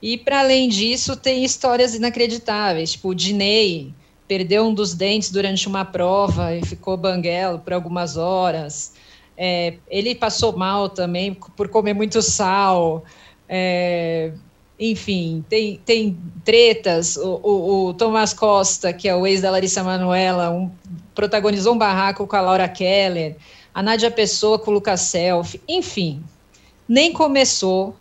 E 0.01 0.17
para 0.17 0.39
além 0.39 0.69
disso, 0.69 1.17
tem 1.17 1.43
histórias 1.43 1.93
inacreditáveis, 1.93 2.93
tipo 2.93 3.09
o 3.09 3.15
Diney 3.15 3.93
perdeu 4.25 4.67
um 4.67 4.73
dos 4.73 4.93
dentes 4.93 5.31
durante 5.31 5.67
uma 5.67 5.83
prova 5.83 6.55
e 6.55 6.65
ficou 6.65 6.95
banguelo 6.95 7.59
por 7.59 7.73
algumas 7.73 8.15
horas. 8.15 8.93
É, 9.37 9.75
ele 9.87 10.15
passou 10.15 10.57
mal 10.57 10.89
também 10.89 11.33
por 11.55 11.69
comer 11.69 11.93
muito 11.93 12.21
sal. 12.21 13.05
É, 13.47 14.31
enfim, 14.79 15.43
tem, 15.47 15.79
tem 15.85 16.17
tretas. 16.43 17.17
O, 17.17 17.39
o, 17.43 17.87
o, 17.87 17.93
Tomás 17.93 18.33
Costa, 18.33 18.91
que 18.91 19.07
é 19.07 19.15
o 19.15 19.25
ex 19.27 19.41
da 19.41 19.51
Larissa 19.51 19.83
Manoela, 19.83 20.49
um, 20.49 20.71
protagonizou 21.13 21.73
um 21.73 21.77
barraco 21.77 22.25
com 22.25 22.35
a 22.35 22.41
Laura 22.41 22.67
Keller. 22.67 23.35
A 23.73 23.83
Nádia 23.83 24.09
Pessoa 24.09 24.57
com 24.57 24.71
o 24.71 24.73
Lucas 24.73 25.01
Self. 25.01 25.61
Enfim, 25.67 26.23
nem 26.89 27.13
começou 27.13 27.95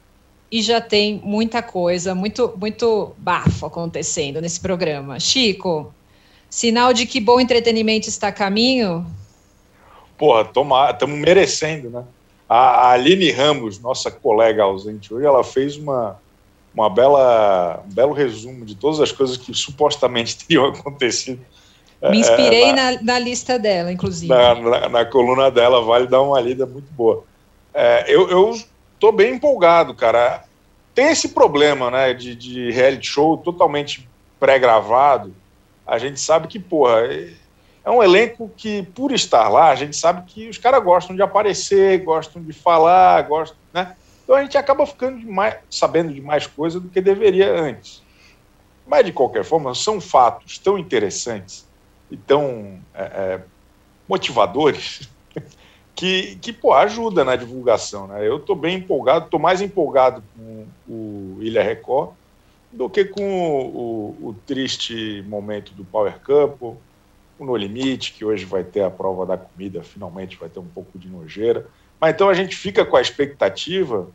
e 0.51 0.63
já 0.63 0.81
tem 0.81 1.21
muita 1.25 1.63
coisa, 1.63 2.15
muito, 2.15 2.55
muito 2.57 3.13
bafo 3.19 3.67
acontecendo 3.67 4.41
nesse 4.41 4.61
programa. 4.61 5.19
Chico, 5.21 5.93
sinal 6.49 6.93
de 6.93 7.05
que 7.05 7.21
bom 7.21 7.41
entretenimento 7.41 8.09
está 8.09 8.29
a 8.29 8.33
caminho? 8.33 9.05
Porra, 10.19 10.43
estamos 10.43 11.19
merecendo, 11.19 11.91
né? 11.91 12.05
A, 12.49 12.57
a 12.57 12.91
Aline 12.93 13.31
Ramos, 13.31 13.81
nossa 13.81 14.11
colega 14.11 14.63
ausente 14.63 15.13
hoje, 15.13 15.27
ela 15.27 15.43
fez 15.43 15.77
uma, 15.77 16.17
uma 16.73 16.89
bela, 16.89 17.83
um 17.87 17.93
belo 17.93 18.13
resumo 18.13 18.65
de 18.65 18.75
todas 18.75 19.01
as 19.01 19.11
coisas 19.11 19.37
que 19.37 19.53
supostamente 19.53 20.39
teriam 20.47 20.67
acontecido. 20.67 21.41
Me 22.03 22.19
inspirei 22.19 22.65
é, 22.65 22.73
na, 22.73 22.93
na, 22.93 23.03
na, 23.03 23.19
lista 23.19 23.59
dela, 23.59 23.91
inclusive. 23.91 24.29
Na, 24.29 24.55
na, 24.55 24.89
na, 24.89 25.05
coluna 25.05 25.51
dela, 25.51 25.83
vale 25.83 26.07
dar 26.07 26.21
uma 26.21 26.39
lida 26.41 26.67
muito 26.67 26.93
boa. 26.93 27.25
É, 27.73 28.05
eu, 28.09 28.57
tô 29.01 29.11
bem 29.11 29.35
empolgado, 29.35 29.95
cara. 29.95 30.45
Tem 30.95 31.07
esse 31.09 31.31
problema, 31.31 31.91
né, 31.91 32.15
de, 32.15 32.35
de 32.35 32.71
reality 32.71 33.07
show 33.07 33.37
totalmente 33.39 34.09
pré-gravado. 34.39 35.35
A 35.87 35.99
gente 35.99 36.21
sabe 36.21 36.49
que, 36.49 36.59
porra, 36.59 37.03
é 37.87 37.91
um 37.91 38.03
elenco 38.03 38.51
que, 38.57 38.83
por 38.83 39.13
estar 39.13 39.49
lá, 39.49 39.71
a 39.71 39.77
gente 39.77 39.97
sabe 39.97 40.27
que 40.27 40.49
os 40.49 40.59
caras 40.59 40.83
gostam 40.83 41.15
de 41.15 41.23
aparecer, 41.23 42.03
gostam 42.03 42.43
de 42.43 42.53
falar, 42.53 43.23
gostam, 43.23 43.57
né? 43.73 43.95
Então 44.25 44.35
a 44.35 44.43
gente 44.43 44.59
acaba 44.59 44.85
ficando 44.85 45.21
de 45.21 45.27
mais, 45.27 45.55
sabendo 45.71 46.13
de 46.13 46.21
mais 46.21 46.49
coisa 46.49 46.81
do 46.81 46.89
que 46.89 47.01
deveria 47.01 47.49
antes. 47.49 48.03
Mas, 48.85 49.07
de 49.07 49.13
qualquer 49.13 49.45
forma, 49.45 49.73
são 49.73 50.01
fatos 50.01 50.59
tão 50.59 50.77
interessantes 50.77 51.65
e 52.11 52.17
tão 52.17 52.81
é, 52.93 53.03
é, 53.05 53.41
motivadores 54.09 55.09
que, 55.95 56.35
que 56.43 56.53
pô, 56.53 56.73
ajuda 56.73 57.25
na 57.25 57.37
divulgação. 57.37 58.09
Né? 58.09 58.27
Eu 58.27 58.39
estou 58.39 58.57
bem 58.57 58.79
empolgado, 58.79 59.27
estou 59.27 59.39
mais 59.39 59.61
empolgado 59.61 60.25
com 60.37 60.67
o 60.89 61.39
Ilha 61.41 61.63
Record 61.63 62.15
do 62.73 62.91
que 62.91 63.05
com 63.05 63.23
o, 63.23 64.19
o, 64.21 64.29
o, 64.29 64.37
triste 64.45 65.25
momento 65.29 65.73
do 65.73 65.85
Power 65.85 66.19
Cup, 66.19 66.77
o 67.39 67.45
No 67.45 67.57
Limite, 67.57 68.13
que 68.13 68.25
hoje 68.25 68.45
vai 68.45 68.65
ter 68.65 68.83
a 68.83 68.91
prova 68.91 69.27
da 69.27 69.37
comida, 69.37 69.83
finalmente 69.83 70.37
vai 70.37 70.49
ter 70.49 70.59
um 70.59 70.67
pouco 70.67 70.99
de 70.99 71.09
nojeira. 71.09 71.67
Mas 72.01 72.15
então 72.15 72.29
a 72.29 72.35
gente 72.35 72.57
fica 72.57 72.85
com 72.85 72.97
a 72.97 73.01
expectativa 73.01 74.09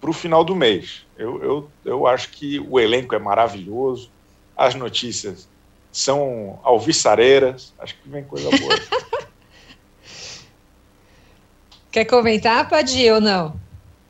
para 0.00 0.10
o 0.10 0.12
final 0.12 0.44
do 0.44 0.54
mês. 0.54 1.04
Eu, 1.16 1.42
eu, 1.42 1.70
eu 1.84 2.06
acho 2.06 2.30
que 2.30 2.60
o 2.60 2.78
elenco 2.78 3.14
é 3.14 3.18
maravilhoso, 3.18 4.10
as 4.56 4.74
notícias 4.74 5.48
são 5.90 6.58
alviçareiras, 6.62 7.72
acho 7.78 7.94
que 7.96 8.08
vem 8.08 8.24
coisa 8.24 8.50
boa. 8.50 8.74
Quer 11.90 12.04
comentar, 12.04 12.68
Padir, 12.68 13.12
ou 13.14 13.20
não? 13.20 13.58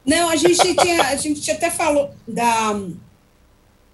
Não, 0.04 0.28
a 0.28 0.36
gente 0.36 0.74
tinha, 0.74 1.02
a 1.02 1.16
gente 1.16 1.50
até 1.50 1.70
falou 1.70 2.10
da 2.26 2.74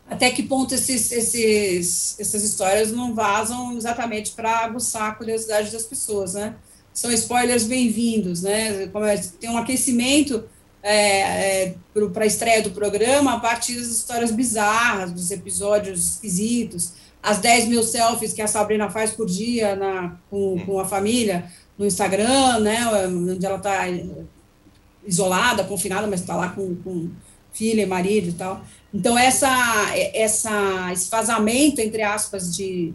até 0.08 0.30
que 0.30 0.42
ponto 0.42 0.74
esses, 0.74 1.10
esses, 1.10 2.18
essas 2.18 2.44
histórias 2.44 2.92
não 2.92 3.14
vazam 3.14 3.76
exatamente 3.76 4.32
para 4.32 4.58
aguçar 4.58 5.10
a 5.10 5.14
curiosidade 5.14 5.70
das 5.70 5.84
pessoas, 5.84 6.34
né? 6.34 6.54
São 6.92 7.10
spoilers 7.10 7.64
bem-vindos, 7.64 8.42
né? 8.42 8.84
É, 8.84 9.16
tem 9.40 9.50
um 9.50 9.56
aquecimento 9.56 10.44
é, 10.82 11.66
é, 11.66 11.74
para 12.12 12.24
a 12.24 12.26
estreia 12.26 12.62
do 12.62 12.70
programa 12.70 13.34
a 13.34 13.40
partir 13.40 13.74
das 13.76 13.88
histórias 13.88 14.30
bizarras, 14.30 15.10
dos 15.10 15.30
episódios 15.30 16.12
esquisitos, 16.12 16.92
as 17.22 17.38
10 17.38 17.68
mil 17.68 17.82
selfies 17.82 18.34
que 18.34 18.42
a 18.42 18.46
Sabrina 18.46 18.90
faz 18.90 19.10
por 19.10 19.26
dia 19.26 19.74
na, 19.74 20.16
com, 20.30 20.60
com 20.66 20.78
a 20.78 20.84
família, 20.84 21.50
no 21.78 21.86
Instagram, 21.86 22.60
né, 22.60 22.86
onde 23.08 23.44
ela 23.44 23.56
está 23.56 23.84
isolada, 25.06 25.64
confinada, 25.64 26.06
mas 26.06 26.20
está 26.20 26.36
lá 26.36 26.50
com, 26.50 26.76
com 26.76 27.10
filha 27.54 27.86
marido 27.86 28.28
e 28.28 28.32
tal. 28.32 28.60
Então, 28.92 29.18
essa, 29.18 29.48
essa, 30.12 30.90
esse 30.92 31.10
vazamento, 31.10 31.80
entre 31.80 32.02
aspas, 32.02 32.54
de, 32.54 32.92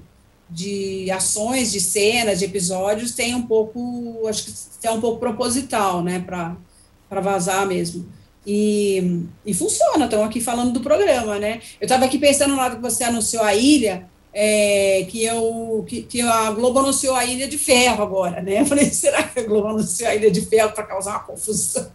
de 0.50 1.10
ações, 1.12 1.72
de 1.72 1.82
cenas, 1.82 2.40
de 2.40 2.46
episódios, 2.46 3.14
tem 3.14 3.34
um 3.34 3.42
pouco, 3.42 4.28
acho 4.28 4.46
que 4.80 4.88
é 4.88 4.92
um 4.92 5.02
pouco 5.02 5.20
proposital, 5.20 6.04
né, 6.04 6.20
para 6.20 7.22
vazar 7.22 7.66
mesmo. 7.66 8.08
E, 8.46 9.26
e 9.46 9.54
funciona, 9.54 10.06
estão 10.06 10.24
aqui 10.24 10.40
falando 10.40 10.72
do 10.72 10.80
programa, 10.80 11.38
né? 11.38 11.60
Eu 11.80 11.86
estava 11.86 12.06
aqui 12.06 12.18
pensando 12.18 12.56
lá 12.56 12.74
que 12.74 12.82
você 12.82 13.04
anunciou 13.04 13.44
a 13.44 13.54
ilha, 13.54 14.10
é, 14.34 15.06
que, 15.10 15.24
eu, 15.24 15.84
que, 15.88 16.04
que, 16.04 16.22
a 16.22 16.52
Globo 16.52 16.80
anunciou 16.80 17.16
a 17.16 17.26
Ilha 17.26 17.48
de 17.48 17.58
Ferro 17.58 18.04
agora, 18.04 18.42
né? 18.42 18.62
Eu 18.62 18.66
falei, 18.66 18.86
será 18.92 19.24
que 19.24 19.40
a 19.40 19.44
Globo 19.44 19.68
anunciou 19.68 20.10
a 20.10 20.16
Ilha 20.16 20.32
de 20.32 20.42
Ferro 20.42 20.72
para 20.72 20.84
causar 20.84 21.12
uma 21.12 21.20
confusão? 21.20 21.92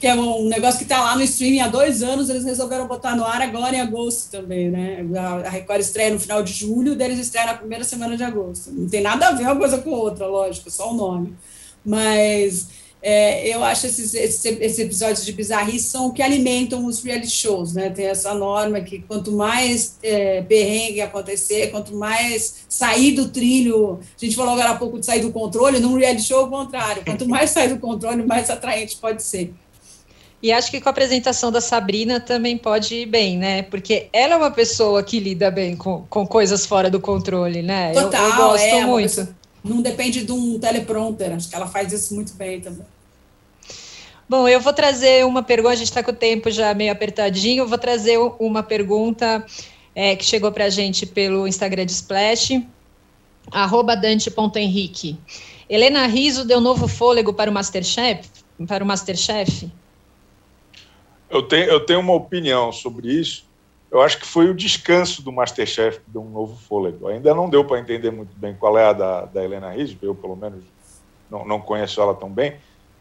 Que 0.00 0.06
é 0.06 0.14
um 0.14 0.48
negócio 0.48 0.78
que 0.78 0.84
está 0.84 1.02
lá 1.02 1.14
no 1.14 1.22
streaming 1.22 1.60
há 1.60 1.68
dois 1.68 2.02
anos, 2.02 2.30
eles 2.30 2.44
resolveram 2.44 2.86
botar 2.86 3.14
no 3.14 3.22
ar 3.22 3.42
agora 3.42 3.76
em 3.76 3.80
agosto 3.80 4.30
também, 4.30 4.70
né? 4.70 5.04
A 5.44 5.50
Record 5.50 5.80
estreia 5.80 6.10
no 6.10 6.18
final 6.18 6.42
de 6.42 6.54
julho, 6.54 6.96
deles 6.96 7.18
estreia 7.18 7.48
na 7.48 7.54
primeira 7.54 7.84
semana 7.84 8.16
de 8.16 8.24
agosto. 8.24 8.70
Não 8.72 8.88
tem 8.88 9.02
nada 9.02 9.28
a 9.28 9.32
ver 9.32 9.44
uma 9.44 9.56
coisa 9.56 9.76
com 9.76 9.90
outra, 9.90 10.26
lógico, 10.26 10.70
só 10.70 10.90
o 10.90 10.96
nome. 10.96 11.34
Mas 11.84 12.68
é, 13.02 13.46
eu 13.54 13.62
acho 13.62 13.86
esses, 13.86 14.14
esses, 14.14 14.42
esses, 14.42 14.78
episódios 14.78 15.22
de 15.22 15.32
bizarrice 15.32 15.90
são 15.90 16.06
o 16.06 16.12
que 16.14 16.22
alimentam 16.22 16.86
os 16.86 17.02
reality 17.02 17.30
shows, 17.30 17.74
né? 17.74 17.90
Tem 17.90 18.06
essa 18.06 18.32
norma 18.32 18.80
que 18.80 19.00
quanto 19.00 19.30
mais 19.32 19.98
é, 20.02 20.40
perrengue 20.40 21.02
acontecer, 21.02 21.70
quanto 21.70 21.94
mais 21.94 22.64
sair 22.70 23.12
do 23.12 23.28
trilho, 23.28 24.00
a 24.00 24.24
gente 24.24 24.34
falou 24.34 24.54
agora 24.54 24.70
há 24.70 24.76
pouco 24.76 24.98
de 24.98 25.04
sair 25.04 25.20
do 25.20 25.30
controle, 25.30 25.78
num 25.78 25.94
reality 25.94 26.22
show, 26.22 26.46
o 26.46 26.48
contrário, 26.48 27.04
quanto 27.04 27.28
mais 27.28 27.50
sair 27.50 27.68
do 27.68 27.78
controle, 27.78 28.22
mais 28.22 28.48
atraente 28.48 28.96
pode 28.96 29.22
ser. 29.22 29.52
E 30.42 30.50
acho 30.52 30.70
que 30.70 30.80
com 30.80 30.88
a 30.88 30.92
apresentação 30.92 31.52
da 31.52 31.60
Sabrina 31.60 32.18
também 32.18 32.56
pode 32.56 32.94
ir 32.94 33.06
bem, 33.06 33.36
né? 33.36 33.62
Porque 33.62 34.08
ela 34.12 34.34
é 34.34 34.36
uma 34.36 34.50
pessoa 34.50 35.02
que 35.02 35.20
lida 35.20 35.50
bem 35.50 35.76
com, 35.76 36.04
com 36.08 36.26
coisas 36.26 36.64
fora 36.64 36.88
do 36.88 36.98
controle, 36.98 37.60
né? 37.60 37.92
Total, 37.92 38.22
eu, 38.22 38.30
eu 38.30 38.36
gosto 38.36 38.64
é, 38.64 38.84
muito. 38.86 39.28
Não 39.62 39.82
depende 39.82 40.24
de 40.24 40.32
um 40.32 40.58
teleprompter, 40.58 41.32
acho 41.34 41.48
que 41.48 41.54
ela 41.54 41.66
faz 41.66 41.92
isso 41.92 42.14
muito 42.14 42.32
bem 42.34 42.60
também. 42.60 42.86
Bom, 44.26 44.48
eu 44.48 44.60
vou 44.60 44.72
trazer 44.72 45.26
uma 45.26 45.42
pergunta, 45.42 45.72
a 45.72 45.76
gente 45.76 45.88
está 45.88 46.02
com 46.02 46.12
o 46.12 46.14
tempo 46.14 46.50
já 46.50 46.72
meio 46.72 46.92
apertadinho, 46.92 47.64
eu 47.64 47.68
vou 47.68 47.76
trazer 47.76 48.16
uma 48.38 48.62
pergunta 48.62 49.44
é, 49.94 50.16
que 50.16 50.24
chegou 50.24 50.50
para 50.52 50.66
a 50.66 50.70
gente 50.70 51.04
pelo 51.04 51.46
Instagram 51.46 51.84
de 51.84 51.92
Splash, 51.92 52.62
arroba 53.50 53.94
dante.henrique. 53.94 55.18
Helena 55.68 56.06
Riso 56.06 56.44
deu 56.44 56.60
novo 56.60 56.88
fôlego 56.88 57.34
para 57.34 57.50
o 57.50 57.52
Masterchef? 57.52 58.28
Para 58.66 58.82
o 58.82 58.86
Masterchef? 58.86 59.70
Eu 61.30 61.42
tenho, 61.42 61.64
eu 61.64 61.80
tenho 61.80 62.00
uma 62.00 62.12
opinião 62.12 62.72
sobre 62.72 63.08
isso. 63.08 63.48
Eu 63.90 64.00
acho 64.00 64.18
que 64.18 64.26
foi 64.26 64.48
o 64.48 64.54
descanso 64.54 65.22
do 65.22 65.32
Masterchef 65.32 65.98
que 66.00 66.10
deu 66.10 66.22
um 66.22 66.30
novo 66.30 66.56
fôlego. 66.56 67.08
Ainda 67.08 67.34
não 67.34 67.48
deu 67.48 67.64
para 67.64 67.78
entender 67.78 68.10
muito 68.10 68.36
bem 68.36 68.54
qual 68.54 68.76
é 68.76 68.86
a 68.86 68.92
da, 68.92 69.24
da 69.24 69.44
Helena 69.44 69.72
Rizzo, 69.72 69.96
eu 70.02 70.14
pelo 70.14 70.36
menos 70.36 70.62
não, 71.30 71.46
não 71.46 71.60
conheço 71.60 72.00
ela 72.00 72.14
tão 72.14 72.28
bem, 72.28 72.56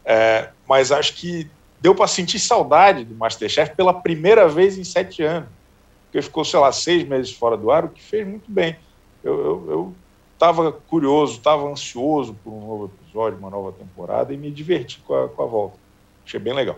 é, 0.05 0.49
mas 0.67 0.91
acho 0.91 1.15
que 1.15 1.49
deu 1.79 1.95
para 1.95 2.07
sentir 2.07 2.39
saudade 2.39 3.03
do 3.03 3.15
Masterchef 3.15 3.75
pela 3.75 3.93
primeira 3.93 4.47
vez 4.47 4.77
em 4.77 4.83
sete 4.83 5.23
anos, 5.23 5.49
porque 6.05 6.21
ficou, 6.21 6.43
sei 6.43 6.59
lá, 6.59 6.71
seis 6.71 7.07
meses 7.07 7.31
fora 7.31 7.55
do 7.57 7.71
ar, 7.71 7.85
o 7.85 7.89
que 7.89 8.01
fez 8.01 8.27
muito 8.27 8.49
bem. 8.51 8.75
Eu 9.23 9.93
estava 10.33 10.71
curioso, 10.71 11.37
estava 11.37 11.67
ansioso 11.69 12.35
por 12.43 12.51
um 12.51 12.65
novo 12.65 12.85
episódio, 12.85 13.37
uma 13.37 13.49
nova 13.49 13.71
temporada, 13.73 14.33
e 14.33 14.37
me 14.37 14.49
diverti 14.49 14.99
com 15.05 15.13
a, 15.13 15.27
com 15.27 15.43
a 15.43 15.45
volta. 15.45 15.77
Achei 16.25 16.39
bem 16.39 16.53
legal. 16.53 16.77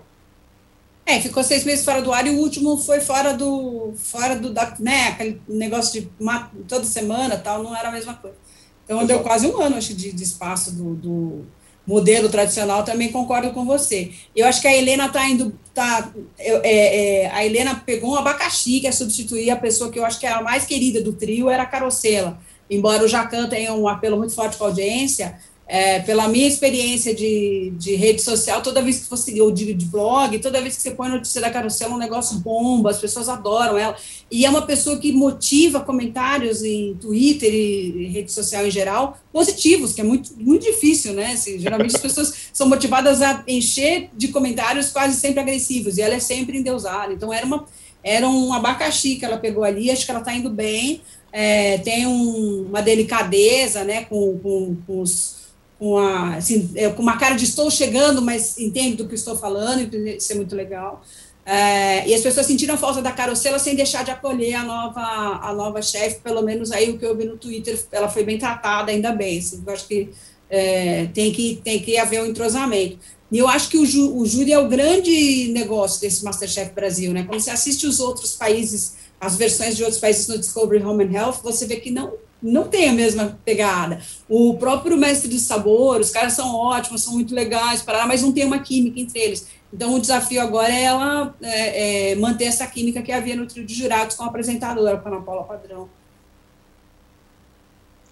É, 1.05 1.19
ficou 1.19 1.43
seis 1.43 1.63
meses 1.63 1.83
fora 1.83 2.01
do 2.01 2.13
ar 2.13 2.25
e 2.27 2.29
o 2.29 2.37
último 2.37 2.77
foi 2.77 3.01
fora 3.01 3.33
do, 3.33 3.93
fora 3.97 4.35
do, 4.35 4.53
da, 4.53 4.75
né, 4.79 5.09
aquele 5.09 5.41
negócio 5.47 5.99
de 5.99 6.09
uma, 6.19 6.51
toda 6.67 6.85
semana 6.85 7.37
tal, 7.37 7.63
não 7.63 7.75
era 7.75 7.89
a 7.89 7.91
mesma 7.91 8.13
coisa. 8.13 8.37
Então 8.85 8.97
Exato. 8.97 9.07
deu 9.07 9.19
quase 9.23 9.47
um 9.47 9.59
ano, 9.61 9.77
acho, 9.77 9.93
de, 9.93 10.11
de 10.11 10.23
espaço 10.23 10.71
do, 10.71 10.95
do, 10.95 11.45
modelo 11.85 12.29
tradicional, 12.29 12.83
também 12.83 13.11
concordo 13.11 13.51
com 13.51 13.65
você. 13.65 14.11
Eu 14.35 14.45
acho 14.47 14.61
que 14.61 14.67
a 14.67 14.75
Helena 14.75 15.07
está 15.07 15.27
indo, 15.27 15.57
tá, 15.73 16.11
é, 16.37 17.23
é, 17.23 17.31
a 17.31 17.45
Helena 17.45 17.81
pegou 17.85 18.11
um 18.11 18.15
abacaxi, 18.15 18.79
que 18.79 18.87
é 18.87 18.91
substituir 18.91 19.49
a 19.49 19.55
pessoa 19.55 19.91
que 19.91 19.99
eu 19.99 20.05
acho 20.05 20.19
que 20.19 20.25
era 20.25 20.37
a 20.37 20.43
mais 20.43 20.65
querida 20.65 21.01
do 21.01 21.13
trio, 21.13 21.49
era 21.49 21.63
a 21.63 21.65
Carocela. 21.65 22.39
Embora 22.69 23.03
o 23.03 23.07
Jacan 23.07 23.49
tenha 23.49 23.73
um 23.73 23.87
apelo 23.87 24.17
muito 24.17 24.33
forte 24.33 24.57
com 24.57 24.63
a 24.63 24.67
audiência, 24.67 25.37
é, 25.73 26.01
pela 26.01 26.27
minha 26.27 26.45
experiência 26.45 27.15
de, 27.15 27.71
de 27.77 27.95
rede 27.95 28.21
social, 28.21 28.61
toda 28.61 28.81
vez 28.81 28.99
que 28.99 29.09
você, 29.09 29.39
ou 29.39 29.49
de, 29.49 29.73
de 29.73 29.85
blog, 29.85 30.37
toda 30.39 30.59
vez 30.59 30.75
que 30.75 30.81
você 30.81 30.91
põe 30.91 31.07
notícia 31.07 31.39
da 31.39 31.49
Carocela, 31.49 31.95
um 31.95 31.97
negócio 31.97 32.39
bomba, 32.39 32.89
as 32.89 32.99
pessoas 32.99 33.29
adoram 33.29 33.77
ela. 33.77 33.95
E 34.29 34.45
é 34.45 34.49
uma 34.49 34.63
pessoa 34.63 34.97
que 34.97 35.13
motiva 35.13 35.79
comentários 35.79 36.61
em 36.61 36.95
Twitter 36.95 37.53
e 37.53 38.07
rede 38.07 38.33
social 38.33 38.67
em 38.67 38.69
geral, 38.69 39.17
positivos, 39.31 39.93
que 39.93 40.01
é 40.01 40.03
muito, 40.03 40.33
muito 40.37 40.65
difícil, 40.65 41.13
né? 41.13 41.31
Assim, 41.31 41.57
geralmente 41.57 41.95
as 41.95 42.01
pessoas 42.01 42.33
são 42.51 42.67
motivadas 42.67 43.21
a 43.21 43.41
encher 43.47 44.09
de 44.13 44.27
comentários 44.27 44.89
quase 44.89 45.17
sempre 45.17 45.39
agressivos, 45.39 45.97
e 45.97 46.01
ela 46.01 46.15
é 46.15 46.19
sempre 46.19 46.57
endeusada. 46.57 47.13
Então, 47.13 47.31
era, 47.31 47.45
uma, 47.45 47.65
era 48.03 48.27
um 48.27 48.51
abacaxi 48.51 49.15
que 49.15 49.23
ela 49.23 49.37
pegou 49.37 49.63
ali, 49.63 49.89
acho 49.89 50.03
que 50.03 50.11
ela 50.11 50.19
está 50.19 50.33
indo 50.33 50.49
bem, 50.49 50.99
é, 51.31 51.77
tem 51.77 52.05
um, 52.05 52.65
uma 52.67 52.81
delicadeza, 52.81 53.85
né, 53.85 54.03
com, 54.03 54.37
com, 54.37 54.75
com 54.85 54.99
os 54.99 55.39
com, 55.81 55.97
a, 55.97 56.35
assim, 56.35 56.69
é, 56.75 56.89
com 56.89 57.01
uma 57.01 57.17
cara 57.17 57.33
de 57.33 57.43
estou 57.43 57.71
chegando, 57.71 58.21
mas 58.21 58.55
entendo 58.59 58.97
do 58.97 59.07
que 59.07 59.15
estou 59.15 59.35
falando, 59.35 59.95
isso 59.95 60.31
é 60.31 60.35
muito 60.35 60.55
legal. 60.55 61.01
É, 61.43 62.07
e 62.07 62.13
as 62.13 62.21
pessoas 62.21 62.45
sentiram 62.45 62.77
falta 62.77 63.01
da 63.01 63.11
Carocela 63.11 63.57
sem 63.57 63.75
deixar 63.75 64.03
de 64.03 64.11
acolher 64.11 64.53
a 64.53 64.63
nova, 64.63 65.01
a 65.01 65.51
nova 65.55 65.81
chefe, 65.81 66.19
pelo 66.19 66.43
menos 66.43 66.71
aí 66.71 66.91
o 66.91 66.99
que 66.99 67.03
eu 67.03 67.17
vi 67.17 67.25
no 67.25 67.35
Twitter, 67.35 67.83
ela 67.91 68.07
foi 68.07 68.23
bem 68.23 68.37
tratada, 68.37 68.91
ainda 68.91 69.11
bem. 69.11 69.39
Assim, 69.39 69.63
eu 69.65 69.73
acho 69.73 69.87
que, 69.87 70.11
é, 70.51 71.07
tem 71.15 71.31
que 71.31 71.59
tem 71.63 71.79
que 71.79 71.97
haver 71.97 72.21
um 72.21 72.27
entrosamento. 72.27 72.99
E 73.31 73.39
eu 73.39 73.47
acho 73.47 73.67
que 73.67 73.79
o, 73.79 73.85
ju, 73.85 74.15
o 74.15 74.23
júri 74.23 74.53
é 74.53 74.59
o 74.59 74.67
grande 74.67 75.47
negócio 75.51 75.99
desse 75.99 76.23
Masterchef 76.23 76.75
Brasil, 76.75 77.11
né? 77.11 77.23
Quando 77.23 77.41
você 77.41 77.49
assiste 77.49 77.87
os 77.87 77.99
outros 77.99 78.33
países, 78.33 78.97
as 79.19 79.35
versões 79.35 79.75
de 79.75 79.83
outros 79.83 79.99
países 79.99 80.27
no 80.27 80.37
Discovery 80.37 80.83
Home 80.83 81.05
and 81.05 81.11
Health, 81.11 81.39
você 81.41 81.65
vê 81.65 81.77
que 81.77 81.89
não 81.89 82.13
não 82.41 82.67
tem 82.67 82.89
a 82.89 82.93
mesma 82.93 83.39
pegada. 83.45 84.01
O 84.27 84.55
próprio 84.55 84.97
mestre 84.97 85.29
de 85.29 85.39
sabor, 85.39 85.99
os 85.99 86.09
caras 86.09 86.33
são 86.33 86.55
ótimos, 86.55 87.03
são 87.03 87.13
muito 87.13 87.35
legais, 87.35 87.81
para 87.81 88.07
mas 88.07 88.21
não 88.21 88.31
tem 88.31 88.45
uma 88.45 88.59
química 88.59 88.99
entre 88.99 89.19
eles. 89.19 89.47
Então, 89.73 89.95
o 89.95 90.01
desafio 90.01 90.41
agora 90.41 90.73
é 90.73 90.83
ela 90.83 91.35
é, 91.41 92.11
é, 92.11 92.15
manter 92.15 92.45
essa 92.45 92.67
química 92.67 93.01
que 93.01 93.11
havia 93.11 93.35
no 93.35 93.45
trio 93.45 93.65
de 93.65 93.73
jurados 93.73 94.15
com 94.15 94.23
a 94.23 94.27
apresentadora, 94.27 94.97
com 94.97 95.07
a 95.07 95.11
Ana 95.11 95.21
Paula 95.21 95.43
Padrão. 95.43 95.89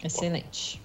Excelente. 0.01 0.81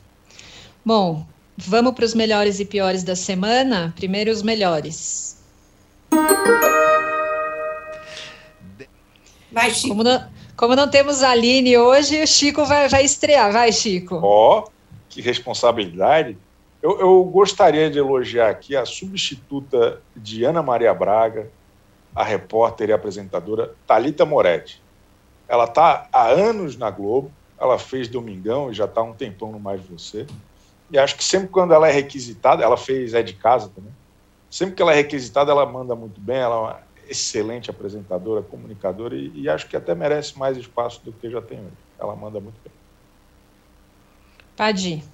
Bom, 0.85 1.25
vamos 1.57 1.95
para 1.95 2.05
os 2.05 2.15
melhores 2.15 2.59
e 2.59 2.65
piores 2.65 3.05
da 3.05 3.15
semana. 3.15 3.93
Primeiro, 3.95 4.33
os 4.33 4.43
melhores. 4.43 5.39
Vai, 9.53 9.73
Chico. 9.73 9.89
Como 9.89 10.03
não, 10.03 10.29
como 10.57 10.77
não 10.77 10.89
temos 10.89 11.23
a 11.23 11.31
Aline 11.31 11.77
hoje, 11.77 12.23
o 12.23 12.27
Chico 12.27 12.65
vai, 12.65 12.89
vai 12.89 13.05
estrear. 13.05 13.53
Vai, 13.53 13.73
Chico. 13.73 14.21
Ó, 14.23 14.61
oh, 14.61 14.71
que 15.09 15.21
responsabilidade. 15.21 16.37
Eu, 16.83 17.01
eu, 17.01 17.25
gostaria 17.25 17.91
de 17.91 17.99
elogiar 17.99 18.51
aqui 18.51 18.77
a 18.77 18.85
substituta 18.85 20.01
de 20.15 20.45
Ana 20.45 20.63
Maria 20.63 20.93
Braga, 20.93 21.51
a 22.15 22.23
repórter 22.23 22.91
e 22.91 22.93
apresentadora 22.93 23.75
Talita 23.87 24.25
Moretti. 24.25 24.83
Ela 25.49 25.65
está 25.65 26.09
há 26.13 26.29
anos 26.29 26.77
na 26.77 26.91
Globo, 26.91 27.33
ela 27.59 27.79
fez 27.79 28.07
Domingão 28.07 28.71
e 28.71 28.75
já 28.75 28.85
está 28.85 29.03
um 29.03 29.13
tempão 29.13 29.51
no 29.51 29.59
Mais 29.59 29.81
Você. 29.87 30.27
E 30.91 30.99
acho 30.99 31.17
que 31.17 31.25
sempre 31.25 31.49
quando 31.49 31.73
ela 31.73 31.89
é 31.89 31.93
requisitada, 31.93 32.63
ela 32.63 32.77
fez 32.77 33.15
É 33.15 33.23
de 33.23 33.33
Casa 33.33 33.71
também, 33.75 33.93
sempre 34.51 34.75
que 34.75 34.83
ela 34.83 34.93
é 34.93 34.97
requisitada, 34.97 35.51
ela 35.51 35.67
manda 35.67 35.97
muito 35.97 36.21
bem, 36.21 36.37
ela 36.37 36.83
excelente 37.09 37.71
apresentadora, 37.71 38.43
comunicadora 38.43 39.17
e, 39.17 39.33
e, 39.35 39.49
acho 39.49 39.69
que 39.69 39.77
até 39.77 39.95
merece 39.95 40.39
mais 40.39 40.57
espaço 40.57 41.01
do 41.05 41.13
que 41.13 41.31
já 41.31 41.41
tem 41.41 41.59
hoje. 41.59 41.71
Ela 41.99 42.15
manda 42.17 42.41
muito 42.41 42.57
bem. 42.65 42.73
Pode 44.57 44.89
ir. 44.89 45.05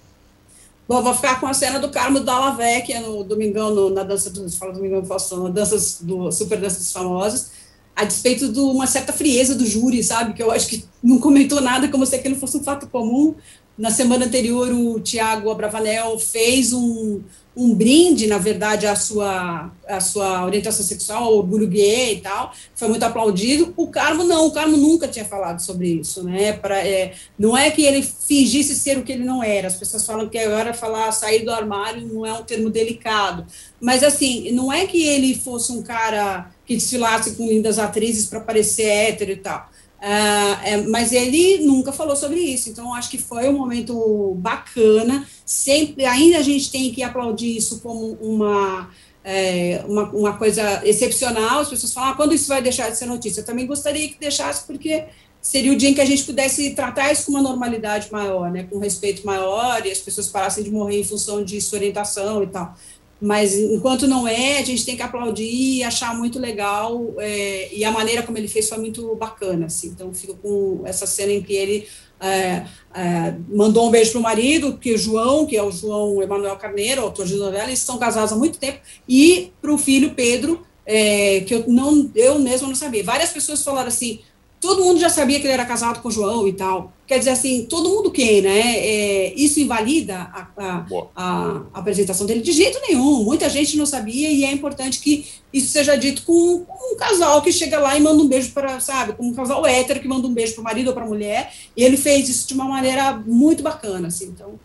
Bom, 0.89 1.03
vou 1.03 1.15
ficar 1.15 1.39
com 1.39 1.47
a 1.47 1.55
cena 1.55 1.79
do 1.79 1.89
Carmo 1.89 2.19
Dalla 2.19 2.51
Vecchia 2.51 3.01
no 3.01 3.23
Domingão, 3.23 3.73
no, 3.73 3.91
na 3.91 4.03
dança 4.03 4.29
do, 4.29 4.51
fala 4.51 4.73
Domingão 4.73 5.05
Faustão, 5.05 5.45
na 5.45 5.51
dança 5.51 6.05
do 6.05 6.33
Super 6.33 6.61
Dança 6.61 6.79
dos 6.79 6.93
Famosos, 6.93 7.53
a 7.95 8.05
despeito 8.05 8.53
de 8.53 8.59
uma 8.59 8.89
certa 8.89 9.13
frieza 9.13 9.55
do 9.55 9.65
júri, 9.65 10.03
sabe? 10.03 10.35
Que 10.35 10.43
eu 10.43 10.51
acho 10.51 10.67
que 10.69 10.85
não 11.01 11.21
comentou 11.21 11.61
nada 11.61 11.89
como 11.89 12.05
se 12.05 12.17
aquilo 12.17 12.35
fosse 12.35 12.57
um 12.57 12.65
fato 12.65 12.89
comum. 12.89 13.37
Na 13.79 13.91
semana 13.91 14.27
anterior, 14.27 14.69
o 14.73 14.99
Tiago 14.99 15.51
Abravanel 15.51 16.19
fez 16.19 16.73
um, 16.73 17.23
um 17.61 17.75
brinde, 17.75 18.27
na 18.27 18.39
verdade, 18.39 18.87
à 18.87 18.97
sua, 18.97 19.71
à 19.87 20.01
sua 20.01 20.47
orientação 20.47 20.83
sexual, 20.83 21.25
ao 21.25 21.37
orgulho 21.37 21.69
gay 21.69 22.15
e 22.15 22.21
tal, 22.23 22.55
foi 22.75 22.89
muito 22.89 23.03
aplaudido. 23.03 23.75
O 23.77 23.89
Carmo 23.89 24.25
não, 24.25 24.47
o 24.47 24.51
Carmo 24.51 24.79
nunca 24.79 25.07
tinha 25.07 25.27
falado 25.27 25.61
sobre 25.61 25.89
isso, 25.89 26.25
né? 26.25 26.55
Pra, 26.55 26.79
é, 26.79 27.13
não 27.39 27.55
é 27.55 27.71
que 27.71 27.85
ele 27.85 28.03
fingisse 28.03 28.75
ser 28.75 28.97
o 28.97 29.03
que 29.03 29.13
ele 29.13 29.25
não 29.25 29.45
era. 29.45 29.69
As 29.69 29.77
pessoas 29.77 30.07
falam 30.07 30.27
que 30.27 30.39
agora 30.39 30.73
falar 30.73 31.13
sair 31.13 31.45
do 31.45 31.51
armário 31.51 32.09
não 32.11 32.25
é 32.25 32.33
um 32.33 32.43
termo 32.43 32.71
delicado, 32.71 33.45
mas 33.79 34.03
assim, 34.03 34.51
não 34.53 34.73
é 34.73 34.87
que 34.87 35.03
ele 35.03 35.35
fosse 35.35 35.71
um 35.71 35.83
cara 35.83 36.51
que 36.65 36.75
desfilasse 36.75 37.33
com 37.33 37.47
lindas 37.47 37.79
atrizes 37.79 38.25
para 38.25 38.41
parecer 38.41 38.85
hétero 38.85 39.33
e 39.33 39.37
tal. 39.37 39.70
Uh, 40.01 40.57
é, 40.65 40.77
mas 40.89 41.13
ele 41.13 41.59
nunca 41.59 41.93
falou 41.93 42.17
sobre 42.17 42.41
isso, 42.41 42.71
então 42.71 42.95
acho 42.95 43.11
que 43.11 43.19
foi 43.19 43.49
um 43.51 43.53
momento 43.53 44.35
bacana. 44.39 45.27
Sempre, 45.45 46.07
ainda 46.07 46.39
a 46.39 46.43
gente 46.43 46.71
tem 46.71 46.91
que 46.91 47.03
aplaudir 47.03 47.55
isso 47.55 47.81
como 47.81 48.13
uma, 48.15 48.89
é, 49.23 49.85
uma, 49.87 50.05
uma, 50.11 50.37
coisa 50.39 50.81
excepcional. 50.87 51.61
As 51.61 51.69
pessoas 51.69 51.93
falam, 51.93 52.11
ah, 52.11 52.15
quando 52.15 52.35
isso 52.35 52.49
vai 52.49 52.63
deixar 52.63 52.89
de 52.89 52.97
ser 52.97 53.05
notícia? 53.05 53.43
Eu 53.43 53.45
também 53.45 53.67
gostaria 53.67 54.09
que 54.09 54.19
deixasse, 54.19 54.67
porque 54.67 55.05
seria 55.41 55.73
o 55.73 55.77
dia 55.77 55.91
em 55.91 55.95
que 55.95 56.01
a 56.01 56.07
gente 56.07 56.25
pudesse 56.25 56.71
tratar 56.75 57.13
isso 57.13 57.27
com 57.27 57.33
uma 57.33 57.43
normalidade 57.43 58.11
maior, 58.11 58.51
né, 58.51 58.67
com 58.71 58.79
respeito 58.79 59.25
maior, 59.27 59.85
e 59.85 59.91
as 59.91 59.99
pessoas 59.99 60.29
parassem 60.29 60.65
de 60.65 60.71
morrer 60.71 61.01
em 61.01 61.05
função 61.05 61.45
de 61.45 61.61
sua 61.61 61.79
orientação 61.79 62.43
e 62.43 62.47
tal. 62.47 62.75
Mas 63.21 63.55
enquanto 63.55 64.09
não 64.09 64.27
é, 64.27 64.59
a 64.59 64.65
gente 64.65 64.85
tem 64.85 64.97
que 64.97 65.03
aplaudir 65.03 65.45
e 65.45 65.83
achar 65.83 66.17
muito 66.17 66.39
legal, 66.39 67.15
é, 67.19 67.69
e 67.73 67.85
a 67.85 67.91
maneira 67.91 68.23
como 68.23 68.39
ele 68.39 68.49
fez 68.49 68.69
foi 68.69 68.79
muito 68.79 69.15
bacana, 69.17 69.67
assim, 69.67 69.89
então 69.89 70.13
fico 70.15 70.35
com 70.37 70.83
essa 70.85 71.07
cena 71.07 71.33
em 71.33 71.43
que 71.43 71.53
ele 71.53 71.87
é, 72.19 72.65
é, 72.95 73.35
mandou 73.49 73.89
um 73.89 73.91
beijo 73.91 74.13
para 74.13 74.21
o 74.21 74.23
marido, 74.23 74.79
que 74.79 74.91
é 74.91 74.95
o 74.95 74.99
João, 74.99 75.47
que 75.47 75.57
é 75.57 75.63
o 75.63 75.71
João 75.71 76.23
Emanuel 76.23 76.57
Carneiro, 76.57 77.03
autor 77.03 77.27
de 77.27 77.37
novela, 77.37 77.69
eles 77.69 77.81
são 77.81 77.99
casados 77.99 78.33
há 78.33 78.37
muito 78.37 78.59
tempo, 78.59 78.81
e 79.09 79.53
para 79.61 79.73
o 79.73 79.79
filho 79.79 80.15
Pedro, 80.15 80.67
é, 80.87 81.41
que 81.41 81.55
eu 81.55 81.65
não, 81.69 82.11
eu 82.17 82.39
mesmo 82.39 82.67
não 82.67 82.75
sabia. 82.75 83.05
Várias 83.05 83.31
pessoas 83.31 83.63
falaram 83.63 83.89
assim, 83.89 84.21
todo 84.61 84.85
mundo 84.85 85.01
já 85.01 85.09
sabia 85.09 85.41
que 85.41 85.47
ele 85.47 85.55
era 85.55 85.65
casado 85.65 86.03
com 86.03 86.09
o 86.09 86.13
João 86.13 86.47
e 86.47 86.53
tal. 86.53 86.93
Quer 87.07 87.19
dizer 87.19 87.31
assim, 87.31 87.65
todo 87.65 87.89
mundo 87.89 88.11
quem, 88.11 88.43
né? 88.43 88.77
É, 88.77 89.35
isso 89.35 89.59
invalida 89.59 90.19
a, 90.19 90.47
a, 90.57 90.87
a, 91.17 91.17
a, 91.17 91.63
apresentação 91.73 92.27
dele 92.27 92.43
de 92.43 92.53
jeito 92.53 92.79
nenhum. 92.87 93.25
Muita 93.25 93.49
gente 93.49 93.77
não 93.79 93.87
sabia 93.87 94.31
e 94.31 94.45
é 94.45 94.53
importante 94.53 95.01
que 95.01 95.27
isso 95.53 95.73
seja 95.73 95.97
dito 95.97 96.23
com, 96.23 96.65
com 96.67 96.95
um 96.95 96.97
casal 96.97 97.41
que 97.41 97.51
chega 97.51 97.81
lá 97.81 97.97
e 97.97 98.01
manda 98.01 98.23
um 98.23 98.29
beijo 98.29 98.53
para, 98.53 98.79
sabe, 98.81 99.15
com 99.15 99.25
um 99.25 99.35
casal 99.35 99.67
hétero 99.67 99.99
que 99.99 100.07
manda 100.07 100.29
um 100.29 100.35
beijo 100.35 100.53
para 100.53 100.61
o 100.61 100.65
marido 100.65 100.89
ou 100.89 100.95
para 100.95 101.05
a 101.05 101.09
mulher. 101.09 101.53
E 101.75 101.83
ele 101.83 101.97
fez 101.97 102.29
isso 102.29 102.47
de 102.47 102.53
uma 102.53 102.67
maneira 102.67 103.15
muito 103.15 103.63
bacana, 103.63 104.09
assim. 104.09 104.27
Então, 104.27 104.61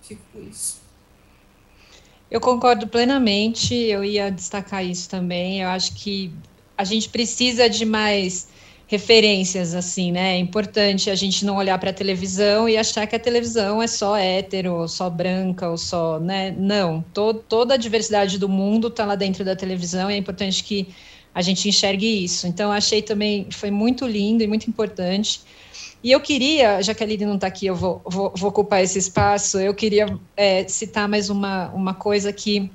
fico 0.00 0.22
com 0.32 0.40
isso. 0.40 0.80
Eu 2.30 2.40
concordo 2.40 2.88
plenamente. 2.88 3.74
Eu 3.74 4.02
ia 4.02 4.30
destacar 4.30 4.84
isso 4.84 5.10
também. 5.10 5.60
Eu 5.60 5.68
acho 5.68 5.92
que 5.94 6.32
a 6.76 6.84
gente 6.84 7.10
precisa 7.10 7.68
de 7.68 7.84
mais 7.84 8.48
referências, 8.86 9.74
assim, 9.74 10.12
né? 10.12 10.36
É 10.36 10.38
importante 10.38 11.10
a 11.10 11.14
gente 11.14 11.44
não 11.44 11.56
olhar 11.56 11.78
para 11.78 11.90
a 11.90 11.92
televisão 11.92 12.68
e 12.68 12.76
achar 12.76 13.06
que 13.06 13.16
a 13.16 13.18
televisão 13.18 13.82
é 13.82 13.86
só 13.86 14.16
hétero, 14.16 14.74
ou 14.74 14.88
só 14.88 15.10
branca, 15.10 15.68
ou 15.68 15.76
só, 15.76 16.20
né? 16.20 16.54
Não, 16.56 17.04
to 17.12 17.34
toda 17.34 17.74
a 17.74 17.76
diversidade 17.76 18.38
do 18.38 18.48
mundo 18.48 18.88
está 18.88 19.04
lá 19.04 19.16
dentro 19.16 19.44
da 19.44 19.56
televisão 19.56 20.10
e 20.10 20.14
é 20.14 20.16
importante 20.16 20.62
que 20.62 20.88
a 21.34 21.42
gente 21.42 21.68
enxergue 21.68 22.24
isso. 22.24 22.46
Então, 22.46 22.70
achei 22.72 23.02
também, 23.02 23.48
foi 23.50 23.70
muito 23.70 24.06
lindo 24.06 24.42
e 24.42 24.46
muito 24.46 24.68
importante. 24.70 25.42
E 26.02 26.12
eu 26.12 26.20
queria, 26.20 26.80
já 26.80 26.94
que 26.94 27.02
a 27.02 27.06
Lili 27.06 27.26
não 27.26 27.34
está 27.34 27.48
aqui, 27.48 27.66
eu 27.66 27.74
vou, 27.74 28.00
vou, 28.04 28.32
vou, 28.36 28.48
ocupar 28.50 28.82
esse 28.82 28.98
espaço, 28.98 29.58
eu 29.58 29.74
queria 29.74 30.06
é, 30.36 30.66
citar 30.68 31.08
mais 31.08 31.28
uma, 31.28 31.68
uma 31.70 31.94
coisa 31.94 32.32
que 32.32 32.70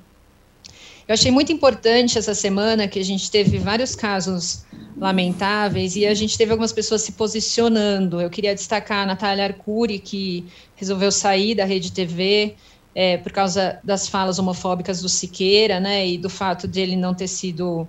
eu 1.12 1.14
achei 1.14 1.30
muito 1.30 1.52
importante 1.52 2.16
essa 2.16 2.34
semana, 2.34 2.88
que 2.88 2.98
a 2.98 3.04
gente 3.04 3.30
teve 3.30 3.58
vários 3.58 3.94
casos 3.94 4.64
lamentáveis 4.96 5.94
e 5.94 6.06
a 6.06 6.14
gente 6.14 6.38
teve 6.38 6.52
algumas 6.52 6.72
pessoas 6.72 7.02
se 7.02 7.12
posicionando. 7.12 8.18
Eu 8.18 8.30
queria 8.30 8.54
destacar 8.54 9.02
a 9.02 9.06
Natália 9.06 9.44
Arcuri, 9.44 9.98
que 9.98 10.46
resolveu 10.74 11.12
sair 11.12 11.54
da 11.54 11.66
Rede 11.66 11.92
TV 11.92 12.54
é, 12.94 13.18
por 13.18 13.30
causa 13.30 13.78
das 13.84 14.08
falas 14.08 14.38
homofóbicas 14.38 15.02
do 15.02 15.08
Siqueira, 15.08 15.78
né, 15.78 16.08
e 16.08 16.16
do 16.16 16.30
fato 16.30 16.66
de 16.66 16.80
ele 16.80 16.96
não 16.96 17.12
ter 17.12 17.28
sido, 17.28 17.86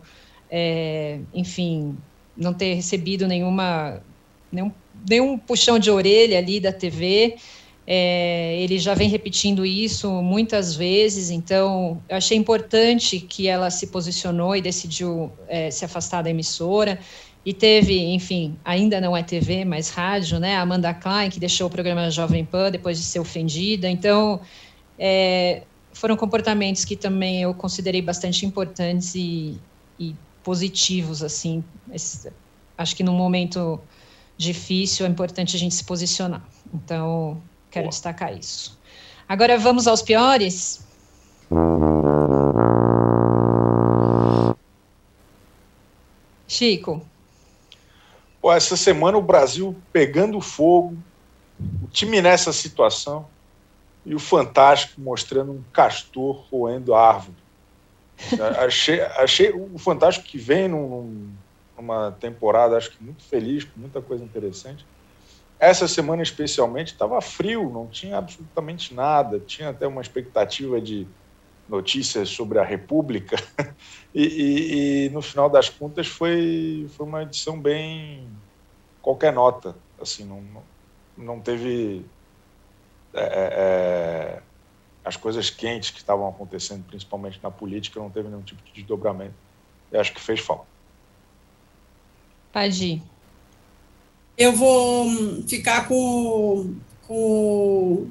é, 0.51 1.19
enfim, 1.34 1.97
não 2.36 2.53
ter 2.53 2.74
recebido 2.74 3.26
nenhuma, 3.26 4.01
nenhum, 4.51 4.71
nenhum 5.09 5.38
puxão 5.38 5.80
de 5.80 5.89
orelha 5.89 6.39
ali 6.39 6.59
da 6.59 6.74
TV. 6.74 7.38
É, 7.86 8.58
ele 8.62 8.80
já 8.80 8.94
vem 8.94 9.10
repetindo 9.10 9.66
isso 9.66 10.10
muitas 10.22 10.74
vezes, 10.74 11.30
então 11.30 12.02
eu 12.08 12.16
achei 12.16 12.38
importante 12.38 13.20
que 13.20 13.48
ela 13.48 13.70
se 13.70 13.88
posicionou 13.88 14.56
e 14.56 14.62
decidiu 14.62 15.32
é, 15.48 15.70
se 15.70 15.84
afastar 15.84 16.22
da 16.22 16.30
emissora. 16.30 17.00
E 17.46 17.54
teve, 17.54 18.00
enfim, 18.00 18.56
ainda 18.64 19.02
não 19.02 19.18
é 19.18 19.22
TV, 19.22 19.66
mas 19.66 19.90
rádio, 19.90 20.40
né? 20.40 20.56
A 20.56 20.62
Amanda 20.62 20.94
Klein, 20.94 21.30
que 21.30 21.42
deixou 21.42 21.68
o 21.68 21.70
programa 21.70 22.10
Jovem 22.10 22.46
Pan 22.46 22.72
depois 22.72 22.98
de 22.98 23.04
ser 23.04 23.20
ofendida. 23.20 23.90
Então, 23.90 24.40
é, 24.98 25.64
foram 25.92 26.16
comportamentos 26.16 26.86
que 26.86 26.96
também 26.96 27.42
eu 27.42 27.54
considerei 27.54 28.02
bastante 28.02 28.46
importantes 28.46 29.14
e, 29.16 29.58
e 30.00 30.16
positivos, 30.42 31.22
assim. 31.22 31.62
Esse, 31.92 32.32
acho 32.78 32.96
que 32.96 33.04
num 33.04 33.16
momento 33.16 33.78
difícil 34.38 35.06
é 35.06 35.10
importante 35.10 35.56
a 35.58 35.60
gente 35.60 35.76
se 35.76 35.84
posicionar. 35.84 36.48
Então, 36.74 37.42
Quero 37.74 37.86
Boa. 37.86 37.89
destacar 37.89 38.38
isso. 38.38 38.78
Agora 39.28 39.57
vamos 39.57 39.88
aos 39.88 40.03
piores. 40.03 40.86
Chico. 46.47 47.01
Pô, 48.39 48.53
essa 48.53 48.78
semana 48.78 49.17
o 49.17 49.24
Brasil 49.24 49.76
pegando 49.91 50.39
fogo, 50.39 50.95
o 51.84 51.88
time 51.88 52.21
nessa 52.21 52.53
situação 52.53 53.26
e 54.05 54.13
o 54.13 54.19
Fantástico 54.19 55.01
mostrando 55.01 55.51
um 55.51 55.63
castor 55.74 56.45
roendo 56.51 56.93
árvore. 56.93 57.38
achei, 58.63 59.01
achei 59.01 59.51
o 59.51 59.80
Fantástico 59.80 60.28
que 60.28 60.38
vem 60.38 60.67
num, 60.67 61.28
numa 61.76 62.11
temporada, 62.11 62.78
acho 62.78 62.91
que 62.91 63.03
muito 63.03 63.24
feliz, 63.24 63.63
com 63.63 63.80
muita 63.80 63.99
coisa 63.99 64.24
interessante. 64.24 64.86
Essa 65.64 65.88
semana, 65.88 66.22
especialmente, 66.22 66.91
estava 66.91 67.22
frio, 67.22 67.70
não 67.70 67.88
tinha 67.88 68.18
absolutamente 68.18 68.93
nada. 68.93 69.39
Tinha 69.39 69.70
até 69.70 69.88
uma 69.88 70.01
expectativa 70.01 70.82
de 70.82 71.07
notícias 71.70 72.28
sobre 72.28 72.59
a 72.59 72.66
República. 72.66 73.38
e, 74.14 74.24
e, 74.26 75.05
e, 75.05 75.09
no 75.11 75.22
final 75.22 75.49
das 75.49 75.70
contas, 75.70 76.05
foi, 76.05 76.86
foi 76.97 77.05
uma 77.05 77.24
edição 77.24 77.57
bem. 77.57 78.28
qualquer 79.01 79.32
nota. 79.32 79.74
Assim, 80.01 80.26
não, 80.26 80.43
não 81.18 81.39
teve. 81.39 82.05
É, 83.14 83.22
é, 83.22 83.53
é, 83.55 84.43
as 85.05 85.16
coisas 85.16 85.49
quentes 85.49 85.91
que 85.91 85.99
estavam 85.99 86.28
acontecendo, 86.28 86.84
principalmente 86.84 87.41
na 87.41 87.49
política, 87.49 88.01
não 88.01 88.09
teve 88.09 88.28
nenhum 88.28 88.43
tipo 88.43 88.61
de 88.64 88.74
desdobramento. 88.74 89.36
Eu 89.89 90.01
acho 90.01 90.14
que 90.14 90.20
fez 90.20 90.41
falta. 90.41 90.68
Ir. 92.82 93.12
Eu 94.38 94.54
vou 94.54 95.10
ficar 95.48 95.88
com, 95.88 96.74
com 97.08 97.16
o 97.16 98.08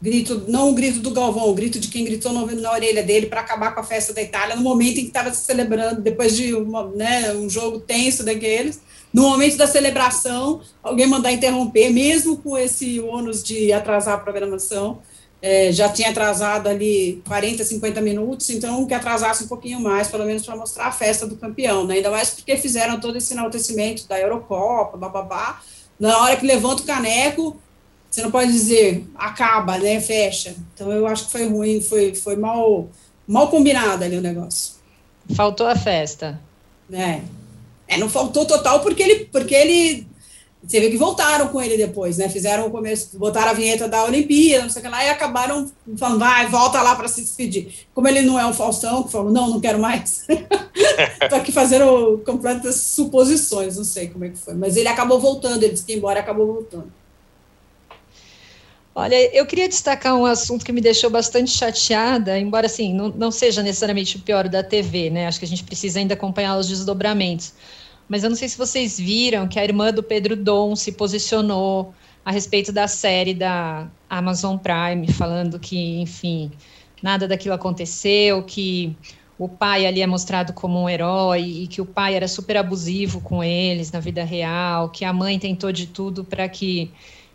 grito, 0.00 0.44
não 0.48 0.70
o 0.70 0.74
grito 0.74 1.00
do 1.00 1.10
Galvão, 1.10 1.48
o 1.48 1.54
grito 1.54 1.78
de 1.78 1.88
quem 1.88 2.04
gritou 2.04 2.32
na, 2.32 2.44
na 2.46 2.72
orelha 2.72 3.02
dele 3.02 3.26
para 3.26 3.40
acabar 3.40 3.72
com 3.72 3.80
a 3.80 3.84
festa 3.84 4.12
da 4.12 4.20
Itália, 4.20 4.56
no 4.56 4.62
momento 4.62 4.98
em 4.98 5.02
que 5.02 5.08
estava 5.08 5.32
se 5.32 5.44
celebrando, 5.44 6.00
depois 6.00 6.36
de 6.36 6.54
uma, 6.54 6.88
né, 6.88 7.32
um 7.32 7.48
jogo 7.48 7.80
tenso 7.80 8.24
daqueles, 8.24 8.80
no 9.12 9.22
momento 9.22 9.56
da 9.56 9.66
celebração, 9.66 10.60
alguém 10.82 11.06
mandar 11.06 11.32
interromper, 11.32 11.90
mesmo 11.90 12.38
com 12.38 12.56
esse 12.56 12.98
ônus 13.00 13.42
de 13.42 13.72
atrasar 13.72 14.14
a 14.14 14.18
programação, 14.18 15.00
é, 15.42 15.72
já 15.72 15.88
tinha 15.88 16.10
atrasado 16.10 16.68
ali 16.68 17.20
40, 17.26 17.64
50 17.64 18.00
minutos, 18.00 18.48
então 18.48 18.86
que 18.86 18.94
atrasasse 18.94 19.42
um 19.42 19.48
pouquinho 19.48 19.80
mais, 19.80 20.06
pelo 20.06 20.24
menos 20.24 20.46
para 20.46 20.54
mostrar 20.56 20.86
a 20.86 20.92
festa 20.92 21.26
do 21.26 21.36
campeão, 21.36 21.84
né? 21.84 21.96
ainda 21.96 22.12
mais 22.12 22.30
porque 22.30 22.56
fizeram 22.56 23.00
todo 23.00 23.18
esse 23.18 23.32
enaltecimento 23.32 24.06
da 24.06 24.18
Eurocopa, 24.20 24.96
bababá, 24.96 25.60
na 25.98 26.16
hora 26.18 26.36
que 26.36 26.46
levanta 26.46 26.82
o 26.82 26.86
caneco, 26.86 27.56
você 28.08 28.22
não 28.22 28.30
pode 28.30 28.52
dizer 28.52 29.04
acaba, 29.16 29.78
né, 29.78 30.00
fecha, 30.00 30.54
então 30.74 30.92
eu 30.92 31.08
acho 31.08 31.26
que 31.26 31.32
foi 31.32 31.48
ruim, 31.48 31.80
foi, 31.80 32.14
foi 32.14 32.36
mal, 32.36 32.88
mal 33.26 33.48
combinado 33.48 34.04
ali 34.04 34.16
o 34.16 34.22
negócio. 34.22 34.74
Faltou 35.34 35.66
a 35.66 35.74
festa. 35.74 36.40
É, 36.92 37.20
é 37.88 37.96
não 37.96 38.08
faltou 38.08 38.44
total 38.44 38.80
porque 38.80 39.02
ele, 39.02 39.24
porque 39.26 39.54
ele 39.54 40.06
você 40.64 40.78
vê 40.78 40.90
que 40.90 40.96
voltaram 40.96 41.48
com 41.48 41.60
ele 41.60 41.76
depois, 41.76 42.18
né? 42.18 42.28
Fizeram 42.28 42.66
o 42.66 42.70
começo, 42.70 43.18
botaram 43.18 43.50
a 43.50 43.52
vinheta 43.52 43.88
da 43.88 44.04
Olimpíada, 44.04 44.62
não 44.62 44.70
sei 44.70 44.80
o 44.80 44.84
que 44.84 44.90
lá, 44.90 45.04
e 45.04 45.10
acabaram 45.10 45.68
falando, 45.96 46.20
vai, 46.20 46.46
volta 46.46 46.80
lá 46.80 46.94
para 46.94 47.08
se 47.08 47.20
despedir. 47.20 47.86
Como 47.92 48.06
ele 48.06 48.22
não 48.22 48.38
é 48.38 48.46
o 48.46 48.54
Faustão, 48.54 49.02
que 49.02 49.10
falou, 49.10 49.32
não, 49.32 49.50
não 49.50 49.60
quero 49.60 49.80
mais. 49.80 50.24
Estou 51.20 51.38
aqui 51.38 51.50
fazendo 51.50 52.22
completas 52.24 52.76
suposições, 52.76 53.76
não 53.76 53.82
sei 53.82 54.08
como 54.08 54.24
é 54.24 54.28
que 54.28 54.38
foi. 54.38 54.54
Mas 54.54 54.76
ele 54.76 54.86
acabou 54.86 55.18
voltando, 55.18 55.64
ele 55.64 55.72
disse 55.72 55.84
que 55.84 55.94
embora 55.94 56.20
acabou 56.20 56.46
voltando. 56.46 56.92
Olha, 58.94 59.16
eu 59.34 59.44
queria 59.46 59.68
destacar 59.68 60.14
um 60.14 60.26
assunto 60.26 60.64
que 60.64 60.70
me 60.70 60.80
deixou 60.80 61.10
bastante 61.10 61.50
chateada, 61.50 62.38
embora 62.38 62.66
assim, 62.66 62.94
não, 62.94 63.08
não 63.08 63.30
seja 63.32 63.62
necessariamente 63.62 64.16
o 64.16 64.20
pior 64.20 64.48
da 64.48 64.62
TV, 64.62 65.10
né? 65.10 65.26
Acho 65.26 65.40
que 65.40 65.44
a 65.46 65.48
gente 65.48 65.64
precisa 65.64 65.98
ainda 65.98 66.14
acompanhar 66.14 66.56
os 66.56 66.68
desdobramentos 66.68 67.52
mas 68.12 68.22
eu 68.22 68.28
não 68.28 68.36
sei 68.36 68.46
se 68.46 68.58
vocês 68.58 68.98
viram 68.98 69.48
que 69.48 69.58
a 69.58 69.64
irmã 69.64 69.90
do 69.90 70.02
Pedro 70.02 70.36
Dom 70.36 70.76
se 70.76 70.92
posicionou 70.92 71.94
a 72.22 72.30
respeito 72.30 72.70
da 72.70 72.86
série 72.86 73.32
da 73.32 73.88
Amazon 74.06 74.58
Prime, 74.58 75.10
falando 75.10 75.58
que, 75.58 75.98
enfim, 75.98 76.52
nada 77.02 77.26
daquilo 77.26 77.54
aconteceu, 77.54 78.42
que 78.42 78.94
o 79.38 79.48
pai 79.48 79.86
ali 79.86 80.02
é 80.02 80.06
mostrado 80.06 80.52
como 80.52 80.82
um 80.82 80.90
herói 80.90 81.40
e 81.40 81.66
que 81.66 81.80
o 81.80 81.86
pai 81.86 82.14
era 82.14 82.28
super 82.28 82.58
abusivo 82.58 83.18
com 83.22 83.42
eles 83.42 83.90
na 83.90 83.98
vida 83.98 84.22
real, 84.22 84.90
que 84.90 85.06
a 85.06 85.12
mãe 85.14 85.38
tentou 85.38 85.72
de 85.72 85.86
tudo 85.86 86.22
para 86.22 86.46
que, 86.50 86.90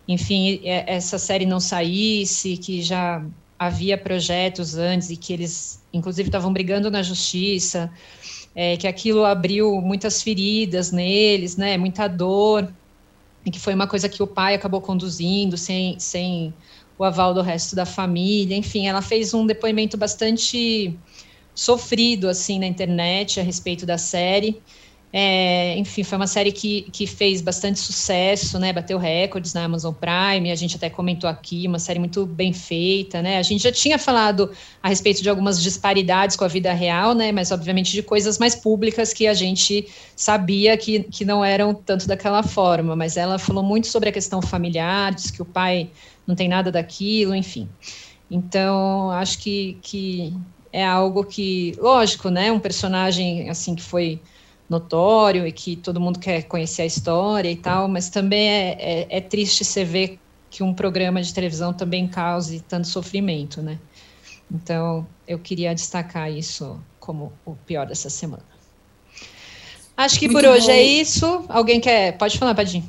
enfim, 0.07 0.61
essa 0.63 1.17
série 1.17 1.47
não 1.47 1.59
saísse, 1.59 2.55
que 2.55 2.83
já 2.83 3.25
havia 3.57 3.97
projetos 3.97 4.77
antes 4.77 5.09
e 5.09 5.17
que 5.17 5.33
eles, 5.33 5.81
inclusive, 5.91 6.29
estavam 6.29 6.53
brigando 6.53 6.91
na 6.91 7.01
justiça 7.01 7.91
é, 8.59 8.75
que 8.75 8.87
aquilo 8.87 9.23
abriu 9.23 9.79
muitas 9.79 10.23
feridas 10.23 10.91
neles, 10.91 11.55
né, 11.55 11.77
muita 11.77 12.07
dor, 12.07 12.67
e 13.45 13.51
que 13.51 13.59
foi 13.59 13.75
uma 13.75 13.85
coisa 13.85 14.09
que 14.09 14.23
o 14.23 14.25
pai 14.25 14.55
acabou 14.55 14.81
conduzindo 14.81 15.55
sem, 15.55 15.99
sem 15.99 16.51
o 16.97 17.03
aval 17.03 17.35
do 17.35 17.43
resto 17.43 17.75
da 17.75 17.85
família. 17.85 18.57
Enfim, 18.57 18.87
ela 18.87 19.03
fez 19.03 19.31
um 19.31 19.45
depoimento 19.45 19.95
bastante 19.95 20.97
sofrido 21.53 22.27
assim 22.27 22.57
na 22.57 22.65
internet 22.65 23.39
a 23.39 23.43
respeito 23.43 23.85
da 23.85 23.99
série. 23.99 24.59
É, 25.11 25.77
enfim, 25.77 26.03
foi 26.03 26.17
uma 26.17 26.27
série 26.27 26.51
que, 26.51 26.81
que 26.91 27.07
fez 27.07 27.41
bastante 27.41 27.79
sucesso, 27.79 28.59
né? 28.59 28.73
Bateu 28.73 28.97
recordes 28.97 29.53
na 29.53 29.63
Amazon 29.63 29.93
Prime, 29.93 30.51
a 30.51 30.55
gente 30.55 30.75
até 30.75 30.89
comentou 30.89 31.29
aqui, 31.29 31.65
uma 31.65 31.79
série 31.79 31.97
muito 31.97 32.25
bem 32.25 32.51
feita, 32.51 33.21
né? 33.21 33.37
A 33.37 33.41
gente 33.41 33.63
já 33.63 33.71
tinha 33.71 33.97
falado 33.97 34.51
a 34.83 34.89
respeito 34.89 35.23
de 35.23 35.29
algumas 35.29 35.61
disparidades 35.61 36.35
com 36.35 36.43
a 36.43 36.47
vida 36.49 36.73
real, 36.73 37.15
né? 37.15 37.31
Mas 37.31 37.51
obviamente 37.51 37.93
de 37.93 38.03
coisas 38.03 38.37
mais 38.37 38.53
públicas 38.53 39.13
que 39.13 39.27
a 39.27 39.33
gente 39.33 39.87
sabia 40.13 40.75
que, 40.75 41.03
que 41.03 41.23
não 41.23 41.43
eram 41.43 41.73
tanto 41.73 42.05
daquela 42.05 42.43
forma. 42.43 42.93
Mas 42.93 43.15
ela 43.15 43.39
falou 43.39 43.63
muito 43.63 43.87
sobre 43.87 44.09
a 44.09 44.11
questão 44.11 44.41
familiar, 44.41 45.15
disse 45.15 45.31
que 45.31 45.41
o 45.41 45.45
pai 45.45 45.89
não 46.27 46.35
tem 46.35 46.49
nada 46.49 46.69
daquilo, 46.69 47.33
enfim. 47.33 47.69
Então, 48.29 49.09
acho 49.11 49.39
que, 49.39 49.77
que 49.81 50.33
é 50.73 50.85
algo 50.85 51.23
que, 51.23 51.73
lógico, 51.77 52.29
né? 52.29 52.51
Um 52.51 52.59
personagem 52.59 53.49
assim 53.49 53.73
que 53.73 53.81
foi 53.81 54.19
notório 54.69 55.47
e 55.47 55.51
que 55.51 55.75
todo 55.75 55.99
mundo 55.99 56.19
quer 56.19 56.43
conhecer 56.43 56.81
a 56.81 56.85
história 56.85 57.49
e 57.49 57.55
tal, 57.55 57.87
mas 57.87 58.09
também 58.09 58.49
é, 58.49 58.77
é, 58.79 59.17
é 59.17 59.21
triste 59.21 59.63
você 59.63 59.83
ver 59.83 60.19
que 60.49 60.63
um 60.63 60.73
programa 60.73 61.21
de 61.21 61.33
televisão 61.33 61.73
também 61.73 62.07
cause 62.07 62.59
tanto 62.61 62.87
sofrimento, 62.87 63.61
né? 63.61 63.79
Então, 64.51 65.05
eu 65.27 65.37
queria 65.37 65.73
destacar 65.75 66.31
isso 66.31 66.79
como 66.99 67.33
o 67.45 67.55
pior 67.55 67.85
dessa 67.85 68.09
semana. 68.09 68.45
Acho 69.95 70.19
que 70.19 70.27
Muito 70.27 70.41
por 70.41 70.49
hoje 70.49 70.69
é 70.69 70.81
isso. 70.81 71.43
Alguém 71.49 71.79
quer? 71.81 72.17
Pode 72.17 72.37
falar, 72.37 72.53
Padinho. 72.53 72.87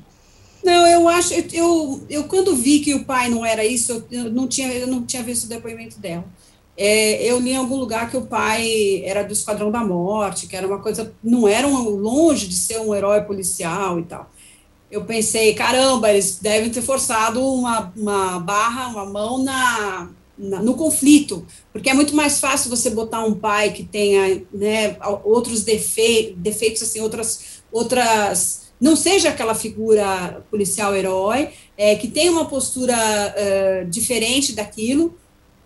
Não, 0.63 0.87
eu 0.87 1.09
acho, 1.09 1.33
eu, 1.53 2.05
eu 2.11 2.25
quando 2.25 2.55
vi 2.55 2.81
que 2.81 2.95
o 2.95 3.05
pai 3.05 3.29
não 3.29 3.45
era 3.47 3.65
isso, 3.65 4.05
eu 4.11 4.31
não 4.31 4.47
tinha, 4.47 4.69
eu 4.69 4.87
não 4.87 5.05
tinha 5.07 5.23
visto 5.23 5.45
o 5.45 5.49
depoimento 5.49 5.99
dela. 5.99 6.25
É, 6.81 7.25
eu 7.25 7.41
li 7.41 7.51
em 7.51 7.57
algum 7.57 7.75
lugar 7.75 8.09
que 8.09 8.17
o 8.17 8.27
pai 8.27 9.03
era 9.05 9.25
do 9.25 9.33
Esquadrão 9.33 9.69
da 9.69 9.83
Morte, 9.85 10.47
que 10.47 10.55
era 10.55 10.65
uma 10.65 10.79
coisa, 10.79 11.13
não 11.25 11.49
era 11.49 11.67
um, 11.67 11.89
longe 11.89 12.47
de 12.47 12.55
ser 12.55 12.79
um 12.79 12.95
herói 12.95 13.23
policial 13.23 13.99
e 13.99 14.05
tal. 14.05 14.31
Eu 14.89 15.05
pensei, 15.05 15.53
caramba, 15.55 16.09
eles 16.09 16.39
devem 16.41 16.71
ter 16.71 16.81
forçado 16.81 17.45
uma, 17.45 17.93
uma 17.97 18.39
barra, 18.39 18.87
uma 18.91 19.05
mão 19.05 19.43
na, 19.43 20.09
na, 20.39 20.63
no 20.63 20.75
conflito, 20.75 21.45
porque 21.73 21.91
é 21.91 21.95
muito 21.95 22.15
mais 22.15 22.39
fácil 22.39 22.71
você 22.71 22.91
botar 22.91 23.25
um 23.25 23.35
pai 23.35 23.73
que 23.73 23.83
tenha 23.83 24.41
né, 24.53 24.97
outros 25.25 25.65
defe, 25.65 26.33
defeitos, 26.37 26.81
assim, 26.85 27.01
outras, 27.01 27.61
outras, 27.73 28.69
não 28.81 28.95
seja 28.95 29.31
aquela 29.31 29.55
figura 29.57 30.47
policial 30.49 30.95
herói, 30.95 31.51
é, 31.77 31.97
que 31.97 32.07
tenha 32.07 32.31
uma 32.31 32.45
postura 32.45 32.95
uh, 32.97 33.91
diferente 33.91 34.53
daquilo, 34.53 35.19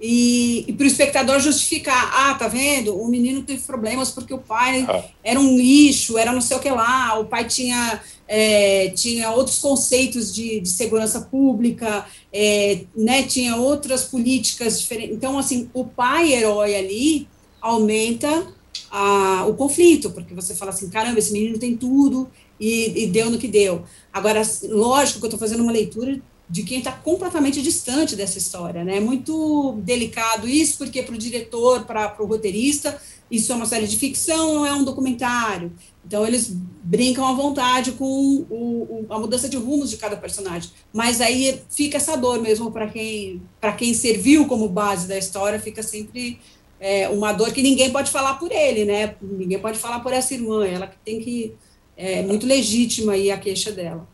e, 0.05 0.65
e 0.67 0.73
para 0.73 0.83
o 0.83 0.87
espectador 0.89 1.39
justificar, 1.39 2.11
ah, 2.13 2.35
tá 2.35 2.49
vendo? 2.49 3.01
O 3.01 3.07
menino 3.07 3.41
teve 3.45 3.63
problemas 3.63 4.11
porque 4.11 4.35
o 4.35 4.39
pai 4.39 4.85
ah. 4.89 5.05
era 5.23 5.39
um 5.39 5.57
lixo, 5.57 6.19
era 6.19 6.33
não 6.33 6.41
sei 6.41 6.57
o 6.57 6.61
que 6.61 6.69
lá, 6.69 7.21
o 7.21 7.27
pai 7.27 7.47
tinha, 7.47 8.03
é, 8.27 8.91
tinha 8.97 9.31
outros 9.31 9.61
conceitos 9.61 10.35
de, 10.35 10.59
de 10.59 10.69
segurança 10.69 11.21
pública, 11.21 12.05
é, 12.33 12.81
né, 12.97 13.23
tinha 13.23 13.55
outras 13.55 14.03
políticas 14.03 14.81
diferentes. 14.81 15.15
Então, 15.15 15.39
assim, 15.39 15.71
o 15.73 15.85
pai 15.85 16.33
herói 16.33 16.75
ali 16.75 17.29
aumenta 17.61 18.53
a, 18.91 19.47
o 19.47 19.55
conflito, 19.55 20.11
porque 20.11 20.35
você 20.35 20.53
fala 20.53 20.73
assim, 20.73 20.91
caramba, 20.91 21.21
esse 21.21 21.33
menino 21.33 21.61
tem 21.61 21.77
tudo 21.77 22.29
e, 22.59 23.05
e 23.05 23.07
deu 23.07 23.31
no 23.31 23.39
que 23.39 23.47
deu. 23.47 23.85
Agora, 24.13 24.43
lógico 24.65 25.21
que 25.21 25.27
eu 25.27 25.29
estou 25.29 25.39
fazendo 25.39 25.63
uma 25.63 25.71
leitura 25.71 26.21
de 26.53 26.65
quem 26.65 26.81
está 26.81 26.93
completamente 26.93 27.63
distante 27.63 28.15
dessa 28.15 28.37
história. 28.37 28.85
Né? 28.85 28.99
É 28.99 29.01
muito 29.01 29.73
delicado 29.79 30.47
isso, 30.47 30.77
porque 30.77 31.03
para 31.03 31.15
o 31.15 31.19
diretor, 31.19 31.87
para 31.87 32.15
o 32.19 32.27
roteirista, 32.27 33.01
isso 33.31 33.51
é 33.51 33.55
uma 33.55 33.65
série 33.65 33.87
de 33.87 33.97
ficção, 33.97 34.57
não 34.57 34.67
é 34.67 34.75
um 34.75 34.85
documentário. 34.85 35.73
Então, 36.07 36.27
eles 36.27 36.55
brincam 36.85 37.27
à 37.27 37.33
vontade 37.33 37.93
com 37.93 38.05
o, 38.05 38.47
o, 38.51 39.07
a 39.09 39.19
mudança 39.19 39.49
de 39.49 39.57
rumos 39.57 39.89
de 39.89 39.97
cada 39.97 40.15
personagem. 40.15 40.71
Mas 40.93 41.23
aí 41.23 41.59
fica 41.71 41.97
essa 41.97 42.17
dor 42.17 42.39
mesmo 42.43 42.71
para 42.71 42.87
quem, 42.87 43.41
quem 43.79 43.95
serviu 43.95 44.47
como 44.47 44.69
base 44.69 45.09
da 45.09 45.17
história, 45.17 45.59
fica 45.59 45.83
sempre 45.83 46.39
é, 46.79 47.09
uma 47.09 47.33
dor 47.33 47.51
que 47.51 47.63
ninguém 47.63 47.91
pode 47.91 48.11
falar 48.11 48.35
por 48.35 48.53
ele, 48.53 48.85
né? 48.85 49.15
Ninguém 49.23 49.59
pode 49.59 49.79
falar 49.79 50.01
por 50.01 50.13
essa 50.13 50.35
irmã, 50.35 50.67
ela 50.67 50.87
que 50.87 50.99
tem 51.03 51.19
que. 51.19 51.55
É 51.97 52.23
muito 52.23 52.47
legítima 52.47 53.13
aí 53.13 53.31
a 53.31 53.39
queixa 53.39 53.73
dela. 53.73 54.07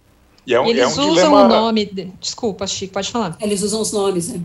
E 0.49 0.55
é 0.55 0.61
um, 0.61 0.67
eles 0.67 0.81
é 0.81 0.87
um 0.87 0.89
usam 0.89 1.11
dilema... 1.11 1.43
o 1.43 1.49
nome. 1.49 1.85
De... 1.85 2.05
Desculpa, 2.19 2.67
Chico, 2.67 2.95
pode 2.95 3.11
falar. 3.11 3.37
Eles 3.39 3.63
usam 3.63 3.83
os 3.83 3.93
nomes, 3.93 4.33
né? 4.33 4.41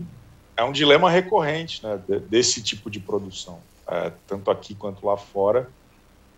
É 0.54 0.62
um 0.62 0.70
dilema 0.70 1.10
recorrente 1.10 1.82
né, 1.82 1.98
desse 2.28 2.62
tipo 2.62 2.90
de 2.90 3.00
produção, 3.00 3.58
é, 3.88 4.12
tanto 4.26 4.50
aqui 4.50 4.74
quanto 4.74 5.04
lá 5.04 5.16
fora, 5.16 5.68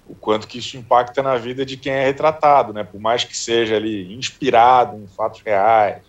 o 0.09 0.15
quanto 0.15 0.47
que 0.47 0.59
isso 0.59 0.77
impacta 0.77 1.21
na 1.21 1.37
vida 1.37 1.67
de 1.67 1.77
quem 1.77 1.93
é 1.93 2.05
retratado, 2.05 2.73
né? 2.73 2.85
Por 2.85 3.01
mais 3.01 3.25
que 3.25 3.37
seja 3.37 3.75
ali 3.75 4.15
inspirado 4.15 4.97
em 4.99 5.07
fatos 5.09 5.43
reais, 5.45 6.01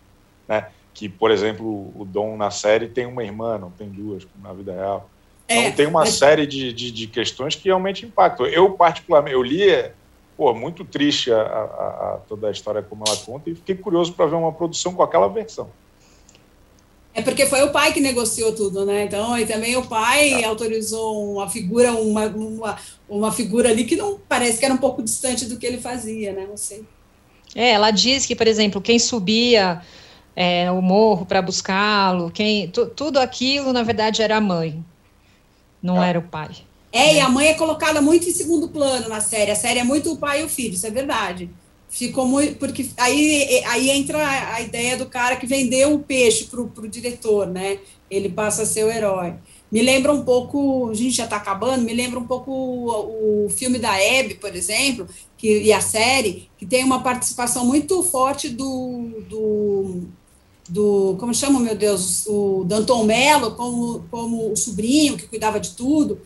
né? 0.48 0.68
Que, 0.94 1.10
por 1.10 1.32
exemplo, 1.32 1.92
o 1.96 2.06
Dom 2.06 2.38
na 2.38 2.52
série 2.52 2.88
tem 2.88 3.08
uma 3.08 3.24
irmã, 3.24 3.58
não 3.58 3.72
tem 3.72 3.90
duas, 3.90 4.24
como 4.24 4.48
na 4.48 4.54
vida 4.54 4.72
real. 4.72 5.10
Então 5.50 5.64
é, 5.64 5.72
tem 5.72 5.88
uma 5.88 6.02
mas... 6.02 6.14
série 6.14 6.46
de, 6.46 6.72
de, 6.72 6.92
de, 6.92 7.08
questões 7.08 7.56
que 7.56 7.66
realmente 7.70 8.06
impactam. 8.06 8.46
Eu, 8.46 8.72
particularmente, 8.74 9.34
eu 9.34 9.42
li 9.42 9.92
pô, 10.38 10.54
muito 10.54 10.86
triste 10.86 11.32
a, 11.32 11.42
a, 11.42 11.42
a, 11.42 12.20
toda 12.28 12.48
a 12.48 12.52
história 12.52 12.84
como 12.84 13.04
ela 13.06 13.18
conta 13.18 13.50
e 13.50 13.56
fiquei 13.56 13.76
curioso 13.76 14.14
para 14.14 14.28
ver 14.28 14.36
uma 14.36 14.54
produção 14.54 14.94
com 14.94 15.02
aquela 15.02 15.28
versão. 15.28 15.70
É 17.18 17.22
porque 17.24 17.48
foi 17.48 17.64
o 17.64 17.72
pai 17.72 17.92
que 17.92 18.00
negociou 18.00 18.54
tudo, 18.54 18.86
né? 18.86 19.06
Então, 19.06 19.36
e 19.40 19.48
também 19.48 19.76
o 19.76 19.88
pai 19.88 20.44
é. 20.44 20.46
autorizou 20.46 21.34
uma 21.34 21.50
figura, 21.50 21.92
uma, 21.94 22.28
uma, 22.28 22.78
uma 23.10 23.32
figura 23.32 23.72
ali 23.72 23.86
que 23.86 23.96
não 23.96 24.20
parece 24.30 24.60
que 24.60 24.66
era 24.66 24.74
um 24.74 24.78
pouco 24.78 25.02
distante 25.02 25.46
do 25.46 25.58
que 25.58 25.66
ele 25.66 25.80
fazia, 25.80 26.32
né? 26.32 26.46
Não 26.48 26.56
sei. 26.56 26.86
É, 27.56 27.72
ela 27.72 27.90
diz 27.90 28.28
que, 28.28 28.36
por 28.36 28.46
exemplo, 28.46 28.80
quem 28.80 29.00
subia 29.00 29.82
é, 30.36 30.70
o 30.70 30.80
morro 30.80 31.26
para 31.26 31.42
buscá-lo, 31.42 32.30
quem 32.30 32.70
tudo 32.70 33.18
aquilo, 33.18 33.74
na 33.74 33.82
verdade, 33.82 34.22
era 34.22 34.38
a 34.38 34.42
mãe, 34.42 34.86
não 35.82 36.04
é. 36.04 36.10
era 36.10 36.20
o 36.20 36.22
pai. 36.22 36.67
É, 36.92 37.16
e 37.16 37.20
a 37.20 37.30
mãe 37.30 37.48
é 37.48 37.54
colocada 37.54 38.02
muito 38.02 38.28
em 38.28 38.34
segundo 38.34 38.70
plano 38.70 39.10
na 39.10 39.22
série. 39.22 39.52
A 39.52 39.56
série 39.56 39.80
é 39.80 39.84
muito 39.84 40.12
o 40.12 40.18
pai 40.18 40.42
e 40.42 40.46
o 40.46 40.50
filho, 40.50 40.74
isso 40.74 40.88
é 40.88 40.92
verdade. 40.92 41.50
Ficou 41.90 42.26
muito. 42.26 42.56
Porque 42.58 42.90
aí, 42.98 43.64
aí 43.66 43.90
entra 43.90 44.18
a 44.54 44.62
ideia 44.62 44.98
do 44.98 45.06
cara 45.06 45.36
que 45.36 45.46
vendeu 45.46 45.94
o 45.94 46.00
peixe 46.00 46.46
para 46.46 46.62
o 46.62 46.88
diretor, 46.88 47.48
né? 47.48 47.80
Ele 48.10 48.30
passa 48.30 48.64
a 48.64 48.66
ser 48.66 48.84
o 48.86 48.92
herói. 48.92 49.36
Me 49.70 49.82
lembra 49.82 50.14
um 50.14 50.24
pouco, 50.24 50.90
a 50.90 50.94
gente 50.94 51.12
já 51.12 51.26
está 51.26 51.36
acabando, 51.36 51.84
me 51.84 51.94
lembra 51.94 52.18
um 52.18 52.26
pouco 52.26 52.52
o, 52.52 53.46
o 53.46 53.50
filme 53.50 53.78
da 53.78 54.02
Hebe, 54.02 54.36
por 54.36 54.56
exemplo, 54.56 55.08
que, 55.38 55.62
e 55.62 55.74
a 55.74 55.82
série, 55.82 56.50
que 56.58 56.66
tem 56.66 56.86
uma 56.86 57.04
participação 57.04 57.66
muito 57.66 58.02
forte 58.02 58.48
do, 58.48 59.22
do, 59.30 60.04
do 60.70 61.18
como 61.20 61.34
chama, 61.34 61.60
meu 61.60 61.76
Deus, 61.76 62.26
o 62.28 62.64
Danton 62.66 63.04
Mello, 63.04 63.56
como, 63.56 64.06
como 64.10 64.54
o 64.54 64.56
sobrinho 64.56 65.18
que 65.18 65.28
cuidava 65.28 65.60
de 65.60 65.72
tudo. 65.72 66.22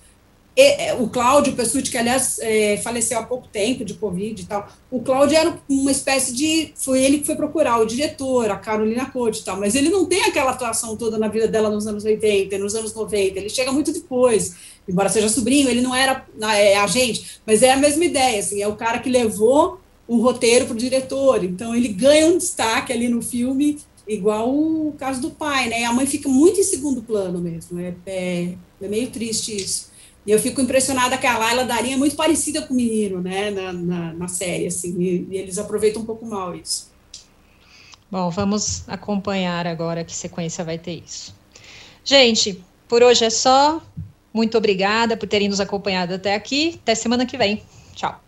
É, 0.54 0.94
o 0.96 1.08
Cláudio 1.08 1.54
Pessuti, 1.54 1.90
que 1.90 1.98
aliás 1.98 2.38
é, 2.40 2.76
faleceu 2.78 3.18
há 3.18 3.24
pouco 3.24 3.48
tempo 3.48 3.86
de 3.86 3.94
Covid 3.94 4.42
e 4.42 4.46
tal, 4.46 4.68
o 4.92 5.00
Cláudio 5.00 5.38
era 5.38 5.58
uma 5.70 5.92
espécie 5.92 6.34
de. 6.34 6.74
Foi 6.76 7.02
ele 7.02 7.20
que 7.20 7.26
foi 7.26 7.36
procurar 7.36 7.80
o 7.80 7.86
diretor, 7.86 8.52
a 8.52 8.58
Carolina 8.58 9.06
Cote 9.06 9.40
e 9.40 9.44
tal, 9.46 9.58
mas 9.58 9.76
ele 9.76 9.90
não 9.90 10.06
tem 10.06 10.24
aquela 10.24 10.52
atuação 10.52 10.98
toda 10.98 11.18
na 11.18 11.30
vida 11.30 11.48
dela 11.48 11.70
nos 11.70 11.88
anos 11.88 12.04
80, 12.04 12.58
nos 12.58 12.76
anos 12.76 12.94
90, 12.94 13.40
ele 13.40 13.50
chega 13.50 13.72
muito 13.72 13.94
depois. 13.94 14.56
Embora 14.88 15.08
seja 15.08 15.30
sobrinho, 15.30 15.70
ele 15.70 15.82
não 15.82 15.96
era 15.96 16.26
é, 16.56 16.76
agente, 16.78 17.40
mas 17.46 17.64
é 17.64 17.72
a 17.72 17.78
mesma 17.78 18.04
ideia, 18.04 18.40
assim, 18.40 18.62
é 18.62 18.68
o 18.68 18.76
cara 18.76 19.00
que 19.00 19.10
levou 19.10 19.80
o 20.08 20.22
roteiro 20.22 20.66
para 20.66 20.74
o 20.74 20.78
diretor, 20.78 21.44
então 21.44 21.74
ele 21.74 21.88
ganha 21.88 22.28
um 22.28 22.38
destaque 22.38 22.92
ali 22.92 23.08
no 23.08 23.22
filme, 23.22 23.80
igual 24.06 24.54
o 24.54 24.94
caso 24.98 25.22
do 25.22 25.32
pai, 25.32 25.70
né? 25.70 25.82
E 25.82 25.84
a 25.86 25.94
mãe 25.94 26.06
fica 26.06 26.28
muito 26.28 26.60
em 26.60 26.64
segundo 26.64 27.02
plano 27.02 27.40
mesmo, 27.40 27.80
é, 27.80 27.94
é, 28.06 28.54
é 28.82 28.88
meio 28.90 29.10
triste 29.10 29.56
isso. 29.56 29.91
E 30.26 30.32
eu 30.32 30.40
fico 30.40 30.62
impressionada 30.62 31.18
que 31.18 31.26
a 31.26 31.38
Laila 31.38 31.66
Darinha 31.66 31.96
é 31.96 31.98
muito 31.98 32.16
parecida 32.16 32.62
com 32.62 32.74
o 32.74 32.78
menino, 32.78 33.22
né, 33.22 33.50
na, 33.50 33.74
na, 33.74 34.14
na 34.14 34.28
série, 34.28 34.68
assim, 34.68 34.96
e, 35.00 35.28
e, 35.32 35.38
eles 35.38 35.58
aproveitam 35.58 36.02
um 36.02 36.06
pouco 36.06 36.26
mal 36.26 36.56
isso. 36.56 36.92
Bom, 38.10 38.30
vamos 38.30 38.84
acompanhar 38.88 39.66
agora 39.66 40.04
que 40.04 40.14
sequência 40.14 40.64
vai 40.64 40.78
ter 40.78 41.02
isso. 41.06 41.34
Gente, 42.04 42.64
por 42.88 43.02
hoje 43.02 43.26
é 43.26 43.30
só. 43.30 43.82
Muito 44.34 44.58
obrigada 44.58 45.16
por 45.18 45.28
terem 45.28 45.48
nos 45.50 45.60
acompanhado 45.60 46.14
até 46.14 46.36
aqui. 46.36 46.80
Até 46.84 46.94
semana 46.94 47.26
que 47.26 47.38
vem. 47.38 47.64
Tchau. 47.96 48.22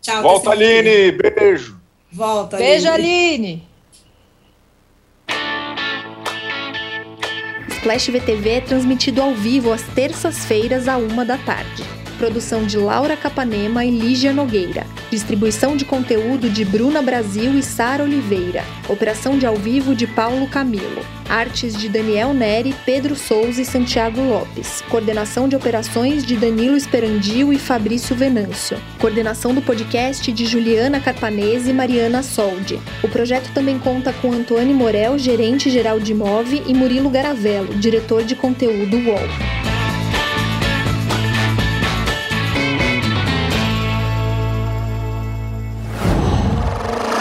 Tchau. 0.00 0.22
Volta, 0.22 0.50
Aline. 0.50 1.12
Beijo. 1.12 1.80
Volta, 2.12 2.56
Beijo, 2.56 2.88
Aline. 2.88 3.34
Aline. 3.34 3.68
Flash 7.84 8.08
VTV 8.08 8.48
é 8.48 8.60
transmitido 8.62 9.20
ao 9.20 9.34
vivo 9.34 9.70
às 9.70 9.82
terças-feiras, 9.82 10.88
à 10.88 10.96
uma 10.96 11.22
da 11.22 11.36
tarde. 11.36 11.84
Produção 12.14 12.64
de 12.64 12.76
Laura 12.76 13.16
Capanema 13.16 13.84
e 13.84 13.90
Lígia 13.90 14.32
Nogueira. 14.32 14.86
Distribuição 15.10 15.76
de 15.76 15.84
conteúdo 15.84 16.48
de 16.48 16.64
Bruna 16.64 17.02
Brasil 17.02 17.58
e 17.58 17.62
Sara 17.62 18.02
Oliveira. 18.02 18.64
Operação 18.88 19.38
de 19.38 19.46
ao 19.46 19.56
vivo 19.56 19.94
de 19.94 20.06
Paulo 20.06 20.48
Camilo. 20.48 21.04
Artes 21.28 21.76
de 21.76 21.88
Daniel 21.88 22.34
Neri, 22.34 22.74
Pedro 22.84 23.16
Souza 23.16 23.60
e 23.60 23.64
Santiago 23.64 24.20
Lopes. 24.20 24.82
Coordenação 24.88 25.48
de 25.48 25.56
operações 25.56 26.24
de 26.24 26.36
Danilo 26.36 26.76
Esperandio 26.76 27.52
e 27.52 27.58
Fabrício 27.58 28.14
Venâncio. 28.14 28.78
Coordenação 28.98 29.54
do 29.54 29.62
podcast 29.62 30.30
de 30.30 30.46
Juliana 30.46 31.00
Carpanese 31.00 31.70
e 31.70 31.72
Mariana 31.72 32.22
Soldi. 32.22 32.80
O 33.02 33.08
projeto 33.08 33.52
também 33.52 33.78
conta 33.78 34.12
com 34.12 34.32
Antônio 34.32 34.74
Morel, 34.74 35.18
gerente 35.18 35.70
geral 35.70 35.98
de 35.98 36.14
Move, 36.14 36.62
e 36.66 36.74
Murilo 36.74 37.10
Garavello, 37.10 37.74
diretor 37.74 38.24
de 38.24 38.34
conteúdo 38.34 38.96
UOL. 38.96 39.73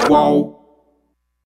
Qual? 0.08 0.63